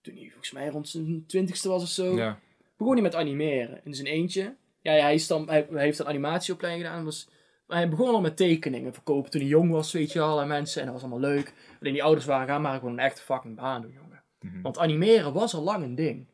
toen 0.00 0.14
hij 0.14 0.28
volgens 0.28 0.52
mij 0.52 0.68
rond 0.68 0.88
zijn 0.88 1.24
twintigste 1.26 1.68
was 1.68 1.82
of 1.82 1.88
zo, 1.88 2.16
Ja. 2.16 2.38
begon 2.76 2.92
hij 2.92 3.02
met 3.02 3.14
animeren 3.14 3.80
in 3.84 3.94
zijn 3.94 4.06
eentje. 4.08 4.54
Ja, 4.80 4.92
hij, 4.92 5.14
is 5.14 5.26
dan, 5.26 5.48
hij, 5.48 5.66
hij 5.70 5.82
heeft 5.82 5.98
een 5.98 6.06
animatieopleiding 6.06 6.86
gedaan, 6.86 7.04
was, 7.04 7.28
maar 7.66 7.76
hij 7.76 7.88
begon 7.88 8.08
al 8.14 8.20
met 8.20 8.36
tekeningen 8.36 8.92
verkopen 8.94 9.30
toen 9.30 9.40
hij 9.40 9.50
jong 9.50 9.70
was, 9.70 9.92
weet 9.92 10.12
je 10.12 10.18
wel, 10.18 10.40
aan 10.40 10.48
mensen, 10.48 10.80
en 10.80 10.86
dat 10.86 10.94
was 10.94 11.04
allemaal 11.10 11.30
leuk. 11.30 11.52
Alleen 11.80 11.92
die 11.92 12.02
ouders 12.02 12.26
waren, 12.26 12.46
ga 12.46 12.58
maar 12.58 12.78
gewoon 12.78 12.92
een 12.92 12.98
echte 13.04 13.22
fucking 13.22 13.56
baan 13.56 13.82
doen, 13.82 13.92
jongen. 13.92 14.22
Mhm. 14.40 14.62
Want 14.62 14.78
animeren 14.78 15.32
was 15.32 15.54
al 15.54 15.62
lang 15.62 15.84
een 15.84 15.94
ding. 15.94 16.26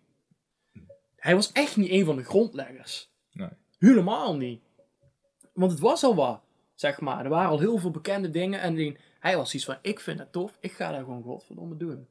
Hij 1.18 1.34
was 1.34 1.52
echt 1.52 1.76
niet 1.76 1.90
een 1.90 2.04
van 2.04 2.16
de 2.16 2.24
grondleggers. 2.24 3.10
Nee. 3.32 3.48
Helemaal 3.78 4.36
niet. 4.36 4.62
Want 5.52 5.70
het 5.70 5.80
was 5.80 6.02
al 6.04 6.14
wat. 6.14 6.40
Zeg 6.74 7.00
maar. 7.00 7.24
Er 7.24 7.30
waren 7.30 7.50
al 7.50 7.58
heel 7.58 7.78
veel 7.78 7.90
bekende 7.90 8.30
dingen. 8.30 8.60
En 8.60 8.74
die- 8.74 8.96
hij 9.20 9.36
was 9.36 9.54
iets 9.54 9.64
van, 9.64 9.76
ik 9.82 10.00
vind 10.00 10.18
het 10.18 10.32
tof. 10.32 10.56
Ik 10.60 10.72
ga 10.72 10.90
dat 10.90 10.98
gewoon 11.00 11.22
godverdomme 11.22 11.76
doen. 11.76 12.08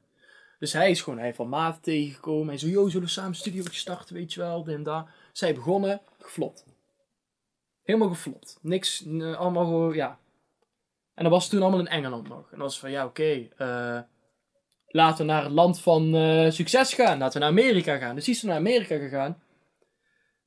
Dus 0.58 0.72
hij 0.72 0.90
is 0.90 1.00
gewoon, 1.00 1.16
hij 1.18 1.26
heeft 1.26 1.36
van 1.38 1.48
maat 1.48 1.82
tegengekomen. 1.82 2.48
Hij 2.48 2.58
zei, 2.58 2.70
yo, 2.72 2.88
zullen 2.88 3.06
we 3.06 3.12
samen 3.12 3.30
een 3.30 3.36
studio 3.36 3.62
starten, 3.70 4.14
weet 4.14 4.32
je 4.32 4.40
wel, 4.40 4.64
dit 4.64 4.74
en 4.74 4.82
dat. 4.82 5.06
Zij 5.32 5.54
begonnen, 5.54 6.00
geflopt. 6.18 6.66
Helemaal 7.82 8.08
geflopt. 8.08 8.58
Niks, 8.62 9.06
allemaal 9.06 9.64
gewoon, 9.64 9.94
ja. 9.94 10.18
En 11.14 11.22
dat 11.24 11.32
was 11.32 11.48
toen 11.48 11.60
allemaal 11.62 11.80
in 11.80 11.88
Engeland 11.88 12.28
nog. 12.28 12.42
En 12.42 12.58
dat 12.58 12.66
was 12.66 12.78
van, 12.78 12.90
ja, 12.90 13.04
oké, 13.04 13.48
eh, 13.56 14.00
laten 14.88 15.26
we 15.26 15.32
naar 15.32 15.42
het 15.42 15.52
land 15.52 15.80
van 15.80 16.14
eh, 16.14 16.50
succes 16.50 16.94
gaan. 16.94 17.18
Laten 17.18 17.40
we 17.40 17.46
naar 17.46 17.54
Amerika 17.58 17.96
gaan. 17.96 18.14
Dus 18.14 18.28
is 18.28 18.40
toen 18.40 18.48
naar 18.48 18.58
Amerika 18.58 18.96
gegaan. 18.96 19.42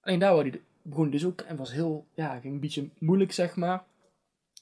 Alleen 0.01 0.19
daar 0.19 0.33
wou 0.33 0.61
begon 0.81 1.03
hij 1.03 1.11
dus 1.11 1.25
ook, 1.25 1.41
en 1.41 1.55
was 1.55 1.71
heel, 1.71 2.07
ja, 2.13 2.39
ging 2.39 2.53
een 2.53 2.59
beetje 2.59 2.89
moeilijk, 2.99 3.31
zeg 3.31 3.55
maar. 3.55 3.83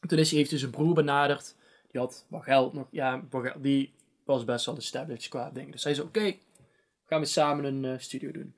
Toen 0.07 0.19
is 0.19 0.29
hij, 0.29 0.37
heeft 0.37 0.49
hij 0.49 0.59
zijn 0.59 0.71
broer 0.71 0.93
benaderd. 0.93 1.55
Die 1.91 2.01
had 2.01 2.25
wat 2.29 2.43
geld 2.43 2.73
nog, 2.73 2.87
ja, 2.91 3.23
die 3.57 3.93
was 4.25 4.45
best 4.45 4.65
wel 4.65 4.77
established 4.77 5.29
qua 5.29 5.49
dingen. 5.49 5.71
Dus 5.71 5.83
hij 5.83 5.93
zei, 5.93 6.07
oké, 6.07 6.35
gaan 7.05 7.19
we 7.19 7.25
samen 7.25 7.65
een 7.65 7.85
eh, 7.85 7.99
studio 7.99 8.31
doen. 8.31 8.55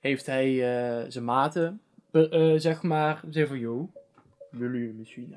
Heeft 0.00 0.26
hij 0.26 0.48
eh, 0.52 1.04
zijn 1.10 1.24
maten, 1.24 1.80
zeg 2.56 2.82
maar, 2.82 3.20
zei 3.30 3.46
van, 3.46 3.58
yo, 3.58 3.90
willen 4.50 4.78
jullie 4.78 4.94
misschien 4.94 5.34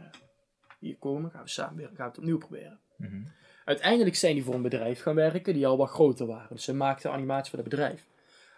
hier 0.80 0.95
komen? 0.95 1.32
Gaan 1.32 1.43
we 1.43 1.49
samen 1.49 1.76
weer, 1.76 1.88
gaan 1.88 1.95
we 1.95 2.03
het 2.03 2.17
opnieuw 2.17 2.38
proberen. 2.38 2.80
Mhm. 2.97 3.22
Uiteindelijk 3.70 4.15
zijn 4.15 4.34
die 4.34 4.43
voor 4.43 4.53
een 4.53 4.61
bedrijf 4.61 5.01
gaan 5.01 5.15
werken 5.15 5.53
die 5.53 5.67
al 5.67 5.78
wat 5.78 5.89
groter 5.89 6.26
waren. 6.26 6.55
Dus 6.55 6.63
ze 6.63 6.74
maakten 6.74 7.11
animaties 7.11 7.49
voor 7.49 7.59
het 7.59 7.70
bedrijf. 7.70 8.05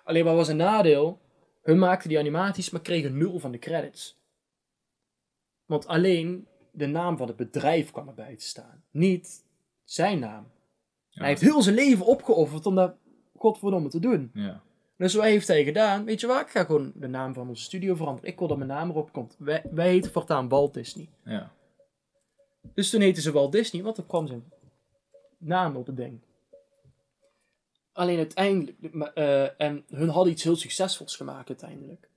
Alleen 0.04 0.24
wat 0.24 0.36
was 0.36 0.48
een 0.48 0.58
nadeel? 0.58 1.20
Hun 1.62 1.80
maakten 1.80 2.10
die 2.10 2.20
animaties, 2.20 2.70
maar 2.70 2.82
kregen 2.82 3.18
nul 3.18 3.40
van 3.40 3.52
de 3.52 3.60
credits. 3.60 4.20
Want 5.66 5.88
alleen 5.88 6.48
de 6.72 6.86
naam 6.86 7.18
van 7.18 7.28
het 7.28 7.36
bedrijf 7.36 7.92
kwam 7.92 8.08
erbij 8.08 8.36
te 8.36 8.46
staan. 8.46 8.84
Niet 8.92 9.44
zijn 9.84 10.20
naam. 10.20 10.48
Hij 11.10 11.28
heeft 11.28 11.42
heel 11.42 11.62
zijn 11.62 11.76
leven 11.76 12.06
opgeofferd 12.06 12.66
om 12.66 12.76
dat 12.76 12.94
godverdomme 13.38 13.90
te 13.90 14.00
doen. 14.00 14.32
Ja. 14.34 14.62
Dus 14.98 15.14
wat 15.14 15.24
heeft 15.24 15.48
hij 15.48 15.64
gedaan? 15.64 16.06
Weet 16.06 16.20
je 16.20 16.28
wat? 16.28 16.42
Ik 16.42 16.50
ga 16.50 16.64
gewoon 16.64 16.92
de 16.96 17.08
naam 17.08 17.34
van 17.34 17.48
onze 17.48 17.64
studio 17.64 17.96
veranderen. 17.96 18.30
Ik 18.30 18.40
wil 18.40 18.48
dat 18.48 18.58
mijn 18.58 18.70
naam 18.70 18.90
erop 18.90 19.12
komt. 19.12 19.36
Wij, 19.40 19.64
wij 19.72 19.90
heten 19.90 20.12
voortaan 20.12 20.50
Walt 20.50 20.74
Disney. 20.74 21.10
Ja. 21.24 21.52
Dus 22.74 22.90
toen 22.90 23.02
heten 23.02 23.24
ze 23.24 23.32
Walt 23.32 23.52
Disney, 23.52 23.84
want 23.84 23.98
er 23.98 24.04
kwam 24.04 24.28
zijn 24.28 24.44
naam 25.42 25.76
op 25.76 25.86
het 25.86 25.98
ding. 25.98 26.20
Alleen 27.92 28.18
uiteindelijk, 28.18 28.78
eh, 29.14 29.62
en 29.62 29.84
hun 29.90 30.10
hadden 30.10 30.34
iets 30.34 30.44
heel 30.44 30.56
succesvols 30.56 31.16
gemaakt 31.16 31.50
uiteindelijk. 31.50 32.10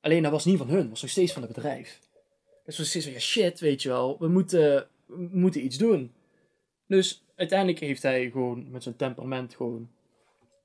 Alleen 0.00 0.22
dat 0.22 0.32
was 0.32 0.44
niet 0.44 0.58
van 0.58 0.68
hun, 0.68 0.80
dat 0.80 0.88
was 0.88 1.02
nog 1.02 1.10
steeds 1.10 1.32
van 1.32 1.42
het 1.42 1.52
bedrijf. 1.52 2.00
Dus 2.64 2.78
was 2.78 2.88
steeds 2.88 3.04
van, 3.04 3.14
ja 3.14 3.20
shit, 3.20 3.60
weet 3.60 3.82
je 3.82 3.88
wel, 3.88 4.16
we 4.18 4.28
moeten, 4.28 4.88
we 5.06 5.28
moeten 5.32 5.64
iets 5.64 5.76
doen. 5.76 6.12
Dus 6.86 7.24
uiteindelijk 7.34 7.78
heeft 7.78 8.02
hij 8.02 8.30
gewoon 8.30 8.70
met 8.70 8.82
zijn 8.82 8.96
temperament 8.96 9.54
gewoon 9.54 9.90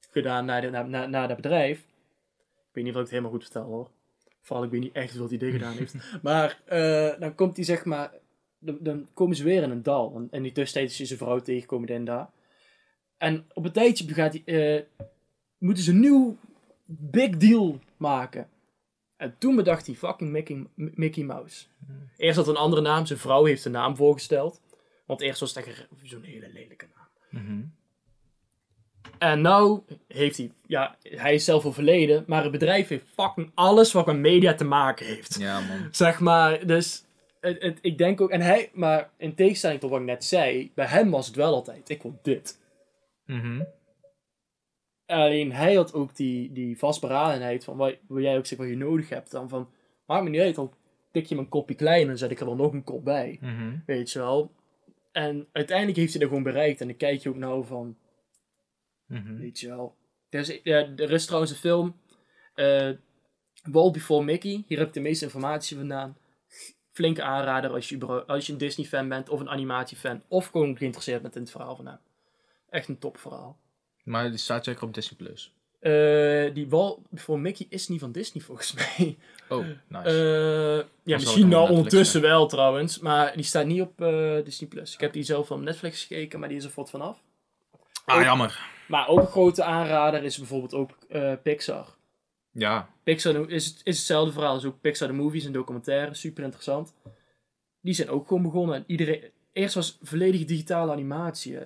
gedaan 0.09 0.45
naar, 0.45 0.61
de, 0.61 0.69
naar, 0.69 0.89
naar, 0.89 1.09
naar 1.09 1.27
dat 1.27 1.35
bedrijf. 1.37 1.79
Ik 1.79 2.77
weet 2.77 2.83
niet 2.83 2.93
of 2.93 2.99
ik 2.99 3.05
het 3.05 3.09
helemaal 3.09 3.31
goed 3.31 3.43
vertel 3.43 3.63
hoor. 3.63 3.89
Vooral 4.41 4.65
ik 4.65 4.71
weet 4.71 4.81
niet 4.81 4.95
echt 4.95 5.15
wat 5.15 5.29
hij 5.29 5.37
dit 5.37 5.51
gedaan 5.51 5.77
heeft. 5.77 5.95
Maar 6.21 6.61
eh, 6.65 7.19
dan 7.19 7.35
komt 7.35 7.55
hij 7.55 7.65
zeg 7.65 7.85
maar 7.85 8.11
dan, 8.61 8.77
dan 8.79 9.07
komen 9.13 9.35
ze 9.35 9.43
weer 9.43 9.63
in 9.63 9.69
een 9.71 9.83
dal. 9.83 10.13
En 10.15 10.27
in 10.31 10.43
die 10.43 10.51
tussentijd 10.51 10.99
is 10.99 11.07
zijn 11.07 11.19
vrouw 11.19 11.39
tegengekomen 11.39 11.89
en 11.89 12.05
daar. 12.05 12.29
En 13.17 13.45
op 13.53 13.65
een 13.65 13.71
tijdje 13.71 14.13
gaat 14.13 14.37
hij, 14.43 14.75
eh, 14.77 14.81
moeten 15.57 15.83
ze 15.83 15.91
een 15.91 15.99
nieuw 15.99 16.37
big 16.85 17.37
deal 17.37 17.79
maken. 17.97 18.49
En 19.17 19.35
toen 19.37 19.55
bedacht 19.55 19.85
hij 19.85 19.95
fucking 19.95 20.31
Mickey, 20.75 21.23
Mouse. 21.23 21.65
Eerst 22.17 22.37
had 22.37 22.47
een 22.47 22.55
andere 22.55 22.81
naam, 22.81 23.05
zijn 23.05 23.19
vrouw 23.19 23.43
heeft 23.45 23.63
de 23.63 23.69
naam 23.69 23.95
voorgesteld. 23.95 24.61
Want 25.05 25.21
eerst 25.21 25.39
was 25.39 25.55
het 25.55 25.67
een- 25.67 25.73
zo'n 26.03 26.23
hele 26.23 26.49
lelijke 26.53 26.87
naam. 26.95 27.43
Mhm. 27.43 27.61
En 29.17 29.41
nou 29.41 29.81
heeft 30.07 30.37
hij, 30.37 30.51
ja, 30.67 30.97
hij 31.01 31.33
is 31.33 31.45
zelf 31.45 31.65
overleden, 31.65 32.23
maar 32.27 32.43
het 32.43 32.51
bedrijf 32.51 32.87
heeft 32.87 33.05
fucking 33.13 33.51
alles 33.53 33.91
wat 33.91 34.05
met 34.05 34.17
media 34.17 34.53
te 34.53 34.63
maken 34.63 35.05
heeft. 35.05 35.39
Ja, 35.39 35.59
man. 35.59 35.87
Zeg 35.91 36.19
maar, 36.19 36.65
dus 36.67 37.03
het, 37.41 37.61
het, 37.61 37.79
ik 37.81 37.97
denk 37.97 38.21
ook, 38.21 38.29
en 38.29 38.41
hij, 38.41 38.69
maar 38.73 39.11
in 39.17 39.35
tegenstelling 39.35 39.79
tot 39.79 39.89
wat 39.89 39.99
ik 39.99 40.05
net 40.05 40.23
zei, 40.23 40.71
bij 40.75 40.85
hem 40.85 41.11
was 41.11 41.27
het 41.27 41.35
wel 41.35 41.53
altijd, 41.53 41.89
ik 41.89 42.01
wil 42.01 42.19
dit. 42.21 42.59
Mhm. 43.25 43.63
Alleen 45.05 45.51
hij 45.51 45.73
had 45.75 45.93
ook 45.93 46.15
die, 46.15 46.51
die 46.51 46.77
vastberadenheid 46.77 47.63
van 47.63 47.77
wat, 47.77 47.95
wat 48.07 48.21
jij 48.21 48.37
ook 48.37 48.45
zegt, 48.45 48.61
wat 48.61 48.69
je 48.69 48.77
nodig 48.77 49.09
hebt. 49.09 49.31
Dan 49.31 49.49
van, 49.49 49.69
maakt 50.05 50.23
me 50.23 50.29
niet 50.29 50.41
uit, 50.41 50.55
dan 50.55 50.73
tik 51.11 51.25
je 51.25 51.35
mijn 51.35 51.49
kopje 51.49 51.75
klein 51.75 52.09
en 52.09 52.17
zet 52.17 52.31
ik 52.31 52.39
er 52.39 52.45
wel 52.45 52.55
nog 52.55 52.73
een 52.73 52.83
kop 52.83 53.03
bij. 53.03 53.37
Mhm. 53.41 53.77
Weet 53.85 54.11
je 54.11 54.19
wel. 54.19 54.51
En 55.11 55.47
uiteindelijk 55.51 55.97
heeft 55.97 56.11
hij 56.11 56.19
dat 56.19 56.29
gewoon 56.29 56.43
bereikt. 56.43 56.81
En 56.81 56.87
dan 56.87 56.97
kijk 56.97 57.21
je 57.21 57.29
ook 57.29 57.35
nou 57.35 57.65
van, 57.65 57.97
Mhm. 59.05 59.37
weet 59.37 59.59
je 59.59 59.67
wel. 59.67 59.95
Er 60.29 60.39
is, 60.39 60.59
er 60.63 61.11
is 61.11 61.25
trouwens 61.25 61.51
een 61.51 61.57
film, 61.57 61.95
eh 62.55 62.89
Walt 63.63 63.93
Before 63.93 64.23
Mickey. 64.23 64.63
Hier 64.67 64.77
heb 64.77 64.87
ik 64.87 64.93
de 64.93 64.99
meeste 64.99 65.25
informatie 65.25 65.77
vandaan. 65.77 66.17
Flinke 66.91 67.23
aanrader 67.23 67.71
als 67.71 67.89
je, 67.89 68.25
als 68.27 68.45
je 68.45 68.51
een 68.51 68.57
Disney 68.57 68.87
fan 68.87 69.09
bent 69.09 69.29
of 69.29 69.39
een 69.39 69.49
animatiefan. 69.49 70.21
Of 70.27 70.47
gewoon 70.47 70.77
geïnteresseerd 70.77 71.21
bent 71.21 71.35
in 71.35 71.41
het 71.41 71.51
verhaal 71.51 71.75
van 71.75 71.85
hem. 71.85 71.99
Echt 72.69 72.87
een 72.87 72.99
topverhaal. 72.99 73.57
Maar 74.03 74.29
die 74.29 74.37
staat 74.37 74.63
zeker 74.63 74.83
op 74.83 74.93
Disney+. 74.93 75.17
Plus. 75.17 75.53
Eh, 75.81 76.53
die 76.53 76.69
Walt 76.69 76.99
Before 77.09 77.39
Mickey 77.39 77.65
is 77.69 77.87
niet 77.87 77.99
van 77.99 78.11
Disney 78.11 78.43
volgens 78.43 78.73
mij. 78.73 79.17
Oh, 79.49 79.65
nice. 79.87 80.05
Eh, 80.05 80.75
ja, 81.03 81.17
zal 81.17 81.17
misschien 81.17 81.47
nou 81.47 81.69
ondertussen 81.69 82.21
wel 82.21 82.47
trouwens. 82.47 82.99
Maar 82.99 83.35
die 83.35 83.43
staat 83.43 83.65
niet 83.65 83.81
op 83.81 84.01
eh, 84.01 84.35
Disney 84.43 84.69
Plus. 84.69 84.93
Ik 84.93 84.99
heb 84.99 85.13
die 85.13 85.23
zelf 85.23 85.47
van 85.47 85.63
Netflix 85.63 86.03
gekeken, 86.03 86.39
maar 86.39 86.49
die 86.49 86.57
is 86.57 86.63
er 86.63 86.71
voort 86.71 86.89
vanaf. 86.89 87.17
ah, 88.05 88.23
jammer. 88.23 88.69
Maar 88.87 89.07
ook 89.07 89.19
een 89.19 89.27
grote 89.27 89.63
aanrader 89.63 90.23
is 90.23 90.37
bijvoorbeeld 90.37 90.73
ook 90.73 90.97
Pixar. 91.43 91.95
Ja. 92.51 92.89
Pixar 93.03 93.49
is, 93.49 93.81
is 93.83 93.97
hetzelfde 93.97 94.31
verhaal 94.31 94.53
als 94.53 94.65
ook 94.65 94.81
Pixar 94.81 95.07
de 95.07 95.13
movies 95.13 95.45
en 95.45 95.51
documentaires, 95.51 96.19
super 96.19 96.43
interessant. 96.43 96.93
Die 97.81 97.93
zijn 97.93 98.09
ook 98.09 98.27
gewoon 98.27 98.43
begonnen. 98.43 98.75
En 98.75 98.83
iedereen, 98.87 99.23
eerst 99.51 99.75
was 99.75 99.97
volledig 100.01 100.45
digitale 100.45 100.91
animatie. 100.91 101.57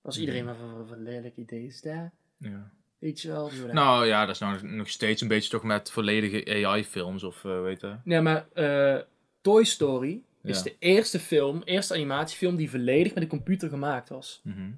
Was 0.00 0.18
iedereen 0.18 0.44
maar 0.44 0.56
van, 0.56 0.86
van, 0.86 1.02
lelijk 1.02 1.36
idee 1.36 1.66
is 1.66 1.80
dat? 1.80 2.10
ja. 2.38 2.74
Weet 2.98 3.20
je 3.20 3.28
wel? 3.28 3.50
Nou 3.72 4.06
ja, 4.06 4.26
dat 4.26 4.34
is 4.34 4.40
nou 4.40 4.66
nog 4.66 4.88
steeds 4.88 5.20
een 5.22 5.28
beetje 5.28 5.50
toch 5.50 5.62
met 5.62 5.90
volledige 5.90 6.66
AI-films 6.66 7.22
of 7.22 7.44
eh, 7.44 7.62
weet 7.62 7.80
je. 7.80 7.96
Nee, 8.04 8.20
maar 8.20 8.46
eh, 8.52 8.98
Toy 9.40 9.64
Story 9.64 10.22
is 10.42 10.62
de 10.62 10.76
eerste 10.78 11.18
film, 11.18 11.62
eerste 11.64 11.94
animatiefilm 11.94 12.56
die 12.56 12.70
volledig 12.70 13.14
met 13.14 13.22
de 13.22 13.28
computer 13.28 13.68
gemaakt 13.68 14.08
was. 14.08 14.40
Mhm. 14.44 14.70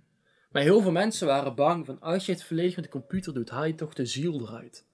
Maar 0.51 0.63
heel 0.63 0.81
veel 0.81 0.91
mensen 0.91 1.27
waren 1.27 1.55
bang 1.55 1.87
van 1.87 2.01
als 2.01 2.27
je 2.27 2.33
het 2.33 2.45
volledig 2.45 2.77
met 2.77 2.85
de 2.85 2.91
computer 2.91 3.35
doet, 3.35 3.51
haal 3.51 3.65
je 3.65 3.75
toch 3.75 3.95
de 3.95 4.07
ziel 4.07 4.41
eruit. 4.41 4.87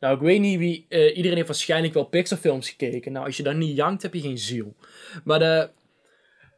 Nou, 0.00 0.14
ik 0.14 0.20
weet 0.20 0.40
niet 0.40 0.58
wie. 0.58 0.86
eh, 0.88 1.16
iedereen 1.16 1.36
heeft 1.36 1.48
waarschijnlijk 1.48 1.94
wel 1.94 2.04
Pixar-films 2.04 2.68
gekeken. 2.68 3.12
Nou, 3.12 3.26
als 3.26 3.36
je 3.36 3.42
dan 3.42 3.58
niet 3.58 3.76
jankt, 3.76 4.02
heb 4.02 4.14
je 4.14 4.20
geen 4.20 4.38
ziel. 4.38 4.74
Maar 5.24 5.38
de, 5.38 5.70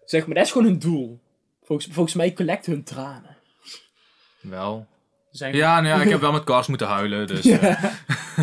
zeg 0.04 0.26
maar, 0.26 0.34
dat 0.34 0.44
is 0.44 0.52
gewoon 0.52 0.66
hun 0.66 0.78
doel. 0.78 1.20
Volgens, 1.62 1.88
volgens 1.92 2.14
mij 2.14 2.32
collect 2.32 2.66
hun 2.66 2.84
tranen. 2.84 3.36
Wel. 4.40 4.86
Zijn 5.30 5.54
Ja, 5.56 5.80
nou 5.80 5.98
ja, 5.98 6.04
ik 6.04 6.10
heb 6.10 6.20
wel 6.20 6.32
met 6.32 6.44
Cars 6.50 6.66
moeten 6.66 6.86
huilen, 6.86 7.26
dus... 7.26 7.46
eh, 7.46 7.84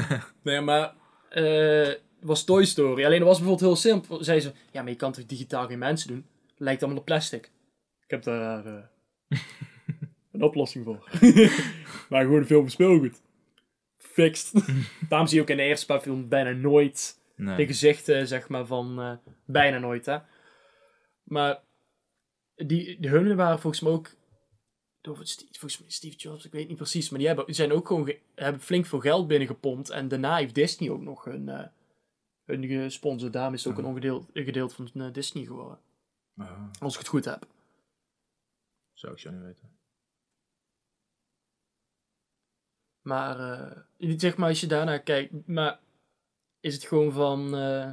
Nee, 0.44 0.62
maar 0.62 0.94
eh, 1.30 1.44
het 1.88 2.00
was 2.20 2.44
Toy 2.44 2.66
Story. 2.66 3.06
Alleen 3.06 3.20
dat 3.20 3.28
was 3.28 3.38
bijvoorbeeld 3.40 3.70
heel 3.70 3.92
simpel. 3.92 4.24
Zei 4.24 4.40
ze, 4.40 4.52
ja, 4.72 4.82
maar 4.82 4.92
je 4.92 4.98
kan 4.98 5.12
toch 5.12 5.26
digitaal 5.26 5.68
geen 5.68 5.80
mensen 5.80 6.08
doen? 6.08 6.26
Lijkt 6.58 6.82
allemaal 6.82 7.00
op 7.00 7.06
plastic. 7.06 7.44
Ik 8.04 8.10
heb 8.12 8.24
daar 8.24 8.66
eh, 8.66 8.74
een 10.32 10.44
oplossing 10.44 10.86
voor. 10.86 11.10
maar 12.10 12.22
gewoon 12.22 12.40
een 12.40 12.46
film 12.46 12.70
speelgoed. 12.70 13.22
Daarom 15.10 15.28
zie 15.28 15.38
je 15.38 15.44
ook 15.44 15.50
in 15.50 15.58
de 15.58 15.64
eerste 15.64 15.86
paar 15.86 16.00
films 16.02 16.28
bijna 16.28 16.50
nooit 16.52 17.20
nee. 17.36 17.56
de 17.56 17.66
gezichten, 17.66 18.28
zeg 18.28 18.48
maar, 18.50 18.66
van... 18.66 19.00
eh, 19.02 19.14
bijna 19.46 19.78
nooit, 19.78 20.06
hè. 20.06 20.18
Maar 21.24 21.62
die, 22.56 23.00
die 23.00 23.10
hun 23.10 23.36
waren 23.36 23.60
volgens 23.60 23.82
mij 23.82 23.92
ook... 23.92 24.10
Door 25.02 25.18
het 25.20 25.30
Steve, 25.30 25.60
volgens 25.60 25.82
mij 25.82 25.90
Steve 25.90 26.16
Jobs, 26.16 26.46
ik 26.46 26.52
weet 26.52 26.68
niet 26.68 26.78
precies. 26.78 27.10
Maar 27.10 27.20
die, 27.20 27.28
hebben, 27.28 27.56
zijn 27.56 27.72
ook 27.72 27.88
gewoon 27.88 28.06
ge- 28.06 28.20
hebben 28.36 28.62
flink 28.62 28.86
veel 28.86 29.00
geld 29.00 29.28
binnengepompt. 29.28 29.90
En 29.90 30.08
daarna 30.08 30.36
heeft 30.36 30.56
Disney 30.56 30.90
ook 30.90 31.02
nog 31.02 31.24
hun, 31.24 31.50
eh 31.50 31.68
hun 32.46 32.66
gesponsord. 32.68 33.34
Daarom 33.34 33.54
is 33.54 33.64
het 33.64 33.74
ook 33.74 33.80
een, 33.80 33.86
ongedeeld, 33.86 34.30
een 34.34 34.44
gedeelte 34.44 34.76
van 34.76 34.90
eh, 35.02 35.14
Disney 35.14 35.46
geworden. 35.46 35.80
Ah, 36.38 36.72
Als 36.80 36.94
ik 36.94 37.00
het 37.00 37.08
goed 37.08 37.26
heb. 37.26 37.48
zou 38.94 39.14
ik 39.14 39.20
zo 39.20 39.32
niet 39.32 39.42
weten. 39.44 39.75
Maar, 43.06 43.86
niet 43.98 44.22
zeg 44.22 44.38
maar 44.38 44.50
als 44.50 44.60
je 44.60 44.68
daarnaar 44.68 45.00
kijkt, 45.00 45.48
maar 45.48 45.80
is 46.60 46.74
het 46.74 46.84
gewoon 46.84 47.12
van. 47.12 47.56
eh, 47.56 47.90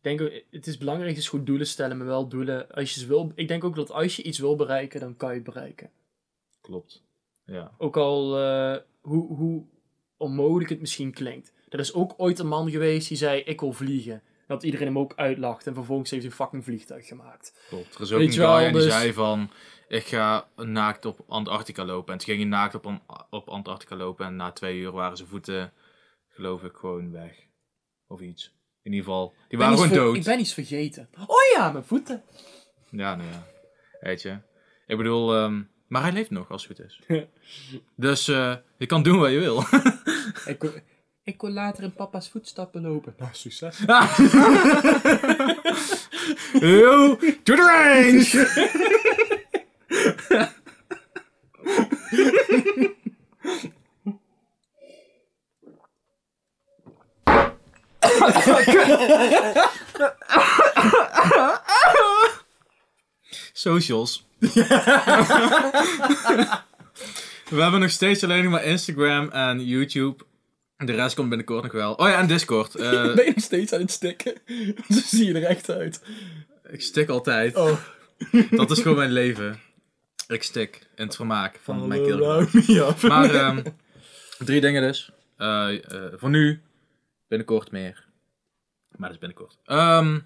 ik 0.00 0.18
denk 0.18 0.44
het 0.50 0.66
is 0.66 0.78
belangrijk, 0.78 1.16
is 1.16 1.28
goed 1.28 1.46
doelen 1.46 1.66
stellen, 1.66 1.96
maar 1.96 2.06
wel 2.06 2.28
doelen. 2.28 2.70
Als 2.70 2.94
je 2.94 3.00
ze 3.00 3.06
wil, 3.06 3.32
ik 3.34 3.48
denk 3.48 3.64
ook 3.64 3.76
dat 3.76 3.90
als 3.90 4.16
je 4.16 4.22
iets 4.22 4.38
wil 4.38 4.56
bereiken, 4.56 5.00
dan 5.00 5.16
kan 5.16 5.28
je 5.28 5.34
het 5.34 5.44
bereiken. 5.44 5.90
Klopt. 6.60 7.02
Ja. 7.44 7.74
Ook 7.78 7.96
al 7.96 8.38
eh, 8.38 8.76
hoe, 9.00 9.34
hoe 9.34 9.64
onmogelijk 10.16 10.70
het 10.70 10.80
misschien 10.80 11.12
klinkt. 11.12 11.52
Er 11.68 11.78
is 11.78 11.94
ook 11.94 12.14
ooit 12.16 12.38
een 12.38 12.48
man 12.48 12.70
geweest 12.70 13.08
die 13.08 13.16
zei: 13.16 13.40
Ik 13.40 13.60
wil 13.60 13.72
vliegen. 13.72 14.22
Dat 14.46 14.62
iedereen 14.62 14.86
hem 14.86 14.98
ook 14.98 15.12
uitlacht. 15.16 15.66
En 15.66 15.74
vervolgens 15.74 16.10
heeft 16.10 16.22
hij 16.22 16.30
een 16.30 16.36
fucking 16.38 16.64
vliegtuig 16.64 17.06
gemaakt. 17.06 17.66
Klopt. 17.68 17.94
Er 17.94 18.00
is 18.00 18.12
ook 18.12 18.18
Weet 18.18 18.28
een 18.28 18.34
guy 18.34 18.42
wel, 18.46 18.58
die 18.58 18.72
dus- 18.72 18.92
zei 18.92 19.12
van... 19.12 19.50
Ik 19.88 20.04
ga 20.06 20.48
naakt 20.56 21.04
op 21.04 21.24
Antarctica 21.28 21.84
lopen. 21.84 22.12
En 22.12 22.18
toen 22.18 22.28
ging 22.28 22.40
hij 22.40 22.48
naakt 22.48 22.74
op, 22.74 22.86
An- 22.86 23.02
op 23.30 23.48
Antarctica 23.48 23.96
lopen. 23.96 24.26
En 24.26 24.36
na 24.36 24.52
twee 24.52 24.78
uur 24.78 24.92
waren 24.92 25.16
zijn 25.16 25.28
voeten, 25.28 25.72
geloof 26.28 26.62
ik, 26.62 26.76
gewoon 26.76 27.12
weg. 27.12 27.32
Of 28.06 28.20
iets. 28.20 28.54
In 28.82 28.92
ieder 28.92 29.04
geval, 29.06 29.34
die 29.48 29.58
waren 29.58 29.78
gewoon 29.78 29.92
dood. 29.96 30.16
Ik 30.16 30.24
ben 30.24 30.40
iets 30.40 30.54
vergeten. 30.54 31.08
Oh 31.26 31.36
ja, 31.56 31.70
mijn 31.72 31.84
voeten. 31.84 32.22
Ja, 32.90 33.14
nou 33.14 33.30
ja. 33.30 33.46
Weet 34.00 34.22
je. 34.22 34.38
Ik 34.86 34.96
bedoel, 34.96 35.34
ehm, 35.34 35.62
maar 35.88 36.02
hij 36.02 36.12
leeft 36.12 36.30
nog, 36.30 36.50
als 36.50 36.68
het 36.68 36.76
goed 36.76 36.86
is. 36.86 37.00
dus 37.96 38.28
eh, 38.28 38.56
je 38.78 38.86
kan 38.86 39.02
doen 39.02 39.18
wat 39.18 39.30
je 39.30 39.38
wil. 39.38 39.58
Ik 40.52 40.82
ik 41.26 41.38
kon 41.38 41.52
later 41.52 41.82
in 41.82 41.92
papa's 41.92 42.28
voetstappen 42.28 42.82
lopen. 42.82 43.14
Nou, 43.18 43.30
succes. 43.32 43.78
Yo, 46.60 47.16
to 47.42 47.54
the 47.54 47.62
range! 47.62 48.44
Socials. 63.52 64.26
We 67.50 67.62
hebben 67.62 67.80
nog 67.80 67.90
steeds 67.90 68.24
alleen 68.24 68.50
maar 68.50 68.64
Instagram 68.64 69.28
en 69.28 69.66
YouTube. 69.66 70.24
De 70.76 70.92
rest 70.92 71.14
komt 71.14 71.28
binnenkort 71.28 71.62
nog 71.62 71.72
wel. 71.72 71.92
Oh 71.92 72.08
ja, 72.08 72.18
en 72.18 72.26
Discord. 72.26 72.74
Eh, 72.80 72.90
Ben 73.14 73.24
je 73.24 73.32
nog 73.34 73.44
steeds 73.44 73.72
aan 73.72 73.80
het 73.80 73.90
stikken? 73.90 74.34
Zo 74.88 75.00
zie 75.04 75.26
je 75.26 75.34
er 75.34 75.44
echt 75.44 75.70
uit. 75.70 76.02
ik 76.70 76.82
stik 76.82 77.08
altijd. 77.08 77.56
Oh. 77.56 77.72
Dat 78.50 78.70
is 78.70 78.80
gewoon 78.80 78.96
mijn 78.96 79.12
leven. 79.12 79.60
Ik 80.28 80.42
stik 80.42 80.86
in 80.96 81.04
het 81.06 81.16
vermaak 81.16 81.58
van 81.62 81.88
mijn 81.88 82.02
kinderen. 82.02 82.48
Maar 83.08 83.34
ehm, 83.44 83.62
drie 84.38 84.60
dingen 84.60 84.82
dus. 84.82 85.10
Eh, 85.36 85.74
eh, 85.92 86.12
voor 86.12 86.30
nu, 86.30 86.62
binnenkort 87.28 87.70
meer. 87.70 88.04
Maar 88.90 89.08
dat 89.08 89.10
is 89.10 89.18
binnenkort. 89.26 89.58
Ehm, 89.64 90.18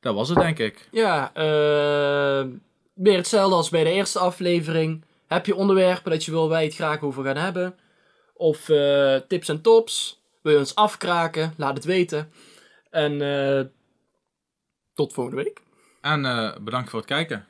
dat 0.00 0.14
was 0.14 0.28
het 0.28 0.38
denk 0.38 0.58
ik. 0.58 0.88
Ja, 0.90 1.30
eh, 1.34 2.46
weer 2.94 3.16
hetzelfde 3.16 3.54
als 3.56 3.68
bij 3.68 3.84
de 3.84 3.90
eerste 3.90 4.18
aflevering. 4.18 5.04
Heb 5.26 5.46
je 5.46 5.54
onderwerpen 5.54 6.10
dat 6.10 6.24
je 6.24 6.30
wil 6.30 6.48
wij 6.48 6.64
het 6.64 6.74
graag 6.74 7.02
over 7.02 7.24
gaan 7.24 7.36
hebben? 7.36 7.74
Of 8.38 8.68
eh, 8.68 9.16
tips 9.16 9.48
en 9.48 9.62
tops? 9.62 10.22
Wil 10.42 10.52
je 10.52 10.58
ons 10.58 10.74
afkraken? 10.74 11.54
Laat 11.56 11.74
het 11.74 11.84
weten. 11.84 12.32
En 12.90 13.22
eh, 13.22 13.64
tot 14.94 15.12
volgende 15.12 15.42
week. 15.42 15.60
En 16.00 16.24
eh, 16.24 16.56
bedankt 16.60 16.90
voor 16.90 16.98
het 16.98 17.08
kijken. 17.08 17.46